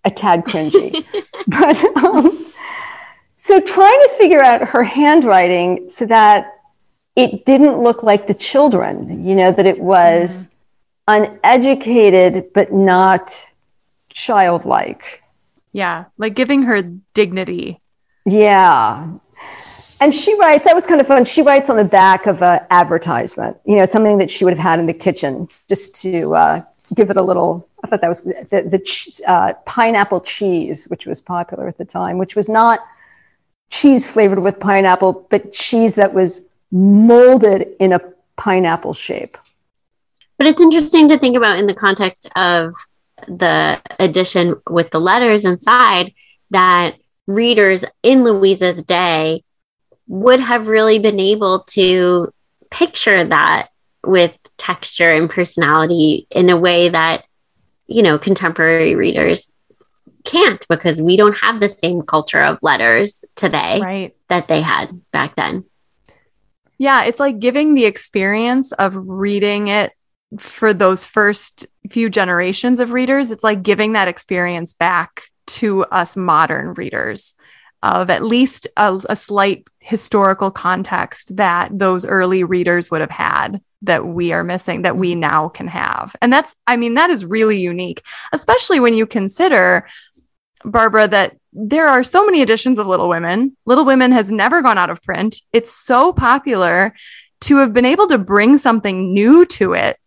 a 0.05 0.11
tad 0.11 0.43
cringy 0.45 1.05
but 1.47 1.83
um, 1.97 2.45
so 3.37 3.59
trying 3.59 3.99
to 4.01 4.09
figure 4.17 4.41
out 4.41 4.69
her 4.69 4.83
handwriting 4.83 5.89
so 5.89 6.05
that 6.05 6.53
it 7.15 7.45
didn't 7.45 7.77
look 7.77 8.01
like 8.01 8.27
the 8.27 8.33
children, 8.33 9.25
you 9.25 9.35
know, 9.35 9.51
that 9.51 9.65
it 9.65 9.79
was 9.79 10.47
uneducated 11.07 12.51
but 12.53 12.71
not 12.71 13.33
childlike. 14.09 15.23
Yeah, 15.73 16.05
like 16.17 16.35
giving 16.35 16.63
her 16.63 16.81
dignity. 17.13 17.81
Yeah. 18.25 19.09
And 19.99 20.13
she 20.13 20.37
writes, 20.37 20.65
that 20.65 20.75
was 20.75 20.85
kind 20.85 21.01
of 21.01 21.07
fun. 21.07 21.25
She 21.25 21.41
writes 21.41 21.69
on 21.69 21.77
the 21.77 21.83
back 21.83 22.27
of 22.27 22.41
an 22.41 22.61
advertisement, 22.69 23.57
you 23.65 23.75
know, 23.75 23.85
something 23.85 24.17
that 24.19 24.29
she 24.29 24.43
would 24.43 24.53
have 24.53 24.63
had 24.63 24.79
in 24.79 24.85
the 24.85 24.93
kitchen 24.93 25.47
just 25.67 25.95
to 26.01 26.33
uh, 26.33 26.63
give 26.95 27.09
it 27.09 27.17
a 27.17 27.21
little. 27.21 27.67
I 27.83 27.87
thought 27.87 28.01
that 28.01 28.07
was 28.07 28.23
the, 28.23 28.33
the 28.49 29.21
uh, 29.27 29.53
pineapple 29.65 30.21
cheese, 30.21 30.85
which 30.85 31.05
was 31.05 31.21
popular 31.21 31.67
at 31.67 31.77
the 31.77 31.85
time, 31.85 32.17
which 32.17 32.35
was 32.35 32.47
not 32.47 32.79
cheese 33.69 34.09
flavored 34.09 34.39
with 34.39 34.59
pineapple, 34.59 35.27
but 35.29 35.51
cheese 35.51 35.95
that 35.95 36.13
was 36.13 36.43
molded 36.71 37.67
in 37.79 37.93
a 37.93 37.99
pineapple 38.37 38.93
shape. 38.93 39.37
But 40.37 40.47
it's 40.47 40.61
interesting 40.61 41.07
to 41.09 41.17
think 41.17 41.35
about 41.35 41.59
in 41.59 41.67
the 41.67 41.75
context 41.75 42.29
of 42.35 42.73
the 43.27 43.81
edition 43.99 44.55
with 44.69 44.91
the 44.91 44.99
letters 44.99 45.45
inside 45.45 46.13
that 46.51 46.95
readers 47.27 47.85
in 48.01 48.23
Louisa's 48.23 48.83
day 48.83 49.43
would 50.07 50.39
have 50.39 50.67
really 50.67 50.99
been 50.99 51.19
able 51.19 51.63
to 51.69 52.33
picture 52.69 53.23
that 53.25 53.69
with 54.05 54.37
texture 54.57 55.11
and 55.11 55.29
personality 55.29 56.27
in 56.29 56.49
a 56.49 56.57
way 56.57 56.89
that, 56.89 57.23
you 57.93 58.01
know, 58.01 58.17
contemporary 58.17 58.95
readers 58.95 59.51
can't 60.25 60.65
because 60.67 61.01
we 61.01 61.15
don't 61.15 61.37
have 61.37 61.59
the 61.59 61.69
same 61.69 62.01
culture 62.01 62.39
of 62.39 62.57
letters 62.61 63.23
today 63.35 63.79
Right. 63.81 64.15
that 64.29 64.47
they 64.47 64.61
had 64.61 64.99
back 65.11 65.35
then. 65.35 65.65
Yeah, 66.79 67.03
it's 67.03 67.19
like 67.19 67.39
giving 67.39 67.75
the 67.75 67.85
experience 67.85 68.71
of 68.71 68.95
reading 68.95 69.67
it 69.67 69.91
for 70.39 70.73
those 70.73 71.05
first 71.05 71.67
few 71.91 72.09
generations 72.09 72.79
of 72.79 72.91
readers. 72.91 73.29
It's 73.29 73.43
like 73.43 73.61
giving 73.61 73.93
that 73.93 74.07
experience 74.07 74.73
back 74.73 75.23
to 75.45 75.83
us 75.85 76.15
modern 76.15 76.73
readers 76.73 77.35
of 77.83 78.09
at 78.09 78.23
least 78.23 78.65
a, 78.75 78.99
a 79.09 79.15
slight 79.15 79.67
historical 79.79 80.49
context 80.49 81.35
that 81.35 81.69
those 81.77 82.05
early 82.05 82.43
readers 82.43 82.89
would 82.89 83.01
have 83.01 83.11
had 83.11 83.61
that 83.83 84.05
we 84.05 84.31
are 84.31 84.43
missing 84.43 84.81
that 84.81 84.97
we 84.97 85.15
now 85.15 85.49
can 85.49 85.67
have. 85.67 86.15
And 86.21 86.31
that's, 86.31 86.55
I 86.67 86.77
mean, 86.77 86.95
that 86.95 87.09
is 87.09 87.25
really 87.25 87.59
unique, 87.59 88.01
especially 88.31 88.79
when 88.79 88.93
you 88.93 89.05
consider, 89.05 89.87
Barbara, 90.63 91.07
that 91.09 91.37
there 91.51 91.87
are 91.87 92.03
so 92.03 92.25
many 92.25 92.41
editions 92.41 92.79
of 92.79 92.87
Little 92.87 93.09
Women. 93.09 93.55
Little 93.65 93.85
Women 93.85 94.11
has 94.11 94.31
never 94.31 94.61
gone 94.61 94.77
out 94.77 94.89
of 94.89 95.01
print. 95.01 95.41
It's 95.51 95.71
so 95.71 96.13
popular 96.13 96.95
to 97.41 97.57
have 97.57 97.73
been 97.73 97.85
able 97.85 98.07
to 98.07 98.17
bring 98.17 98.57
something 98.57 99.13
new 99.13 99.45
to 99.45 99.73
it 99.73 99.97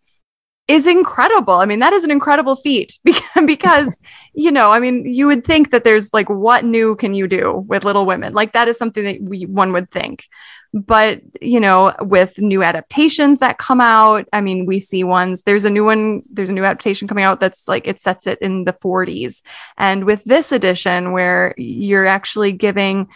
is 0.67 0.85
incredible. 0.85 1.53
I 1.53 1.65
mean, 1.65 1.79
that 1.79 1.93
is 1.93 2.03
an 2.03 2.11
incredible 2.11 2.55
feat 2.55 2.99
because, 3.45 3.97
you 4.33 4.51
know, 4.51 4.71
I 4.71 4.79
mean, 4.79 5.05
you 5.05 5.27
would 5.27 5.45
think 5.45 5.71
that 5.71 5.83
there's 5.83 6.13
like, 6.13 6.29
what 6.29 6.65
new 6.65 6.95
can 6.95 7.13
you 7.13 7.27
do 7.27 7.63
with 7.67 7.85
Little 7.85 8.05
Women? 8.05 8.33
Like, 8.33 8.53
that 8.53 8.67
is 8.67 8.77
something 8.77 9.03
that 9.03 9.21
we, 9.21 9.45
one 9.45 9.71
would 9.73 9.89
think. 9.91 10.27
But, 10.73 11.21
you 11.41 11.59
know, 11.59 11.93
with 12.01 12.37
new 12.39 12.61
adaptations 12.63 13.39
that 13.39 13.57
come 13.57 13.81
out, 13.81 14.27
I 14.33 14.41
mean, 14.41 14.65
we 14.65 14.79
see 14.79 15.03
ones, 15.03 15.43
there's 15.43 15.65
a 15.65 15.69
new 15.69 15.85
one, 15.85 16.23
there's 16.31 16.49
a 16.49 16.53
new 16.53 16.65
adaptation 16.65 17.07
coming 17.07 17.23
out 17.23 17.39
that's 17.39 17.67
like, 17.67 17.87
it 17.87 17.99
sets 17.99 18.27
it 18.27 18.39
in 18.41 18.65
the 18.65 18.73
40s. 18.73 19.41
And 19.77 20.05
with 20.05 20.23
this 20.25 20.51
edition, 20.51 21.11
where 21.13 21.53
you're 21.57 22.05
actually 22.05 22.51
giving 22.51 23.07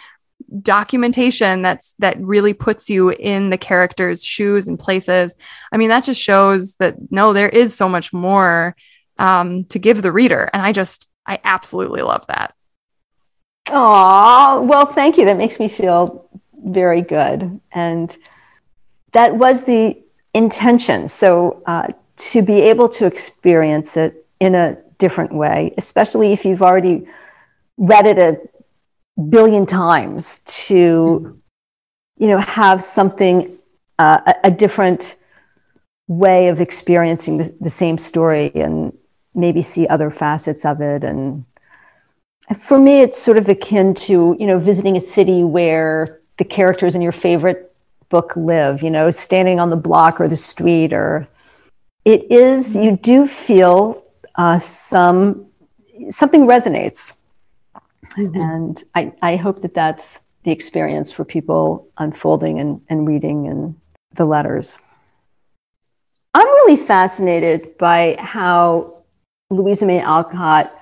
documentation 0.62 1.62
that's 1.62 1.94
that 2.00 2.20
really 2.20 2.54
puts 2.54 2.90
you 2.90 3.10
in 3.12 3.52
the 3.52 3.58
character's 3.58 4.26
shoes 4.26 4.68
and 4.68 4.80
places 4.80 5.36
i 5.72 5.78
mean 5.78 5.88
that 5.88 6.04
just 6.04 6.20
shows 6.20 6.76
that 6.78 6.96
no 7.12 7.32
there 7.32 7.48
is 7.48 7.76
so 7.76 7.88
much 7.88 8.12
more 8.12 8.76
um, 9.20 9.64
to 9.66 9.78
give 9.78 10.02
the 10.02 10.12
reader 10.12 10.50
and 10.52 10.62
i 10.62 10.74
just 10.74 11.08
i 11.28 11.40
absolutely 11.46 12.02
love 12.02 12.26
that 12.28 12.54
Oh, 13.74 14.66
well, 14.70 14.86
thank 14.86 15.18
you. 15.18 15.26
That 15.26 15.38
makes 15.38 15.60
me 15.60 15.68
feel 15.68 16.28
very 16.64 17.02
good. 17.02 17.60
And 17.72 18.16
that 19.14 19.36
was 19.36 19.66
the 19.66 20.02
intention. 20.34 21.08
So, 21.08 21.62
uh, 21.66 21.88
to 22.18 22.42
be 22.42 22.62
able 22.62 22.88
to 22.90 23.06
experience 23.06 23.98
it 23.98 24.26
in 24.40 24.54
a 24.54 24.78
different 24.98 25.34
way, 25.34 25.74
especially 25.78 26.34
if 26.34 26.46
you've 26.46 26.62
already 26.62 27.08
read 27.78 28.06
it 28.06 28.20
a 28.20 28.38
billion 29.30 29.66
times, 29.66 30.40
to, 30.68 31.42
you 32.18 32.28
know, 32.28 32.38
have 32.38 32.84
something, 32.84 33.58
uh, 33.98 34.20
a, 34.28 34.48
a 34.48 34.52
different 34.52 35.16
way 36.08 36.50
of 36.50 36.60
experiencing 36.60 37.38
the, 37.38 37.56
the 37.62 37.70
same 37.70 37.98
story 37.98 38.52
and 38.54 38.96
maybe 39.34 39.62
see 39.62 39.88
other 39.88 40.10
facets 40.10 40.66
of 40.66 40.82
it 40.82 41.04
and 41.04 41.46
for 42.58 42.78
me 42.78 43.02
it's 43.02 43.18
sort 43.18 43.38
of 43.38 43.48
akin 43.48 43.94
to 43.94 44.36
you 44.38 44.46
know 44.46 44.60
visiting 44.60 44.98
a 44.98 45.02
city 45.02 45.44
where 45.44 46.21
the 46.42 46.46
characters 46.46 46.96
in 46.96 47.02
your 47.02 47.12
favorite 47.12 47.60
book 48.10 48.34
live 48.36 48.82
you 48.82 48.90
know 48.90 49.10
standing 49.10 49.60
on 49.60 49.70
the 49.70 49.82
block 49.90 50.20
or 50.20 50.28
the 50.28 50.36
street 50.36 50.92
or 50.92 51.28
it 52.04 52.30
is 52.32 52.76
you 52.76 52.98
do 52.98 53.28
feel 53.28 54.04
uh, 54.36 54.58
some 54.58 55.46
something 56.10 56.48
resonates. 56.48 57.14
And 58.18 58.84
I, 58.96 59.14
I 59.22 59.36
hope 59.36 59.62
that 59.62 59.74
that's 59.74 60.20
the 60.44 60.52
experience 60.52 61.12
for 61.12 61.24
people 61.24 61.88
unfolding 61.98 62.60
and, 62.60 62.82
and 62.90 63.08
reading 63.08 63.48
and 63.48 63.76
the 64.16 64.26
letters. 64.26 64.80
I'm 66.34 66.48
really 66.48 66.76
fascinated 66.76 67.78
by 67.78 68.16
how 68.20 69.04
louisa 69.50 69.86
may 69.86 70.02
alcott 70.02 70.74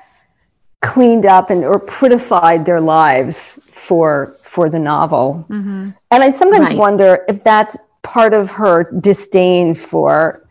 cleaned 0.81 1.25
up 1.25 1.49
and 1.49 1.63
or 1.63 1.79
prettified 1.79 2.65
their 2.65 2.81
lives 2.81 3.59
for 3.71 4.37
for 4.43 4.69
the 4.69 4.79
novel. 4.79 5.45
mm-hmm. 5.49 5.89
And 6.11 6.23
I 6.23 6.29
sometimes 6.29 6.69
Right. 6.69 6.77
wonder 6.79 7.25
if 7.27 7.43
that's 7.43 7.85
part 8.01 8.33
of 8.33 8.51
her 8.51 8.83
disdain 8.99 9.73
for 9.75 10.41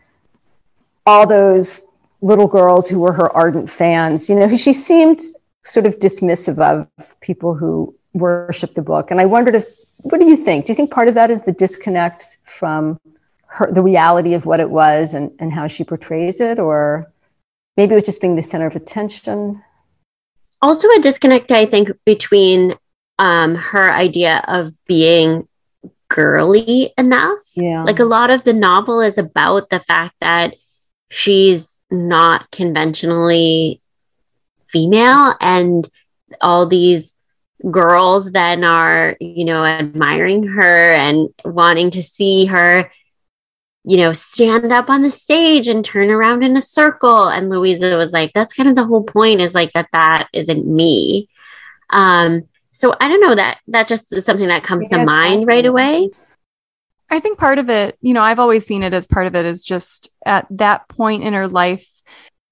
all 1.05 1.25
those 1.27 1.85
little 2.21 2.47
girls 2.47 2.87
who 2.89 2.99
were 2.99 3.13
her 3.13 3.35
ardent 3.35 3.69
fans. 3.69 4.29
You 4.29 4.35
know, 4.35 4.47
she 4.55 4.71
seemed 4.73 5.19
sort 5.63 5.85
of 5.85 5.99
dismissive 5.99 6.59
of 6.59 7.19
people 7.21 7.55
who 7.55 7.93
worship 8.13 8.73
the 8.73 8.81
book. 8.81 9.11
And 9.11 9.19
I 9.19 9.25
wondered 9.25 9.55
if 9.55 9.65
what 10.01 10.19
do 10.21 10.27
you 10.27 10.35
think? 10.37 10.65
Do 10.65 10.71
you 10.71 10.75
think 10.75 10.91
part 10.91 11.07
of 11.09 11.13
that 11.15 11.29
is 11.29 11.41
the 11.41 11.51
disconnect 11.51 12.37
from 12.45 12.99
her 13.47 13.69
the 13.71 13.83
reality 13.83 14.33
of 14.33 14.45
what 14.45 14.59
it 14.61 14.69
was 14.69 15.13
and, 15.13 15.31
and 15.39 15.51
how 15.51 15.67
she 15.67 15.83
portrays 15.83 16.39
it? 16.39 16.59
Or 16.59 17.11
maybe 17.75 17.93
it 17.93 17.95
was 17.95 18.05
just 18.05 18.21
being 18.21 18.35
the 18.37 18.41
center 18.41 18.67
of 18.67 18.75
attention? 18.77 19.61
Also 20.61 20.87
a 20.89 20.99
disconnect 21.01 21.51
i 21.51 21.65
think 21.65 21.89
between 22.05 22.75
um, 23.17 23.55
her 23.55 23.91
idea 23.91 24.43
of 24.47 24.71
being 24.87 25.47
girly 26.07 26.93
enough 26.97 27.39
Yeah. 27.55 27.83
like 27.83 27.99
a 27.99 28.05
lot 28.05 28.29
of 28.31 28.43
the 28.43 28.53
novel 28.53 29.01
is 29.01 29.17
about 29.17 29.69
the 29.69 29.79
fact 29.79 30.15
that 30.21 30.55
she's 31.09 31.77
not 31.91 32.49
conventionally 32.51 33.81
female 34.67 35.35
and 35.41 35.87
all 36.41 36.65
these 36.67 37.13
girls 37.69 38.31
then 38.31 38.63
are, 38.63 39.17
you 39.19 39.43
know, 39.43 39.65
admiring 39.65 40.43
her 40.43 40.91
and 40.93 41.29
wanting 41.43 41.91
to 41.91 42.01
see 42.03 42.45
her, 42.45 42.89
you 43.83 43.97
know, 43.97 44.13
stand 44.13 44.71
up 44.71 44.89
on 44.89 45.01
the 45.01 45.11
stage 45.11 45.67
and 45.67 45.83
turn 45.83 46.09
around 46.09 46.43
in 46.43 46.57
a 46.57 46.61
circle. 46.61 47.29
And 47.29 47.49
Louisa 47.49 47.97
was 47.97 48.11
like, 48.11 48.31
that's 48.33 48.53
kind 48.53 48.69
of 48.69 48.75
the 48.75 48.85
whole 48.85 49.03
point 49.03 49.41
is 49.41 49.55
like 49.55 49.71
that 49.73 49.89
that 49.93 50.27
isn't 50.33 50.67
me. 50.67 51.29
Um, 51.89 52.47
so 52.71 52.95
I 52.99 53.07
don't 53.07 53.21
know 53.21 53.35
that 53.35 53.59
that 53.67 53.87
just 53.87 54.13
is 54.13 54.25
something 54.25 54.47
that 54.47 54.63
comes 54.63 54.89
to 54.89 55.03
mind 55.03 55.47
right 55.47 55.65
away. 55.65 56.09
I 57.09 57.19
think 57.19 57.39
part 57.39 57.57
of 57.57 57.69
it, 57.69 57.97
you 58.01 58.13
know, 58.13 58.21
I've 58.21 58.39
always 58.39 58.65
seen 58.65 58.83
it 58.83 58.93
as 58.93 59.07
part 59.07 59.27
of 59.27 59.35
it 59.35 59.45
is 59.45 59.63
just 59.63 60.09
at 60.25 60.45
that 60.51 60.87
point 60.87 61.23
in 61.23 61.33
her 61.33 61.47
life, 61.47 61.89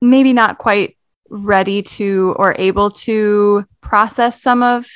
maybe 0.01 0.33
not 0.33 0.57
quite 0.57 0.97
ready 1.29 1.81
to 1.83 2.35
or 2.39 2.55
able 2.57 2.89
to 2.89 3.65
process 3.81 4.41
some 4.41 4.63
of 4.63 4.87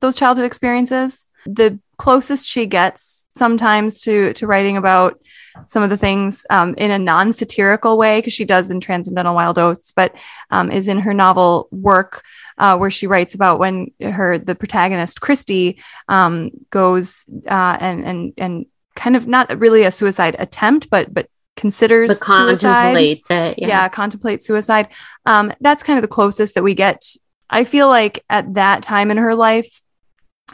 those 0.00 0.16
childhood 0.16 0.46
experiences. 0.46 1.26
The 1.44 1.78
closest 1.98 2.48
she 2.48 2.66
gets 2.66 3.26
sometimes 3.36 4.00
to 4.02 4.32
to 4.34 4.46
writing 4.46 4.76
about 4.76 5.20
some 5.66 5.82
of 5.82 5.90
the 5.90 5.96
things 5.96 6.46
um, 6.50 6.74
in 6.76 6.90
a 6.90 6.98
non-satirical 6.98 7.98
way 7.98 8.18
because 8.18 8.32
she 8.32 8.44
does 8.44 8.70
in 8.70 8.80
transcendental 8.80 9.34
wild 9.34 9.58
oats 9.58 9.92
but 9.92 10.14
um, 10.50 10.70
is 10.70 10.88
in 10.88 10.98
her 10.98 11.14
novel 11.14 11.68
work 11.70 12.24
uh, 12.58 12.76
where 12.76 12.90
she 12.90 13.06
writes 13.06 13.34
about 13.34 13.58
when 13.58 13.90
her 14.00 14.38
the 14.38 14.54
protagonist 14.54 15.20
christie 15.20 15.80
um, 16.08 16.50
goes 16.70 17.24
uh, 17.48 17.76
and 17.80 18.04
and 18.04 18.32
and 18.38 18.66
kind 18.94 19.16
of 19.16 19.26
not 19.26 19.58
really 19.58 19.84
a 19.84 19.90
suicide 19.90 20.36
attempt 20.38 20.90
but 20.90 21.12
but 21.12 21.28
considers 21.56 22.18
but 22.18 22.26
suicide. 22.26 22.96
it, 22.96 23.58
yeah. 23.58 23.68
yeah 23.68 23.88
contemplates 23.88 24.46
suicide. 24.46 24.88
Um, 25.26 25.52
that's 25.60 25.82
kind 25.82 25.98
of 25.98 26.02
the 26.02 26.08
closest 26.08 26.54
that 26.54 26.64
we 26.64 26.74
get 26.74 27.04
i 27.50 27.62
feel 27.62 27.88
like 27.88 28.24
at 28.30 28.54
that 28.54 28.82
time 28.82 29.10
in 29.10 29.18
her 29.18 29.34
life. 29.34 29.82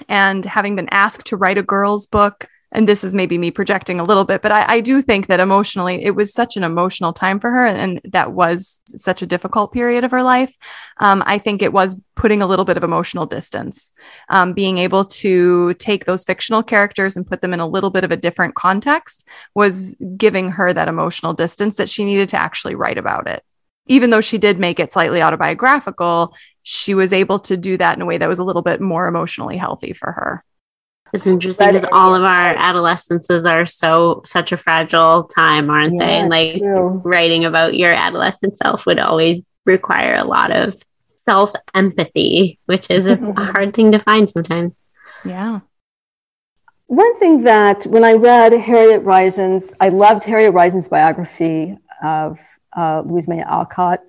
And 0.08 0.44
having 0.44 0.76
been 0.76 0.88
asked 0.90 1.26
to 1.26 1.36
write 1.36 1.58
a 1.58 1.62
girl's 1.62 2.06
book 2.06 2.46
and 2.70 2.88
this 2.88 3.02
is 3.02 3.14
maybe 3.14 3.38
me 3.38 3.50
projecting 3.50 3.98
a 3.98 4.04
little 4.04 4.24
bit, 4.24 4.42
but 4.42 4.52
I, 4.52 4.74
I, 4.74 4.80
do 4.80 5.00
think 5.00 5.26
that 5.26 5.40
emotionally, 5.40 6.04
it 6.04 6.14
was 6.14 6.32
such 6.32 6.56
an 6.56 6.64
emotional 6.64 7.12
time 7.12 7.40
for 7.40 7.50
her, 7.50 7.66
and 7.66 8.00
that 8.04 8.32
was 8.32 8.80
such 8.86 9.22
a 9.22 9.26
difficult 9.26 9.72
period 9.72 10.04
of 10.04 10.10
her 10.10 10.22
life. 10.22 10.54
Um, 11.00 11.22
I 11.26 11.38
think 11.38 11.62
it 11.62 11.72
was 11.72 11.98
putting 12.14 12.42
a 12.42 12.46
little 12.46 12.66
bit 12.66 12.76
of 12.76 12.84
emotional 12.84 13.24
distance, 13.24 13.92
um, 14.28 14.52
being 14.52 14.78
able 14.78 15.04
to 15.04 15.72
take 15.74 16.04
those 16.04 16.24
fictional 16.24 16.62
characters 16.62 17.16
and 17.16 17.26
put 17.26 17.40
them 17.40 17.54
in 17.54 17.60
a 17.60 17.66
little 17.66 17.90
bit 17.90 18.04
of 18.04 18.10
a 18.10 18.16
different 18.16 18.54
context 18.54 19.26
was 19.54 19.96
giving 20.16 20.50
her 20.50 20.72
that 20.72 20.88
emotional 20.88 21.32
distance 21.32 21.76
that 21.76 21.88
she 21.88 22.04
needed 22.04 22.28
to 22.30 22.40
actually 22.40 22.74
write 22.74 22.98
about 22.98 23.26
it. 23.26 23.42
Even 23.86 24.10
though 24.10 24.20
she 24.20 24.36
did 24.36 24.58
make 24.58 24.78
it 24.78 24.92
slightly 24.92 25.22
autobiographical, 25.22 26.34
she 26.62 26.94
was 26.94 27.14
able 27.14 27.38
to 27.38 27.56
do 27.56 27.78
that 27.78 27.96
in 27.96 28.02
a 28.02 28.06
way 28.06 28.18
that 28.18 28.28
was 28.28 28.38
a 28.38 28.44
little 28.44 28.60
bit 28.60 28.78
more 28.78 29.08
emotionally 29.08 29.56
healthy 29.56 29.94
for 29.94 30.12
her. 30.12 30.44
It's 31.12 31.26
interesting 31.26 31.72
because 31.72 31.88
all 31.90 32.14
of 32.14 32.22
our 32.22 32.54
adolescences 32.56 33.46
are 33.46 33.64
so 33.66 34.22
such 34.26 34.52
a 34.52 34.56
fragile 34.56 35.24
time, 35.24 35.70
aren't 35.70 35.94
yeah, 35.94 36.06
they? 36.06 36.12
And 36.18 36.30
like 36.30 36.58
true. 36.58 37.00
writing 37.04 37.44
about 37.44 37.74
your 37.74 37.92
adolescent 37.92 38.58
self 38.58 38.84
would 38.86 38.98
always 38.98 39.44
require 39.64 40.16
a 40.16 40.24
lot 40.24 40.50
of 40.50 40.74
self 41.24 41.52
empathy, 41.74 42.58
which 42.66 42.90
is 42.90 43.06
a, 43.06 43.14
a 43.14 43.44
hard 43.52 43.74
thing 43.74 43.92
to 43.92 43.98
find 43.98 44.30
sometimes. 44.30 44.74
Yeah. 45.24 45.60
One 46.86 47.14
thing 47.18 47.44
that 47.44 47.84
when 47.86 48.02
I 48.04 48.14
read 48.14 48.52
Harriet 48.52 49.02
Reisen's, 49.02 49.74
I 49.78 49.90
loved 49.90 50.24
Harriet 50.24 50.54
Reisen's 50.54 50.88
biography 50.88 51.76
of 52.02 52.38
uh, 52.74 53.02
Louisa 53.04 53.28
May 53.28 53.42
Alcott 53.42 54.00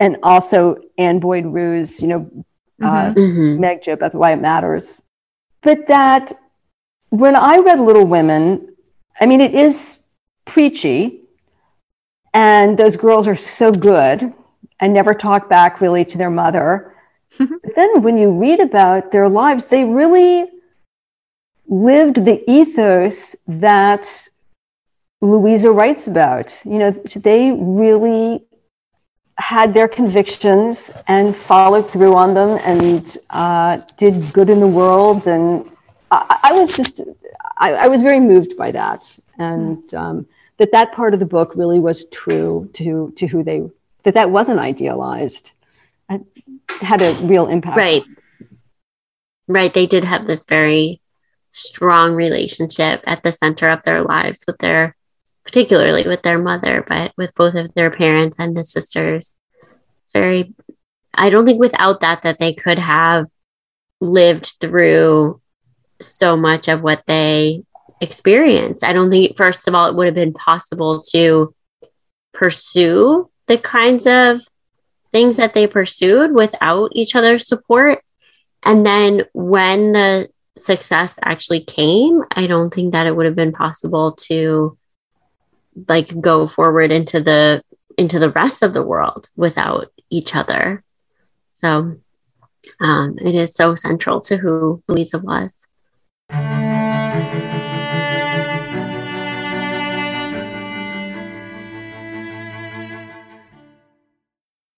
and 0.00 0.16
also 0.22 0.76
Anne 0.96 1.20
Boyd 1.20 1.44
Rioux, 1.44 2.00
you 2.00 2.08
know, 2.08 2.44
uh, 2.82 3.12
mm-hmm. 3.12 3.60
Meg 3.60 3.82
Jo, 3.82 3.96
Beth 3.96 4.14
Why 4.14 4.32
It 4.32 4.40
Matters. 4.40 5.02
But 5.60 5.86
that 5.88 6.32
when 7.10 7.34
I 7.36 7.58
read 7.58 7.80
Little 7.80 8.06
Women, 8.06 8.74
I 9.20 9.26
mean, 9.26 9.40
it 9.40 9.54
is 9.54 10.02
preachy, 10.44 11.22
and 12.32 12.78
those 12.78 12.96
girls 12.96 13.26
are 13.26 13.34
so 13.34 13.72
good 13.72 14.32
and 14.80 14.94
never 14.94 15.14
talk 15.14 15.48
back 15.48 15.80
really 15.80 16.04
to 16.04 16.18
their 16.18 16.30
mother. 16.30 16.94
Mm-hmm. 17.38 17.54
but 17.62 17.74
then 17.76 18.02
when 18.02 18.16
you 18.16 18.30
read 18.30 18.58
about 18.58 19.12
their 19.12 19.28
lives, 19.28 19.66
they 19.66 19.84
really 19.84 20.46
lived 21.66 22.24
the 22.24 22.42
ethos 22.50 23.36
that 23.46 24.28
Louisa 25.20 25.70
writes 25.70 26.06
about. 26.06 26.58
You 26.64 26.78
know, 26.78 26.90
they 26.90 27.50
really 27.50 28.44
had 29.38 29.72
their 29.72 29.88
convictions 29.88 30.90
and 31.06 31.34
followed 31.34 31.90
through 31.90 32.14
on 32.14 32.34
them 32.34 32.58
and 32.64 33.16
uh, 33.30 33.78
did 33.96 34.32
good 34.32 34.50
in 34.50 34.60
the 34.60 34.66
world. 34.66 35.28
And 35.28 35.70
I, 36.10 36.38
I 36.42 36.52
was 36.52 36.76
just, 36.76 37.00
I, 37.56 37.72
I, 37.72 37.88
was 37.88 38.02
very 38.02 38.18
moved 38.18 38.56
by 38.56 38.72
that. 38.72 39.18
And 39.38 39.94
um, 39.94 40.26
that 40.58 40.72
that 40.72 40.92
part 40.92 41.14
of 41.14 41.20
the 41.20 41.26
book 41.26 41.52
really 41.54 41.78
was 41.78 42.04
true 42.06 42.68
to, 42.74 43.12
to 43.16 43.26
who 43.28 43.44
they, 43.44 43.70
that 44.02 44.14
that 44.14 44.30
wasn't 44.30 44.58
idealized. 44.58 45.52
It 46.10 46.22
had 46.80 47.00
a 47.00 47.14
real 47.24 47.46
impact. 47.46 47.76
Right. 47.76 48.02
Right. 49.46 49.72
They 49.72 49.86
did 49.86 50.04
have 50.04 50.26
this 50.26 50.44
very 50.46 51.00
strong 51.52 52.14
relationship 52.14 53.02
at 53.06 53.22
the 53.22 53.32
center 53.32 53.68
of 53.68 53.82
their 53.84 54.02
lives 54.02 54.44
with 54.46 54.58
their 54.58 54.96
particularly 55.48 56.06
with 56.06 56.20
their 56.20 56.38
mother, 56.38 56.84
but 56.86 57.10
with 57.16 57.34
both 57.34 57.54
of 57.54 57.72
their 57.72 57.90
parents 57.90 58.38
and 58.38 58.54
the 58.54 58.62
sisters. 58.62 59.34
Very, 60.12 60.54
I 61.14 61.30
don't 61.30 61.46
think 61.46 61.58
without 61.58 62.02
that, 62.02 62.22
that 62.24 62.38
they 62.38 62.52
could 62.52 62.78
have 62.78 63.24
lived 63.98 64.52
through 64.60 65.40
so 66.02 66.36
much 66.36 66.68
of 66.68 66.82
what 66.82 67.02
they 67.06 67.64
experienced. 68.02 68.84
I 68.84 68.92
don't 68.92 69.10
think, 69.10 69.38
first 69.38 69.66
of 69.66 69.74
all, 69.74 69.86
it 69.88 69.94
would 69.94 70.04
have 70.04 70.14
been 70.14 70.34
possible 70.34 71.00
to 71.14 71.54
pursue 72.34 73.30
the 73.46 73.56
kinds 73.56 74.06
of 74.06 74.42
things 75.12 75.38
that 75.38 75.54
they 75.54 75.66
pursued 75.66 76.34
without 76.34 76.90
each 76.92 77.16
other's 77.16 77.48
support. 77.48 78.02
And 78.64 78.84
then 78.84 79.24
when 79.32 79.92
the 79.92 80.28
success 80.58 81.18
actually 81.24 81.64
came, 81.64 82.22
I 82.32 82.46
don't 82.46 82.72
think 82.72 82.92
that 82.92 83.06
it 83.06 83.16
would 83.16 83.24
have 83.24 83.34
been 83.34 83.52
possible 83.52 84.12
to 84.26 84.76
like 85.88 86.20
go 86.20 86.46
forward 86.46 86.90
into 86.90 87.20
the 87.20 87.62
into 87.96 88.18
the 88.18 88.30
rest 88.30 88.62
of 88.62 88.72
the 88.72 88.82
world 88.82 89.28
without 89.36 89.92
each 90.10 90.34
other. 90.34 90.82
So 91.52 91.96
um, 92.80 93.18
it 93.20 93.34
is 93.34 93.54
so 93.54 93.74
central 93.74 94.20
to 94.22 94.36
who 94.36 94.82
Louisa 94.88 95.18
was. 95.18 95.66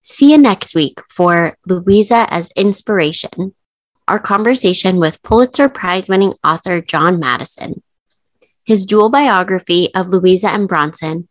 See 0.02 0.32
you 0.32 0.38
next 0.38 0.74
week 0.74 1.00
for 1.08 1.56
Louisa 1.66 2.26
as 2.30 2.50
Inspiration, 2.54 3.54
our 4.06 4.18
conversation 4.18 4.98
with 4.98 5.22
Pulitzer 5.22 5.68
Prize 5.68 6.08
winning 6.08 6.34
author 6.44 6.82
John 6.82 7.18
Matteson. 7.18 7.80
His 8.70 8.86
dual 8.86 9.08
biography 9.08 9.92
of 9.96 10.10
Louisa 10.10 10.52
M. 10.52 10.68
Bronson, 10.68 11.26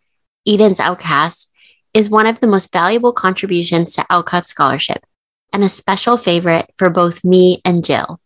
Eden's 0.45 0.81
Outcast, 0.81 1.49
is 1.93 2.09
one 2.09 2.25
of 2.25 2.41
the 2.41 2.47
most 2.47 2.69
valuable 2.69 3.13
contributions 3.13 3.93
to 3.93 4.05
Alcott 4.11 4.45
Scholarship 4.45 5.05
and 5.53 5.63
a 5.63 5.69
special 5.69 6.17
favorite 6.17 6.69
for 6.77 6.89
both 6.89 7.23
me 7.23 7.61
and 7.63 7.85
Jill. 7.85 8.19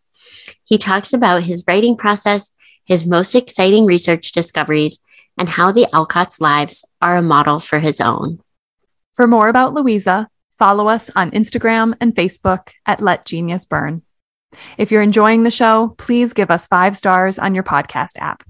He 0.66 0.80
talks 0.80 1.14
about 1.14 1.44
his 1.44 1.64
writing 1.68 1.96
process, 1.96 2.50
his 2.86 3.06
most 3.06 3.36
exciting 3.36 3.86
research 3.86 4.32
discoveries, 4.32 5.00
and 5.38 5.48
how 5.48 5.72
the 5.72 5.88
Alcott's 5.94 6.42
lives 6.42 6.84
are 7.00 7.16
a 7.16 7.22
model 7.22 7.60
for 7.60 7.78
his 7.78 8.02
own. 8.02 8.40
For 9.14 9.28
more 9.28 9.48
about 9.48 9.76
Louisa, 9.76 10.28
follow 10.58 10.88
us 10.88 11.12
on 11.16 11.30
Instagram 11.30 11.94
and 12.02 12.16
Facebook 12.16 12.70
at 12.88 13.00
Let 13.00 13.28
Genius 13.28 13.68
Burn. 13.68 14.02
If 14.80 14.92
you're 14.92 15.04
enjoying 15.04 15.44
the 15.44 15.52
show, 15.52 15.94
please 16.00 16.34
give 16.34 16.50
us 16.50 16.66
five 16.66 16.96
stars 16.96 17.38
on 17.38 17.54
your 17.54 17.64
podcast 17.64 18.18
app. 18.18 18.44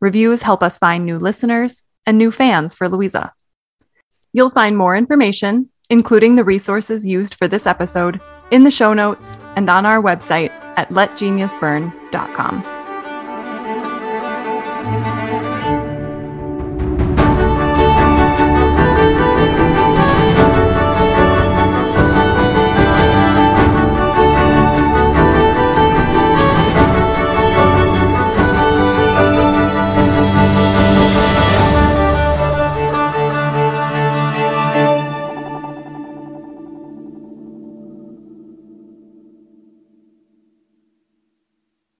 Reviews 0.00 0.42
help 0.42 0.62
us 0.62 0.78
find 0.78 1.04
new 1.04 1.18
listeners 1.18 1.84
and 2.06 2.18
new 2.18 2.30
fans 2.30 2.74
for 2.74 2.88
Louisa. 2.88 3.32
You'll 4.32 4.50
find 4.50 4.76
more 4.76 4.96
information, 4.96 5.70
including 5.88 6.36
the 6.36 6.44
resources 6.44 7.06
used 7.06 7.34
for 7.34 7.48
this 7.48 7.66
episode, 7.66 8.20
in 8.50 8.64
the 8.64 8.70
show 8.70 8.92
notes 8.94 9.38
and 9.56 9.70
on 9.70 9.86
our 9.86 10.02
website 10.02 10.50
at 10.76 10.90
letgeniusburn.com. 10.90 12.73